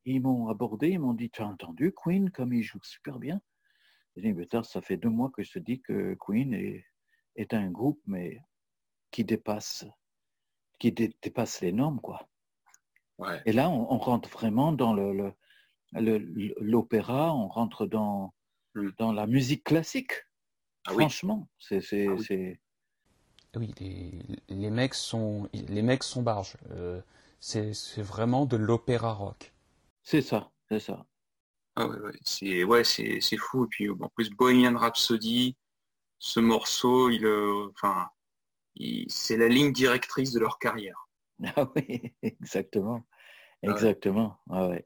ils 0.05 0.21
m'ont 0.21 0.47
abordé, 0.47 0.89
ils 0.89 0.99
m'ont 0.99 1.13
dit, 1.13 1.29
tu 1.29 1.41
as 1.41 1.47
entendu 1.47 1.93
Queen 1.93 2.29
comme 2.31 2.53
il 2.53 2.63
joue 2.63 2.81
super 2.83 3.19
bien 3.19 3.41
J'ai 4.15 4.33
dit, 4.33 4.47
ça 4.63 4.81
fait 4.81 4.97
deux 4.97 5.09
mois 5.09 5.29
que 5.29 5.43
je 5.43 5.51
te 5.51 5.59
dis 5.59 5.81
que 5.81 6.15
Queen 6.19 6.53
est, 6.53 6.85
est 7.35 7.53
un 7.53 7.69
groupe, 7.69 8.01
mais 8.05 8.41
qui 9.11 9.23
dépasse, 9.23 9.85
qui 10.79 10.91
dépasse 10.91 11.61
les 11.61 11.71
normes, 11.71 12.01
quoi. 12.01 12.27
Et 13.45 13.51
là, 13.51 13.69
on, 13.69 13.97
rentre 13.97 14.29
vraiment 14.29 14.71
dans 14.71 14.93
le, 14.93 15.33
l'opéra, 15.93 17.33
on 17.33 17.47
rentre 17.47 17.85
dans, 17.85 18.33
hmm. 18.75 18.89
dans 18.97 19.13
la 19.13 19.27
musique 19.27 19.63
classique. 19.63 20.13
Ah 20.85 20.93
Franchement, 20.93 21.49
c'est, 21.59 21.77
ah 21.77 22.15
c'est, 22.19 22.59
oui. 23.55 23.73
les, 23.79 24.19
les, 24.47 24.69
mecs 24.69 24.93
sont, 24.93 25.49
les 25.53 25.81
mecs 25.81 26.03
sont 26.03 26.21
barges. 26.21 26.57
Euh, 26.71 27.01
c'est, 27.39 27.73
c'est 27.73 28.01
vraiment 28.01 28.45
de 28.45 28.57
l'opéra 28.57 29.13
rock. 29.13 29.53
C'est 30.03 30.21
ça, 30.21 30.51
c'est 30.69 30.79
ça. 30.79 31.05
Ah 31.75 31.87
ouais, 31.87 31.99
ouais. 31.99 32.19
c'est 32.23 32.63
ouais, 32.63 32.83
c'est, 32.83 33.19
fou. 33.37 33.65
Et 33.65 33.67
puis 33.67 33.89
en 33.89 34.09
plus 34.09 34.29
Bohemian 34.31 34.77
Rhapsody, 34.77 35.55
ce 36.17 36.39
morceau, 36.39 37.09
il, 37.09 37.25
euh, 37.25 37.69
enfin, 37.71 38.09
c'est 39.07 39.37
la 39.37 39.47
ligne 39.47 39.71
directrice 39.71 40.31
de 40.31 40.39
leur 40.39 40.59
carrière. 40.59 41.07
Ah 41.55 41.71
oui, 41.73 42.13
exactement, 42.21 43.01
exactement. 43.63 44.41
Ah 44.49 44.67
ouais. 44.67 44.85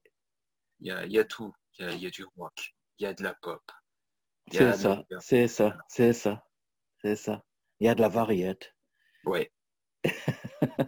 Il 0.83 0.89
y 0.89 0.91
a, 0.91 1.05
y 1.05 1.17
a 1.17 1.23
tout. 1.23 1.53
Il 1.79 1.85
y 1.85 1.87
a, 1.87 1.93
y 1.95 2.05
a, 2.07 2.09
du 2.09 2.25
rock, 2.37 2.75
il 2.99 3.03
y 3.03 3.05
a 3.05 3.13
de 3.13 3.23
la 3.23 3.33
pop. 3.41 3.63
C'est 4.51 4.73
ça, 4.73 5.01
c'est 5.21 5.47
ça, 5.47 5.77
c'est 5.87 6.11
ça, 6.11 6.45
c'est 7.01 7.15
ça. 7.15 7.41
Il 7.79 7.87
y 7.87 7.89
a 7.89 7.95
de 7.95 8.01
la 8.01 8.09
variette. 8.09 8.75
Ouais. 9.25 9.51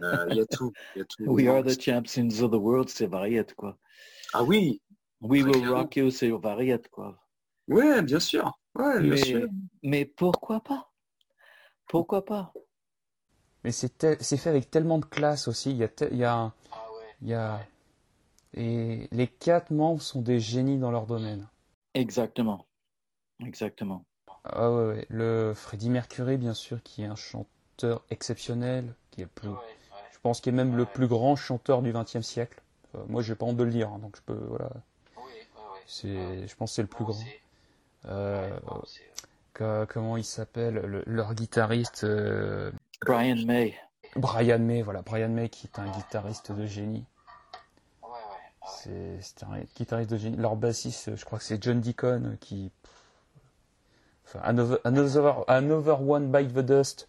Euh, 0.02 0.26
il 0.30 0.36
y 0.36 0.40
a 0.40 0.46
tout. 0.46 0.72
Y 0.94 1.00
a 1.00 1.04
tout. 1.04 1.24
We 1.26 1.48
are 1.48 1.62
the 1.62 1.78
champions 1.78 2.40
of 2.42 2.50
the 2.50 2.58
world, 2.58 2.88
c'est 2.88 3.06
variette, 3.06 3.54
quoi. 3.54 3.76
Ah 4.32 4.42
oui. 4.42 4.80
We 5.20 5.42
will 5.42 5.68
rock 5.68 5.96
you, 5.96 6.10
c'est 6.10 6.30
variette, 6.30 6.88
quoi. 6.88 7.22
Ouais, 7.68 8.00
bien 8.00 8.18
sûr. 8.18 8.58
Ouais, 8.74 9.00
mais, 9.00 9.44
mais 9.82 10.04
pourquoi 10.06 10.60
pas? 10.60 10.90
Pourquoi 11.86 12.24
pas? 12.24 12.54
Mais 13.64 13.70
c'est 13.70 14.22
c'est 14.22 14.38
fait 14.38 14.48
avec 14.48 14.70
tellement 14.70 14.98
de 14.98 15.04
classe 15.04 15.46
aussi. 15.46 15.72
Il 15.72 15.76
y 15.76 15.84
a, 15.84 15.90
il 16.10 16.16
y 16.16 16.24
a, 16.24 16.32
Ah 16.72 16.86
ouais. 16.94 17.16
il 17.20 17.28
y 17.28 17.34
a, 17.34 17.60
et 18.54 19.08
les 19.12 19.26
quatre 19.26 19.70
membres 19.70 20.00
sont 20.02 20.22
des 20.22 20.40
génies 20.40 20.78
dans 20.78 20.90
leur 20.90 21.06
domaine. 21.06 21.46
Exactement. 21.94 22.66
Exactement. 23.44 24.04
Ah 24.44 24.70
ouais, 24.70 24.86
ouais. 24.86 25.06
Le 25.10 25.52
Freddie 25.54 25.90
Mercury, 25.90 26.36
bien 26.36 26.54
sûr, 26.54 26.82
qui 26.82 27.02
est 27.02 27.06
un 27.06 27.16
chanteur 27.16 28.02
exceptionnel, 28.10 28.94
qui 29.10 29.20
est 29.20 29.24
le 29.24 29.30
plus, 29.30 29.48
je 30.12 30.18
pense 30.22 30.40
qu'il 30.40 30.54
est 30.54 30.56
même 30.56 30.76
le 30.76 30.84
plus 30.86 31.06
grand 31.08 31.36
chanteur 31.36 31.82
du 31.82 31.92
XXe 31.92 32.20
siècle. 32.22 32.62
Enfin, 32.94 33.04
moi, 33.08 33.22
j'ai 33.22 33.34
pas 33.34 33.46
honte 33.46 33.56
de 33.56 33.64
le 33.64 33.70
dire, 33.70 33.88
hein, 33.90 33.98
donc 33.98 34.16
je 34.16 34.22
peux, 34.22 34.34
voilà. 34.48 34.70
C'est, 35.86 36.46
je 36.48 36.56
pense 36.56 36.70
que 36.70 36.74
c'est 36.76 36.82
le 36.82 36.88
plus 36.88 37.04
grand. 37.04 37.18
Euh, 38.06 38.58
que- 39.52 39.84
comment 39.86 40.16
il 40.16 40.24
s'appelle, 40.24 40.74
le- 40.74 41.02
leur 41.06 41.34
guitariste, 41.34 42.04
euh, 42.04 42.70
Brian 43.04 43.44
May. 43.44 43.74
Brian 44.16 44.58
May, 44.58 44.82
voilà, 44.82 45.02
Brian 45.02 45.28
May 45.28 45.48
qui 45.48 45.66
est 45.66 45.78
un 45.78 45.90
guitariste 45.90 46.52
de 46.52 46.66
génie. 46.66 47.04
C'est 48.68 49.18
c'est 49.20 49.42
un 49.44 49.60
guitariste 49.76 50.10
de 50.10 50.16
génie. 50.16 50.36
Leur 50.36 50.56
bassiste, 50.56 51.16
je 51.16 51.24
crois 51.24 51.38
que 51.38 51.44
c'est 51.44 51.62
John 51.62 51.80
Deacon 51.80 52.24
euh, 52.32 52.36
qui. 52.40 52.72
Enfin, 54.24 54.40
Another, 54.42 54.78
Another, 54.84 55.44
Another 55.48 56.02
One 56.02 56.30
Bite 56.32 56.52
the 56.52 56.58
Dust. 56.60 57.08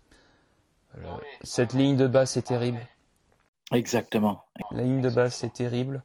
Euh, 0.97 1.18
cette 1.43 1.74
ligne 1.74 1.97
de 1.97 2.08
basse 2.08 2.38
est 2.38 2.43
terrible. 2.47 2.80
Exactement. 3.72 4.45
La 4.72 4.84
ligne 4.84 5.01
de 5.01 5.10
basse 5.10 5.43
est 5.43 5.53
terrible. 5.53 6.03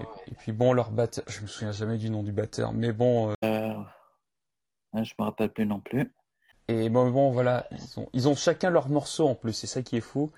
Et, 0.00 0.04
et 0.30 0.34
puis 0.34 0.52
bon, 0.52 0.72
leur 0.72 0.90
batteur, 0.90 1.24
je 1.26 1.42
me 1.42 1.46
souviens 1.46 1.72
jamais 1.72 1.98
du 1.98 2.08
nom 2.10 2.22
du 2.22 2.32
batteur, 2.32 2.72
mais 2.72 2.92
bon. 2.92 3.34
euh, 3.44 3.74
Euh, 4.94 5.04
je 5.04 5.14
me 5.18 5.24
rappelle 5.24 5.50
plus 5.52 5.66
non 5.66 5.80
plus. 5.80 6.12
et 6.68 6.88
bon, 6.88 7.10
bon, 7.10 7.30
voilà, 7.32 7.66
ils 7.72 8.00
ont, 8.00 8.08
ils 8.12 8.28
ont 8.28 8.34
chacun 8.34 8.70
leur 8.70 8.88
morceau 8.88 9.28
en 9.28 9.34
plus, 9.34 9.52
c'est 9.52 9.66
ça 9.66 9.82
qui 9.82 9.96
est 9.96 10.00
fou. 10.00 10.32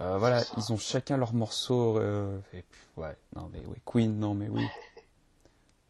Euh, 0.00 0.18
voilà, 0.18 0.42
ils 0.56 0.72
ont 0.72 0.76
chacun 0.76 1.16
leur 1.16 1.34
morceau. 1.34 1.98
euh, 1.98 2.38
et 2.52 2.62
puis, 2.62 2.80
ouais, 2.96 3.16
non 3.36 3.48
mais 3.52 3.62
oui, 3.66 3.76
Queen, 3.84 4.18
non 4.18 4.34
mais 4.34 4.48
oui. 4.48 4.66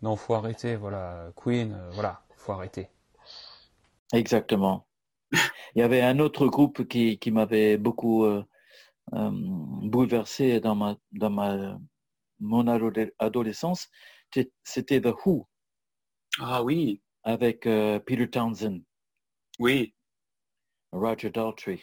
Non, 0.02 0.16
faut 0.16 0.34
arrêter, 0.34 0.76
voilà, 0.76 1.32
Queen, 1.34 1.72
euh, 1.72 1.90
voilà, 1.94 2.20
faut 2.36 2.52
arrêter. 2.52 2.90
Exactement. 4.12 4.86
Il 5.32 5.80
y 5.80 5.82
avait 5.82 6.02
un 6.02 6.18
autre 6.18 6.46
groupe 6.48 6.86
qui, 6.88 7.18
qui 7.18 7.30
m'avait 7.30 7.78
beaucoup 7.78 8.24
euh, 8.24 8.44
euh, 9.14 9.30
bouleversé 9.32 10.60
dans 10.60 10.74
ma 10.74 10.96
dans 11.12 11.30
ma 11.30 11.78
mon 12.40 12.66
ado- 12.68 12.92
adolescence. 13.18 13.88
C'était- 14.32 14.52
C'était 14.64 15.00
The 15.00 15.14
Who 15.24 15.46
Ah 16.40 16.62
oui, 16.62 17.00
avec 17.24 17.66
euh, 17.66 17.98
Peter 18.00 18.28
Townsend, 18.30 18.80
oui, 19.58 19.94
Roger 20.92 21.30
Daltrey, 21.30 21.80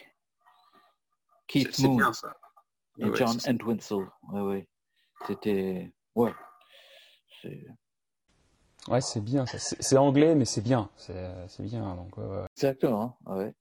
Keith 1.46 1.72
c'est 1.72 1.82
Moon 1.82 1.96
bien 1.96 2.12
ça. 2.12 2.34
et 2.98 3.04
Ouais, 3.04 3.16
John 3.16 3.38
c'est- 3.38 3.50
Entwistle. 3.50 4.08
Ouais, 4.32 4.40
ouais. 4.40 4.68
C'était 5.26 5.92
ouais. 6.14 6.32
C'est- 7.42 7.66
Ouais, 8.88 9.00
c'est 9.00 9.20
bien, 9.20 9.46
ça. 9.46 9.58
C'est 9.58 9.80
c'est 9.82 9.96
anglais, 9.96 10.34
mais 10.34 10.44
c'est 10.44 10.60
bien, 10.60 10.90
c'est 10.96 11.30
c'est 11.48 11.62
bien, 11.62 11.94
donc 11.94 12.16
ouais, 12.18 12.24
ouais. 12.24 12.46
Exactement. 12.56 13.16
Ouais. 13.26 13.54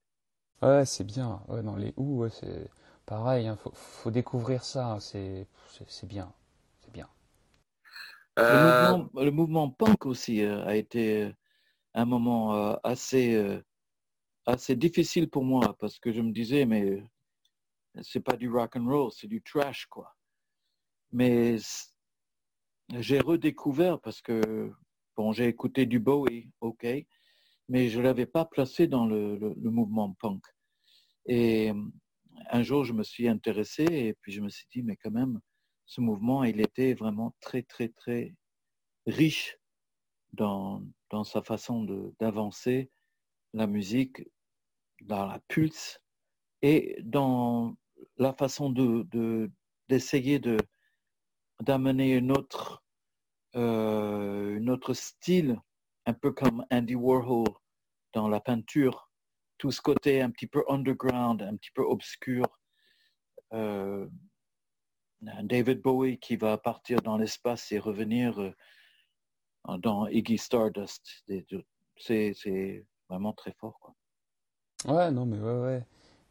Ouais, 0.62 0.86
c'est 0.86 1.04
bien. 1.04 1.42
Ouais, 1.48 1.62
dans 1.64 1.76
les 1.76 1.94
ou, 1.98 2.20
ouais, 2.22 2.30
c'est 2.32 2.70
pareil, 3.06 3.48
hein, 3.48 3.58
faut, 3.58 3.72
faut 3.74 4.12
découvrir 4.12 4.64
ça, 4.64 4.98
c'est 5.00 5.48
c'est 5.70 5.90
c'est 5.90 6.08
bien, 6.08 6.32
c'est 6.82 6.92
bien. 6.92 7.08
Le 8.38 8.44
Euh, 8.44 8.58
mouvement, 8.58 9.10
le 9.22 9.32
mouvement 9.32 9.70
punk 9.70 10.06
aussi 10.06 10.42
euh, 10.42 10.66
a 10.66 10.76
été 10.76 11.24
euh, 11.24 11.34
un 11.96 12.06
moment 12.06 12.56
euh, 12.56 12.76
assez, 12.84 13.36
euh, 13.36 13.62
assez 14.46 14.76
difficile 14.76 15.30
pour 15.30 15.44
moi 15.46 15.76
parce 15.80 16.00
que 16.00 16.12
je 16.14 16.22
me 16.22 16.32
disais, 16.32 16.66
mais 16.66 17.04
c'est 18.02 18.22
pas 18.22 18.38
du 18.38 18.50
rock 18.50 18.76
and 18.76 18.88
roll, 18.88 19.12
c'est 19.12 19.28
du 19.28 19.42
trash, 19.42 19.86
quoi. 19.88 20.16
Mais 21.12 21.58
j'ai 23.00 23.20
redécouvert 23.20 24.00
parce 24.00 24.22
que, 24.22 24.72
bon, 25.16 25.32
j'ai 25.34 25.48
écouté 25.48 25.86
du 25.86 26.00
Bowie, 26.00 26.50
ok, 26.62 26.88
mais 27.70 27.90
je 27.90 28.02
l'avais 28.02 28.26
pas 28.26 28.46
placé 28.46 28.88
dans 28.88 29.06
le, 29.06 29.54
mouvement 29.58 30.14
punk. 30.14 30.44
Et 31.26 31.72
euh, 31.72 31.84
un 32.50 32.64
jour, 32.64 32.84
je 32.84 32.94
me 32.94 33.04
suis 33.04 33.28
intéressé 33.28 33.84
et 33.84 34.14
puis 34.14 34.32
je 34.32 34.42
me 34.42 34.50
suis 34.50 34.68
dit, 34.74 34.84
mais 34.84 34.98
quand 34.98 35.12
même, 35.12 35.40
ce 35.86 36.02
mouvement, 36.02 36.44
il 36.44 36.62
était 36.62 36.94
vraiment 36.94 37.36
très, 37.42 37.64
très, 37.64 37.90
très 37.90 38.36
riche 39.06 39.58
dans, 40.34 40.84
dans 41.10 41.24
sa 41.24 41.42
façon 41.42 41.84
d'avancer 42.20 42.90
la 43.54 43.68
musique, 43.68 44.24
dans 45.02 45.26
la 45.26 45.40
pulse 45.48 46.02
et 46.62 46.98
dans 47.04 47.76
la 48.22 48.34
façon 48.34 48.70
de, 48.70 49.02
de- 49.12 49.50
d'essayer 49.90 50.38
de, 50.38 50.58
d'amener 51.60 52.16
une 52.16 52.32
autre, 52.32 52.84
euh, 53.56 54.58
une 54.58 54.70
autre 54.70 54.94
style, 54.94 55.60
un 56.06 56.14
peu 56.14 56.32
comme 56.32 56.64
Andy 56.70 56.96
Warhol 56.96 57.48
dans 58.14 58.30
la 58.30 58.40
peinture, 58.40 59.10
tout 59.58 59.72
ce 59.72 59.82
côté 59.82 60.22
un 60.22 60.30
petit 60.30 60.48
peu 60.48 60.64
underground, 60.70 61.42
un 61.42 61.56
petit 61.56 61.72
peu 61.74 61.82
obscur. 61.82 62.46
Euh, 63.54 64.08
David 65.22 65.82
Bowie 65.82 66.20
qui 66.20 66.36
va 66.36 66.58
partir 66.58 67.02
dans 67.02 67.18
l'espace 67.18 67.72
et 67.72 67.80
revenir 67.80 68.40
euh, 68.40 69.78
dans 69.80 70.08
Iggy 70.08 70.38
Stardust. 70.38 71.24
C'est 71.98 72.86
vraiment 73.10 73.34
très 73.34 73.54
fort. 73.54 73.94
Ouais, 74.86 75.12
non, 75.12 75.26
mais 75.26 75.40
ouais, 75.40 75.60
ouais. 75.60 75.86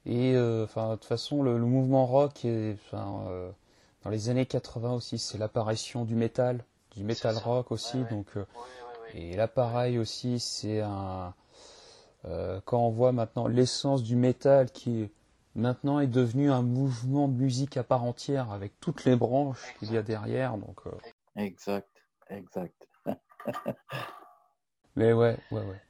Et 0.07 0.34
euh, 0.34 0.64
enfin, 0.64 0.90
de 0.90 0.94
toute 0.94 1.05
façon, 1.05 1.42
le, 1.42 1.59
le 1.59 1.64
mouvement 1.66 2.07
rock, 2.07 2.44
est, 2.44 2.76
euh, 2.94 3.51
dans 4.03 4.11
les 4.11 4.28
années 4.30 4.46
80 4.46 4.94
aussi, 4.94 5.18
c'est 5.18 5.38
l'apparition 5.38 6.05
du 6.05 6.14
métal, 6.14 6.64
du 6.96 7.05
metal 7.05 7.36
rock 7.36 7.70
aussi. 7.70 7.98
Donc, 8.11 8.26
euh, 8.36 8.44
et 9.14 9.36
là, 9.36 9.46
pareil 9.48 9.98
aussi, 9.98 10.40
c'est 10.40 10.80
un. 10.80 11.34
euh, 12.24 12.61
quand 12.64 12.78
on 12.80 12.90
voit 12.90 13.12
maintenant 13.12 13.46
l'essence 13.46 14.03
du 14.03 14.16
métal 14.16 14.70
qui 14.70 15.11
maintenant 15.55 16.01
est 16.01 16.07
devenu 16.07 16.51
un 16.51 16.62
mouvement 16.62 17.28
de 17.28 17.34
musique 17.34 17.76
à 17.76 17.82
part 17.84 18.05
entière 18.05 18.51
avec 18.53 18.78
toutes 18.80 19.05
les 19.05 19.16
branches 19.16 19.74
qu'il 19.78 19.92
y 19.92 19.96
a 19.98 20.03
derrière. 20.03 20.57
Donc, 20.57 20.80
euh, 20.86 20.90
Exact, 21.36 21.88
exact. 22.28 22.88
Mais 24.96 25.12
ouais, 25.12 25.36
ouais, 25.51 25.61
ouais. 25.61 25.80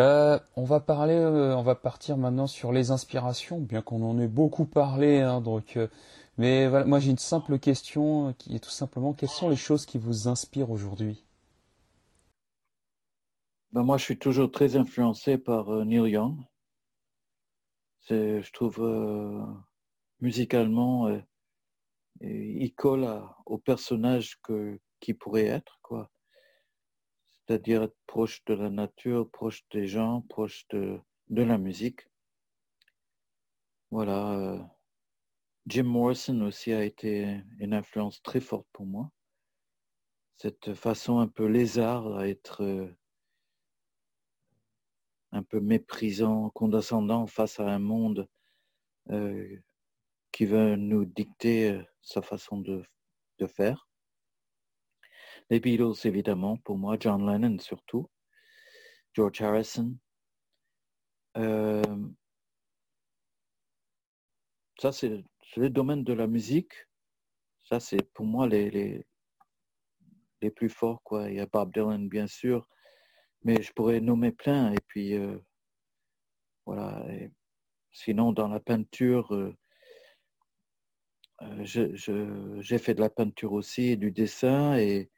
Euh, 0.00 0.38
on 0.56 0.64
va 0.64 0.80
parler, 0.80 1.12
euh, 1.14 1.54
on 1.54 1.62
va 1.62 1.74
partir 1.74 2.16
maintenant 2.16 2.46
sur 2.46 2.72
les 2.72 2.90
inspirations, 2.90 3.60
bien 3.60 3.82
qu'on 3.82 4.02
en 4.02 4.18
ait 4.18 4.28
beaucoup 4.28 4.64
parlé, 4.64 5.20
hein, 5.20 5.42
donc. 5.42 5.76
euh, 5.76 5.88
mais 6.38 6.70
moi 6.86 7.00
j'ai 7.00 7.10
une 7.10 7.18
simple 7.18 7.58
question 7.58 8.32
qui 8.38 8.56
est 8.56 8.60
tout 8.60 8.70
simplement 8.70 9.12
quelles 9.12 9.28
sont 9.28 9.50
les 9.50 9.56
choses 9.56 9.84
qui 9.84 9.98
vous 9.98 10.26
inspirent 10.26 10.70
aujourd'hui? 10.70 11.22
Ben, 13.72 13.82
moi, 13.82 13.98
je 13.98 14.04
suis 14.04 14.18
toujours 14.18 14.50
très 14.50 14.76
influencé 14.76 15.36
par 15.36 15.68
Neil 15.84 16.10
Young. 16.12 16.38
Je 18.08 18.50
trouve, 18.52 18.80
musicalement, 20.20 21.08
il 22.22 22.72
colle 22.74 23.06
au 23.44 23.58
personnage 23.58 24.38
que, 24.42 24.80
qui 24.98 25.12
pourrait 25.12 25.46
être, 25.46 25.78
quoi. 25.82 26.10
C'est-à-dire 27.50 27.82
être 27.82 27.96
proche 28.06 28.44
de 28.44 28.54
la 28.54 28.70
nature, 28.70 29.28
proche 29.28 29.64
des 29.72 29.88
gens, 29.88 30.20
proche 30.28 30.68
de, 30.68 31.02
la 31.30 31.58
musique. 31.58 32.06
Voilà. 33.90 34.38
euh, 34.38 34.62
Jim 35.66 35.82
Morrison 35.82 36.42
aussi 36.42 36.72
a 36.72 36.84
été 36.84 37.42
une 37.58 37.74
influence 37.74 38.22
très 38.22 38.38
forte 38.38 38.68
pour 38.72 38.86
moi. 38.86 39.10
Cette 40.36 40.74
façon 40.74 41.18
un 41.18 41.26
peu 41.26 41.46
lézard 41.46 42.16
à 42.16 42.28
être 42.28 42.62
euh, 42.62 42.96
un 45.32 45.42
peu 45.42 45.58
méprisant, 45.58 46.50
condescendant 46.50 47.26
face 47.26 47.58
à 47.58 47.66
un 47.66 47.80
monde 47.80 48.28
euh, 49.10 49.60
qui 50.30 50.46
veut 50.46 50.76
nous 50.76 51.04
dicter 51.04 51.82
sa 52.00 52.22
façon 52.22 52.58
de 52.58 52.84
faire. 53.48 53.89
Les 55.50 55.58
Beatles, 55.58 56.06
évidemment, 56.06 56.58
pour 56.58 56.78
moi, 56.78 56.96
John 56.98 57.26
Lennon 57.26 57.58
surtout, 57.58 58.08
George 59.14 59.40
Harrison. 59.42 59.96
Euh, 61.36 61.82
ça, 64.78 64.92
c'est 64.92 65.24
le 65.56 65.68
domaine 65.68 66.04
de 66.04 66.12
la 66.12 66.28
musique. 66.28 66.72
Ça, 67.64 67.80
c'est 67.80 68.02
pour 68.12 68.26
moi 68.26 68.46
les, 68.46 68.70
les, 68.70 69.04
les 70.40 70.50
plus 70.50 70.68
forts. 70.68 71.02
Quoi. 71.02 71.28
Il 71.30 71.36
y 71.36 71.40
a 71.40 71.46
Bob 71.46 71.72
Dylan, 71.72 72.08
bien 72.08 72.28
sûr, 72.28 72.68
mais 73.42 73.60
je 73.60 73.72
pourrais 73.72 74.00
nommer 74.00 74.30
plein. 74.30 74.72
Et 74.72 74.80
puis, 74.86 75.14
euh, 75.14 75.36
voilà. 76.64 77.04
Sinon, 77.90 78.32
dans 78.32 78.46
la 78.46 78.60
peinture, 78.60 79.34
euh, 79.34 79.52
j'ai 81.64 82.78
fait 82.78 82.94
de 82.94 83.00
la 83.00 83.10
peinture 83.10 83.52
aussi 83.52 83.86
et 83.88 83.96
du 83.96 84.12
dessin. 84.12 84.78
Et, 84.78 85.10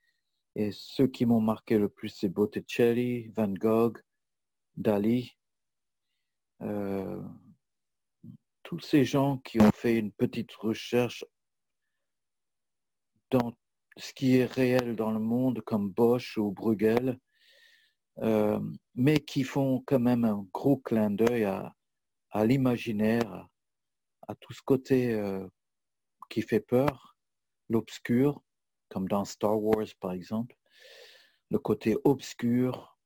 et 0.55 0.71
ceux 0.73 1.07
qui 1.07 1.27
m'ont 1.27 1.41
marqué 1.41 1.79
le 1.79 1.89
plus, 1.89 2.11
c'est 2.11 2.29
Botticelli, 2.29 3.29
Van 3.29 3.49
Gogh, 3.49 3.99
Dali. 4.77 5.37
Euh, 6.61 7.23
tous 8.63 8.81
ces 8.81 9.05
gens 9.05 9.39
qui 9.39 9.61
ont 9.61 9.73
fait 9.73 9.99
une 9.99 10.13
petite 10.13 10.53
recherche 10.53 11.25
dans 13.31 13.57
ce 13.97 14.13
qui 14.13 14.37
est 14.37 14.45
réel 14.45 14.95
dans 14.95 15.11
le 15.11 15.19
monde, 15.19 15.61
comme 15.63 15.91
Bosch 15.91 16.37
ou 16.39 16.51
Bruegel, 16.51 17.19
euh, 18.19 18.61
mais 18.95 19.19
qui 19.19 19.43
font 19.43 19.83
quand 19.87 20.01
même 20.01 20.25
un 20.25 20.47
gros 20.53 20.77
clin 20.77 21.11
d'œil 21.11 21.45
à, 21.45 21.75
l'imaginaire, 22.45 23.49
à, 24.29 24.35
tout 24.35 24.53
ce 24.53 24.63
côté 24.63 25.15
euh, 25.15 25.47
qui 26.29 26.43
fait 26.43 26.61
peur, 26.61 27.17
l'obscur, 27.69 28.43
comme 28.93 29.09
dans 29.09 29.25
Star 29.25 29.61
Wars 29.61 29.87
par 30.01 30.13
exemple, 30.13 30.57
le 31.51 31.59
côté 31.59 31.97
obscur 32.05 32.99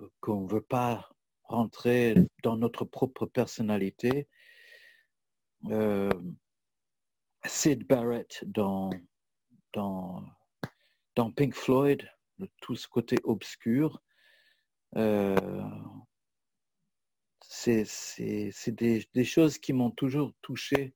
euh, 0.00 0.08
qu'on 0.20 0.42
ne 0.42 0.48
veut 0.48 0.62
pas 0.62 1.10
rentrer 1.44 2.14
dans 2.42 2.56
notre 2.56 2.84
propre 2.84 3.26
personnalité. 3.26 4.28
Sid 7.44 7.86
Barrett 7.86 8.44
dans, 8.46 8.90
dans, 9.72 10.24
dans 11.14 11.32
Pink 11.32 11.54
Floyd, 11.54 12.08
tout 12.60 12.76
ce 12.76 12.86
côté 12.88 13.16
obscur, 13.24 14.02
euh, 14.96 15.36
c'est 17.40 17.84
des, 18.68 19.08
des, 19.14 19.24
choses 19.24 19.58
qui 19.58 19.72
m'ont 19.72 19.90
toujours 19.90 20.32
touché 20.42 20.94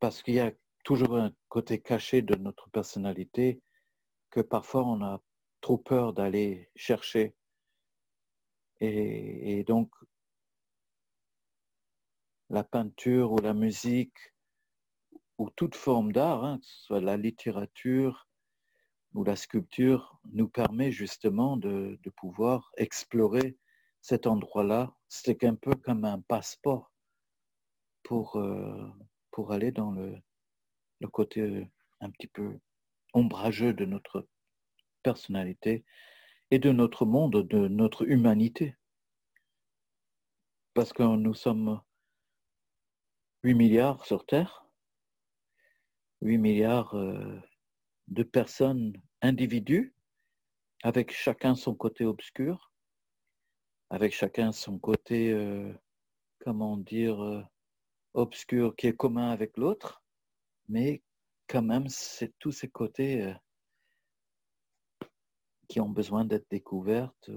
parce 0.00 0.22
qu'il 0.22 0.34
y 0.34 0.40
a 0.40 0.52
toujours 0.86 1.16
un 1.16 1.32
côté 1.48 1.80
caché 1.80 2.22
de 2.22 2.36
notre 2.36 2.70
personnalité 2.70 3.60
que 4.30 4.40
parfois 4.40 4.84
on 4.84 5.02
a 5.02 5.20
trop 5.60 5.78
peur 5.78 6.12
d'aller 6.12 6.70
chercher. 6.76 7.34
Et, 8.78 9.64
donc, 9.64 9.90
la 12.50 12.62
peinture 12.62 13.32
ou 13.32 13.38
la 13.38 13.52
musique 13.52 14.16
ou 15.38 15.50
toute 15.50 15.74
forme 15.74 16.12
d'art, 16.12 16.44
hein, 16.44 16.58
que 16.60 16.66
ce 16.66 16.84
soit 16.84 17.00
la 17.00 17.16
littérature, 17.16 18.28
où 19.14 19.24
la 19.24 19.34
sculpture 19.34 20.20
nous 20.32 20.48
permet 20.48 20.92
justement 20.92 21.56
de, 21.56 21.98
pouvoir 22.14 22.70
explorer 22.76 23.58
cet 24.02 24.28
endroit-là. 24.28 24.94
C'est 25.08 25.42
un 25.42 25.56
peu 25.56 25.74
comme 25.74 26.04
un 26.04 26.20
passeport 26.20 26.92
pour, 28.04 28.36
euh, 28.36 28.88
pour 29.32 29.50
aller 29.50 29.72
dans 29.72 29.90
le, 29.90 30.16
le 31.00 31.08
côté 31.08 31.40
euh, 31.40 31.64
un 32.00 32.10
petit 32.10 32.26
peu 32.26 32.58
ombrageux 33.12 33.72
de 33.72 33.84
notre 33.84 34.26
personnalité 35.02 35.84
et 36.50 36.58
de 36.58 36.72
notre 36.72 37.06
monde, 37.06 37.46
de 37.46 37.68
notre 37.68 38.08
humanité. 38.08 38.74
Parce 40.74 40.92
que 40.92 41.02
nous 41.02 41.34
sommes 41.34 41.80
8 43.42 43.54
milliards 43.54 44.04
sur 44.04 44.26
Terre, 44.26 44.66
8 46.22 46.38
milliards 46.38 46.94
euh, 46.94 47.40
de 48.08 48.22
personnes 48.22 48.92
individus, 49.22 49.94
avec 50.82 51.12
chacun 51.12 51.54
son 51.54 51.74
côté 51.74 52.04
obscur, 52.04 52.72
avec 53.90 54.12
chacun 54.12 54.52
son 54.52 54.78
côté, 54.78 55.32
euh, 55.32 55.72
comment 56.40 56.76
dire, 56.76 57.48
obscur 58.14 58.76
qui 58.76 58.88
est 58.88 58.96
commun 58.96 59.30
avec 59.30 59.56
l'autre, 59.56 60.02
mais 60.68 61.02
quand 61.48 61.62
même, 61.62 61.88
c'est 61.88 62.32
tous 62.38 62.52
ces 62.52 62.68
côtés 62.68 63.22
euh, 63.22 63.34
qui 65.68 65.80
ont 65.80 65.88
besoin 65.88 66.24
d'être 66.24 66.46
découvertes 66.50 67.30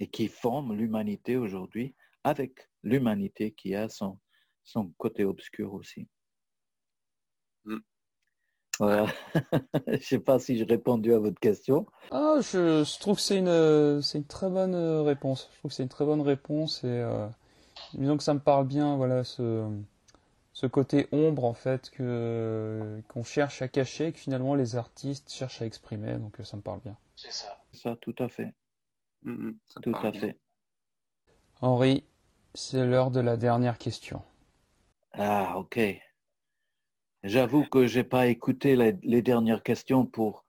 et 0.00 0.08
qui 0.08 0.28
forment 0.28 0.74
l'humanité 0.74 1.36
aujourd'hui, 1.36 1.94
avec 2.24 2.68
l'humanité 2.82 3.52
qui 3.52 3.74
a 3.74 3.88
son, 3.88 4.18
son 4.62 4.88
côté 4.98 5.24
obscur 5.24 5.74
aussi. 5.74 6.08
Mm. 7.64 7.78
Voilà. 8.80 9.06
je 9.86 9.92
ne 9.92 9.98
sais 9.98 10.18
pas 10.18 10.38
si 10.38 10.56
j'ai 10.56 10.64
répondu 10.64 11.14
à 11.14 11.18
votre 11.18 11.38
question. 11.38 11.86
Ah, 12.10 12.38
je, 12.40 12.98
trouve 12.98 13.16
que 13.16 13.22
c'est 13.22 13.38
une, 13.38 14.02
c'est 14.02 14.18
une 14.18 14.26
très 14.26 14.50
bonne 14.50 14.74
euh, 14.74 15.02
réponse. 15.02 15.48
Je 15.52 15.58
trouve 15.58 15.70
que 15.70 15.74
c'est 15.76 15.84
une 15.84 15.88
très 15.88 16.04
bonne 16.04 16.22
réponse 16.22 16.82
et 16.82 16.88
euh, 16.88 17.28
disons 17.94 18.16
que 18.16 18.24
ça 18.24 18.34
me 18.34 18.40
parle 18.40 18.66
bien, 18.66 18.96
voilà, 18.96 19.22
ce, 19.22 19.68
ce 20.54 20.66
côté 20.66 21.08
ombre 21.12 21.44
en 21.44 21.52
fait 21.52 21.90
que 21.90 23.02
qu'on 23.08 23.24
cherche 23.24 23.60
à 23.60 23.68
cacher, 23.68 24.12
que 24.12 24.18
finalement 24.18 24.54
les 24.54 24.76
artistes 24.76 25.30
cherchent 25.30 25.60
à 25.60 25.66
exprimer. 25.66 26.16
Donc 26.16 26.38
ça 26.42 26.56
me 26.56 26.62
parle 26.62 26.80
bien. 26.80 26.96
C'est 27.16 27.32
ça. 27.32 27.60
Ça, 27.72 27.96
tout 28.00 28.14
à 28.18 28.28
fait. 28.28 28.54
Mm-hmm. 29.26 29.56
tout 29.82 29.96
à 30.02 30.12
fait. 30.12 30.38
Henri, 31.60 32.04
c'est 32.54 32.86
l'heure 32.86 33.10
de 33.10 33.20
la 33.20 33.36
dernière 33.36 33.78
question. 33.78 34.22
Ah, 35.12 35.58
ok. 35.58 35.80
J'avoue 37.24 37.64
que 37.64 37.86
j'ai 37.86 38.04
pas 38.04 38.26
écouté 38.26 38.76
les, 38.76 39.22
dernières 39.22 39.62
questions 39.62 40.04
pour, 40.04 40.44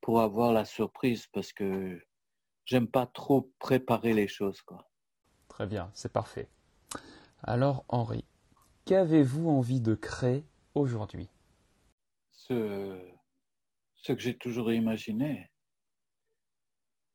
pour 0.00 0.20
avoir 0.20 0.52
la 0.52 0.64
surprise 0.64 1.26
parce 1.32 1.52
que 1.52 2.00
j'aime 2.64 2.86
pas 2.86 3.06
trop 3.06 3.50
préparer 3.58 4.14
les 4.14 4.28
choses. 4.28 4.62
Quoi. 4.62 4.88
Très 5.48 5.66
bien, 5.66 5.90
c'est 5.92 6.12
parfait. 6.12 6.48
Alors 7.42 7.84
Henri, 7.88 8.24
qu'avez-vous 8.84 9.48
envie 9.48 9.80
de 9.80 9.94
créer 9.94 10.44
aujourd'hui? 10.74 11.28
Ce, 12.32 12.98
que 14.06 14.18
j'ai 14.18 14.36
toujours 14.36 14.72
imaginé 14.72 15.50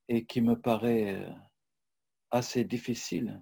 et 0.07 0.25
qui 0.25 0.41
me 0.41 0.59
paraît 0.59 1.23
assez 2.31 2.63
difficile. 2.63 3.41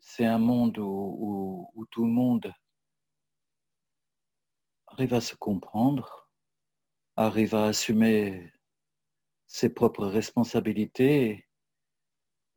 C'est 0.00 0.26
un 0.26 0.38
monde 0.38 0.78
où, 0.78 1.70
où 1.74 1.86
tout 1.86 2.04
le 2.04 2.10
monde 2.10 2.52
arrive 4.88 5.14
à 5.14 5.20
se 5.20 5.34
comprendre, 5.34 6.28
arrive 7.16 7.54
à 7.54 7.66
assumer 7.66 8.52
ses 9.46 9.72
propres 9.72 10.06
responsabilités 10.06 11.48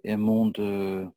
et 0.04 0.12
un 0.12 0.18
monde 0.18 0.60
euh, 0.60 1.10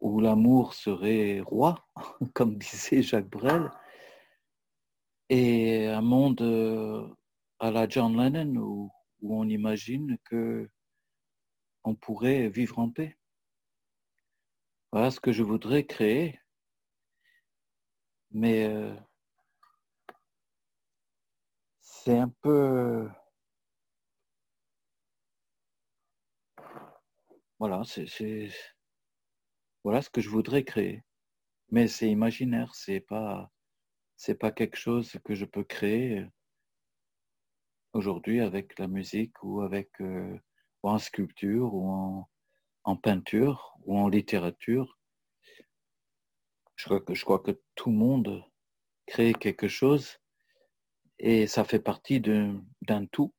où 0.00 0.20
l'amour 0.20 0.74
serait 0.74 1.40
roi, 1.40 1.86
comme 2.34 2.58
disait 2.58 3.02
Jacques 3.02 3.30
Brel, 3.30 3.70
et 5.28 5.86
un 5.86 6.02
monde 6.02 6.40
euh, 6.42 7.06
à 7.58 7.70
la 7.70 7.88
John 7.88 8.16
Lennon 8.16 8.56
où, 8.60 8.90
on 9.22 9.48
imagine 9.48 10.18
que 10.24 10.70
on 11.84 11.94
pourrait 11.94 12.48
vivre 12.48 12.78
en 12.78 12.90
paix. 12.90 13.16
Voilà 14.92 15.10
ce 15.10 15.20
que 15.20 15.32
je 15.32 15.42
voudrais 15.42 15.84
créer 15.84 16.38
mais 18.36 18.66
euh, 18.66 18.94
c'est 21.80 22.18
un 22.18 22.28
peu... 22.42 23.08
Voilà, 27.58 27.82
c'est 27.84 28.50
voilà 29.86 30.02
ce 30.02 30.10
que 30.10 30.20
je 30.20 30.30
voudrais 30.30 30.64
créer. 30.64 31.04
Mais 31.70 31.86
c'est 31.86 32.10
imaginaire, 32.10 32.74
c'est 32.74 32.98
pas 32.98 33.52
c'est 34.16 34.34
pas 34.34 34.50
quelque 34.50 34.76
chose 34.76 35.16
que 35.24 35.36
je 35.36 35.44
peux 35.44 35.62
créer 35.62 36.26
aujourd'hui 37.92 38.40
avec 38.40 38.76
la 38.80 38.88
musique 38.88 39.40
ou 39.44 39.60
avec 39.60 39.88
euh, 40.00 40.36
ou 40.82 40.88
en 40.88 40.98
sculpture 40.98 41.72
ou 41.72 41.88
en, 42.82 42.96
peinture 42.96 43.78
ou 43.84 43.96
en 43.96 44.08
littérature. 44.08 44.98
Je 46.74 47.22
crois 47.22 47.38
que, 47.38 47.52
tout 47.76 47.90
le 47.90 47.96
monde 47.96 48.44
crée 49.06 49.34
quelque 49.34 49.68
chose 49.68 50.18
et 51.20 51.46
ça 51.46 51.62
fait 51.62 51.78
partie 51.78 52.20
d'un 52.20 53.06
tout. 53.12 53.32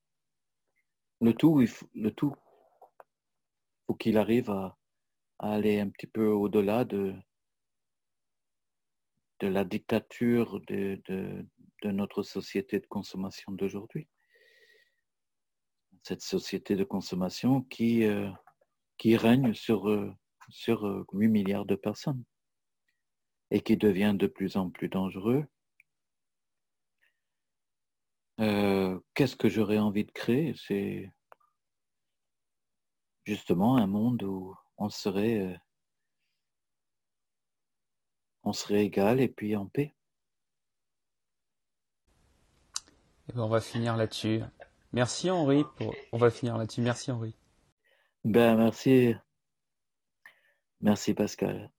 Le 1.19 1.33
tout, 1.33 1.59
il 1.59 1.69
le 2.01 2.11
tout, 2.11 2.33
faut 3.85 3.95
qu'il 3.95 4.17
arrive 4.17 4.49
à, 4.49 4.77
aller 5.39 5.79
un 5.79 5.89
petit 5.89 6.07
peu 6.07 6.27
au-delà 6.27 6.85
de, 6.85 7.13
de 9.39 9.47
la 9.47 9.63
dictature 9.63 10.59
de, 10.61 11.01
notre 11.83 12.23
société 12.23 12.79
de 12.79 12.87
consommation 12.87 13.51
d'aujourd'hui. 13.51 14.07
Cette 16.03 16.21
société 16.21 16.75
de 16.75 16.83
consommation 16.83 17.61
qui, 17.61 18.03
euh, 18.03 18.29
qui 18.97 19.15
règne 19.15 19.53
sur, 19.53 19.89
euh, 19.89 20.11
sur 20.49 21.05
8 21.13 21.27
milliards 21.27 21.65
de 21.65 21.75
personnes 21.75 22.23
et 23.51 23.61
qui 23.61 23.77
devient 23.77 24.15
de 24.17 24.27
plus 24.27 24.57
en 24.57 24.69
plus 24.69 24.89
dangereux. 24.89 25.45
Euh, 28.39 28.99
qu'est-ce 29.13 29.35
que 29.35 29.49
j'aurais 29.49 29.79
envie 29.79 30.05
de 30.05 30.11
créer? 30.11 30.53
C'est 30.55 31.11
justement 33.25 33.77
un 33.77 33.87
monde 33.87 34.23
où 34.23 34.55
on 34.77 34.89
serait, 34.89 35.39
euh, 35.39 35.55
on 38.43 38.53
serait 38.53 38.85
égal 38.85 39.19
et 39.19 39.27
puis 39.27 39.55
en 39.55 39.65
paix. 39.65 39.93
Et 43.27 43.31
eh 43.31 43.33
ben, 43.33 43.41
on 43.41 43.49
va 43.49 43.59
finir 43.59 43.97
là-dessus. 43.97 44.41
Merci 44.93 45.29
Henri. 45.29 45.65
On 46.13 46.17
va 46.17 46.29
finir 46.29 46.57
là-dessus. 46.57 46.81
Merci 46.81 47.11
Henri. 47.11 47.35
Ben 48.23 48.55
merci 48.55 49.15
Merci 50.81 51.13
Pascal. 51.13 51.71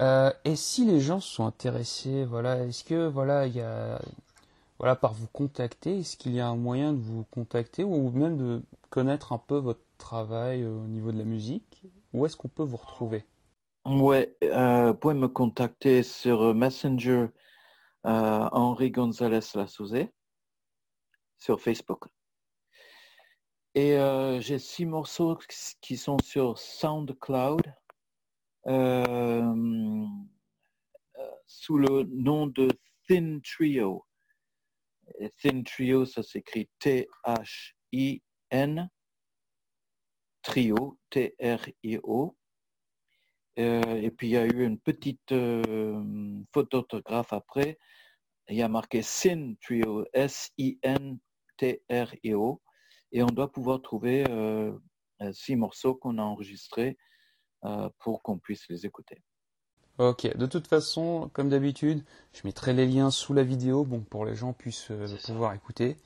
Euh, 0.00 0.32
et 0.44 0.56
si 0.56 0.84
les 0.84 1.00
gens 1.00 1.20
sont 1.20 1.46
intéressés, 1.46 2.24
voilà, 2.24 2.64
est-ce 2.64 2.84
que 2.84 3.06
voilà, 3.06 3.46
il 3.46 3.54
y 3.54 3.60
a, 3.60 4.00
voilà, 4.78 4.96
par 4.96 5.14
vous 5.14 5.26
contacter, 5.28 5.98
est-ce 6.00 6.16
qu'il 6.16 6.32
y 6.34 6.40
a 6.40 6.48
un 6.48 6.56
moyen 6.56 6.92
de 6.92 6.98
vous 6.98 7.24
contacter 7.24 7.84
ou 7.84 8.10
même 8.10 8.36
de 8.36 8.62
connaître 8.90 9.32
un 9.32 9.38
peu 9.38 9.56
votre 9.56 9.84
travail 9.98 10.64
au 10.64 10.86
niveau 10.86 11.12
de 11.12 11.18
la 11.18 11.24
musique? 11.24 11.82
Où 12.12 12.26
est-ce 12.26 12.36
qu'on 12.36 12.48
peut 12.48 12.62
vous 12.62 12.76
retrouver? 12.76 13.24
Ouais, 13.86 14.36
euh, 14.44 14.92
vous 14.92 14.98
pouvez 14.98 15.14
me 15.14 15.28
contacter 15.28 16.02
sur 16.02 16.54
Messenger 16.54 17.28
euh, 18.06 18.48
Henri 18.52 18.90
Gonzalez 18.90 19.40
Lassouzé 19.54 20.10
sur 21.38 21.60
Facebook. 21.60 22.04
Et 23.74 23.96
euh, 23.96 24.40
j'ai 24.40 24.58
six 24.58 24.84
morceaux 24.84 25.38
qui 25.80 25.96
sont 25.96 26.18
sur 26.22 26.58
SoundCloud 26.58 27.62
sous 31.46 31.78
le 31.78 32.04
nom 32.04 32.46
de 32.46 32.68
Thin 33.08 33.40
Trio. 33.42 34.04
Thin 35.40 35.62
Trio, 35.64 36.04
ça 36.04 36.22
s'écrit 36.22 36.68
T-H-I-N, 36.78 37.10
Trio, 40.42 40.98
T-R-I-O. 41.10 42.36
et 43.56 44.10
puis 44.16 44.28
il 44.28 44.30
y 44.30 44.36
a 44.36 44.46
eu 44.46 44.64
une 44.64 44.78
petite 44.78 45.34
faute 46.52 46.70
d'orthographe 46.70 47.32
après. 47.32 47.78
Il 48.48 48.56
y 48.56 48.62
a 48.62 48.68
marqué 48.68 49.02
Sin 49.02 49.54
Trio, 49.60 50.04
S-I-N-T-R-I-O. 50.12 50.62
Et 53.12 53.22
on 53.22 53.26
doit 53.26 53.52
pouvoir 53.52 53.82
trouver 53.82 54.24
euh, 55.22 55.32
six 55.32 55.56
morceaux 55.56 55.94
qu'on 55.94 56.18
a 56.18 56.22
enregistrés 56.22 56.96
euh, 57.64 57.88
pour 58.00 58.22
qu'on 58.22 58.38
puisse 58.38 58.68
les 58.68 58.86
écouter. 58.86 59.22
Ok, 59.98 60.36
de 60.36 60.46
toute 60.46 60.66
façon, 60.66 61.30
comme 61.32 61.50
d'habitude, 61.50 62.02
je 62.32 62.40
mettrai 62.44 62.72
les 62.72 62.86
liens 62.86 63.10
sous 63.10 63.34
la 63.34 63.42
vidéo 63.42 63.84
bon, 63.84 64.00
pour 64.00 64.24
les 64.24 64.34
gens 64.34 64.52
puissent 64.52 64.90
euh, 64.90 65.06
pouvoir 65.24 65.54
écouter. 65.54 65.96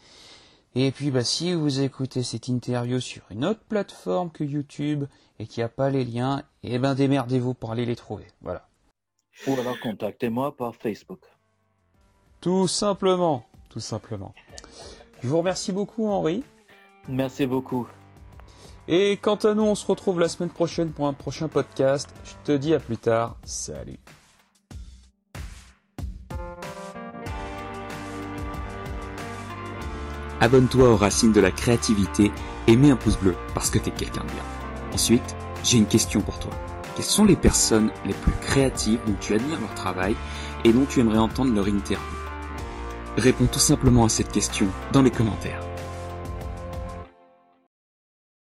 Et 0.79 0.91
puis, 0.91 1.11
bah, 1.11 1.25
si 1.25 1.55
vous 1.55 1.81
écoutez 1.81 2.23
cette 2.23 2.49
interview 2.49 3.01
sur 3.01 3.23
une 3.31 3.47
autre 3.47 3.63
plateforme 3.67 4.31
que 4.31 4.45
YouTube 4.45 5.07
et 5.39 5.47
qu'il 5.47 5.63
n'y 5.63 5.65
a 5.65 5.71
pas 5.71 5.89
les 5.89 6.05
liens, 6.05 6.43
eh 6.63 6.79
ben 6.79 6.95
démerdez-vous 6.95 7.55
pour 7.55 7.73
aller 7.73 7.87
les 7.87 7.97
trouver. 7.97 8.27
Voilà. 8.43 8.69
Ou 9.47 9.55
alors 9.55 9.81
contactez-moi 9.81 10.55
par 10.55 10.77
Facebook. 10.77 11.21
Tout 12.43 12.69
simplement, 12.69 13.47
tout 13.71 13.81
simplement. 13.81 14.35
Je 15.23 15.29
vous 15.29 15.39
remercie 15.39 15.73
beaucoup, 15.73 16.09
Henri. 16.09 16.45
Merci 17.09 17.47
beaucoup. 17.47 17.89
Et 18.87 19.17
quant 19.17 19.37
à 19.37 19.55
nous, 19.55 19.63
on 19.63 19.75
se 19.75 19.87
retrouve 19.87 20.21
la 20.21 20.29
semaine 20.29 20.51
prochaine 20.51 20.93
pour 20.93 21.07
un 21.07 21.15
prochain 21.15 21.49
podcast. 21.49 22.15
Je 22.23 22.35
te 22.45 22.53
dis 22.53 22.75
à 22.75 22.81
plus 22.81 22.99
tard. 22.99 23.39
Salut. 23.45 23.99
Abonne-toi 30.41 30.91
aux 30.91 30.97
racines 30.97 31.33
de 31.33 31.41
la 31.41 31.51
créativité 31.51 32.31
et 32.67 32.77
mets 32.77 32.91
un 32.91 32.97
pouce 32.97 33.19
bleu 33.19 33.35
parce 33.55 33.71
que 33.71 33.79
t'es 33.79 33.91
quelqu'un 33.91 34.23
de 34.23 34.33
bien. 34.33 34.43
Ensuite, 34.93 35.37
j'ai 35.65 35.79
une 35.79 35.87
question 35.87 36.21
pour 36.21 36.39
toi. 36.39 36.53
Quelles 36.95 37.05
sont 37.05 37.25
les 37.25 37.37
personnes 37.37 37.91
les 38.05 38.15
plus 38.15 38.33
créatives 38.41 39.01
dont 39.07 39.17
tu 39.21 39.35
admires 39.35 39.61
leur 39.61 39.75
travail 39.75 40.17
et 40.65 40.73
dont 40.73 40.87
tu 40.87 41.01
aimerais 41.01 41.19
entendre 41.19 41.55
leur 41.55 41.69
interview? 41.69 42.07
Réponds 43.17 43.47
tout 43.47 43.59
simplement 43.59 44.05
à 44.05 44.09
cette 44.09 44.33
question 44.33 44.67
dans 44.93 45.03
les 45.03 45.11
commentaires. 45.11 45.66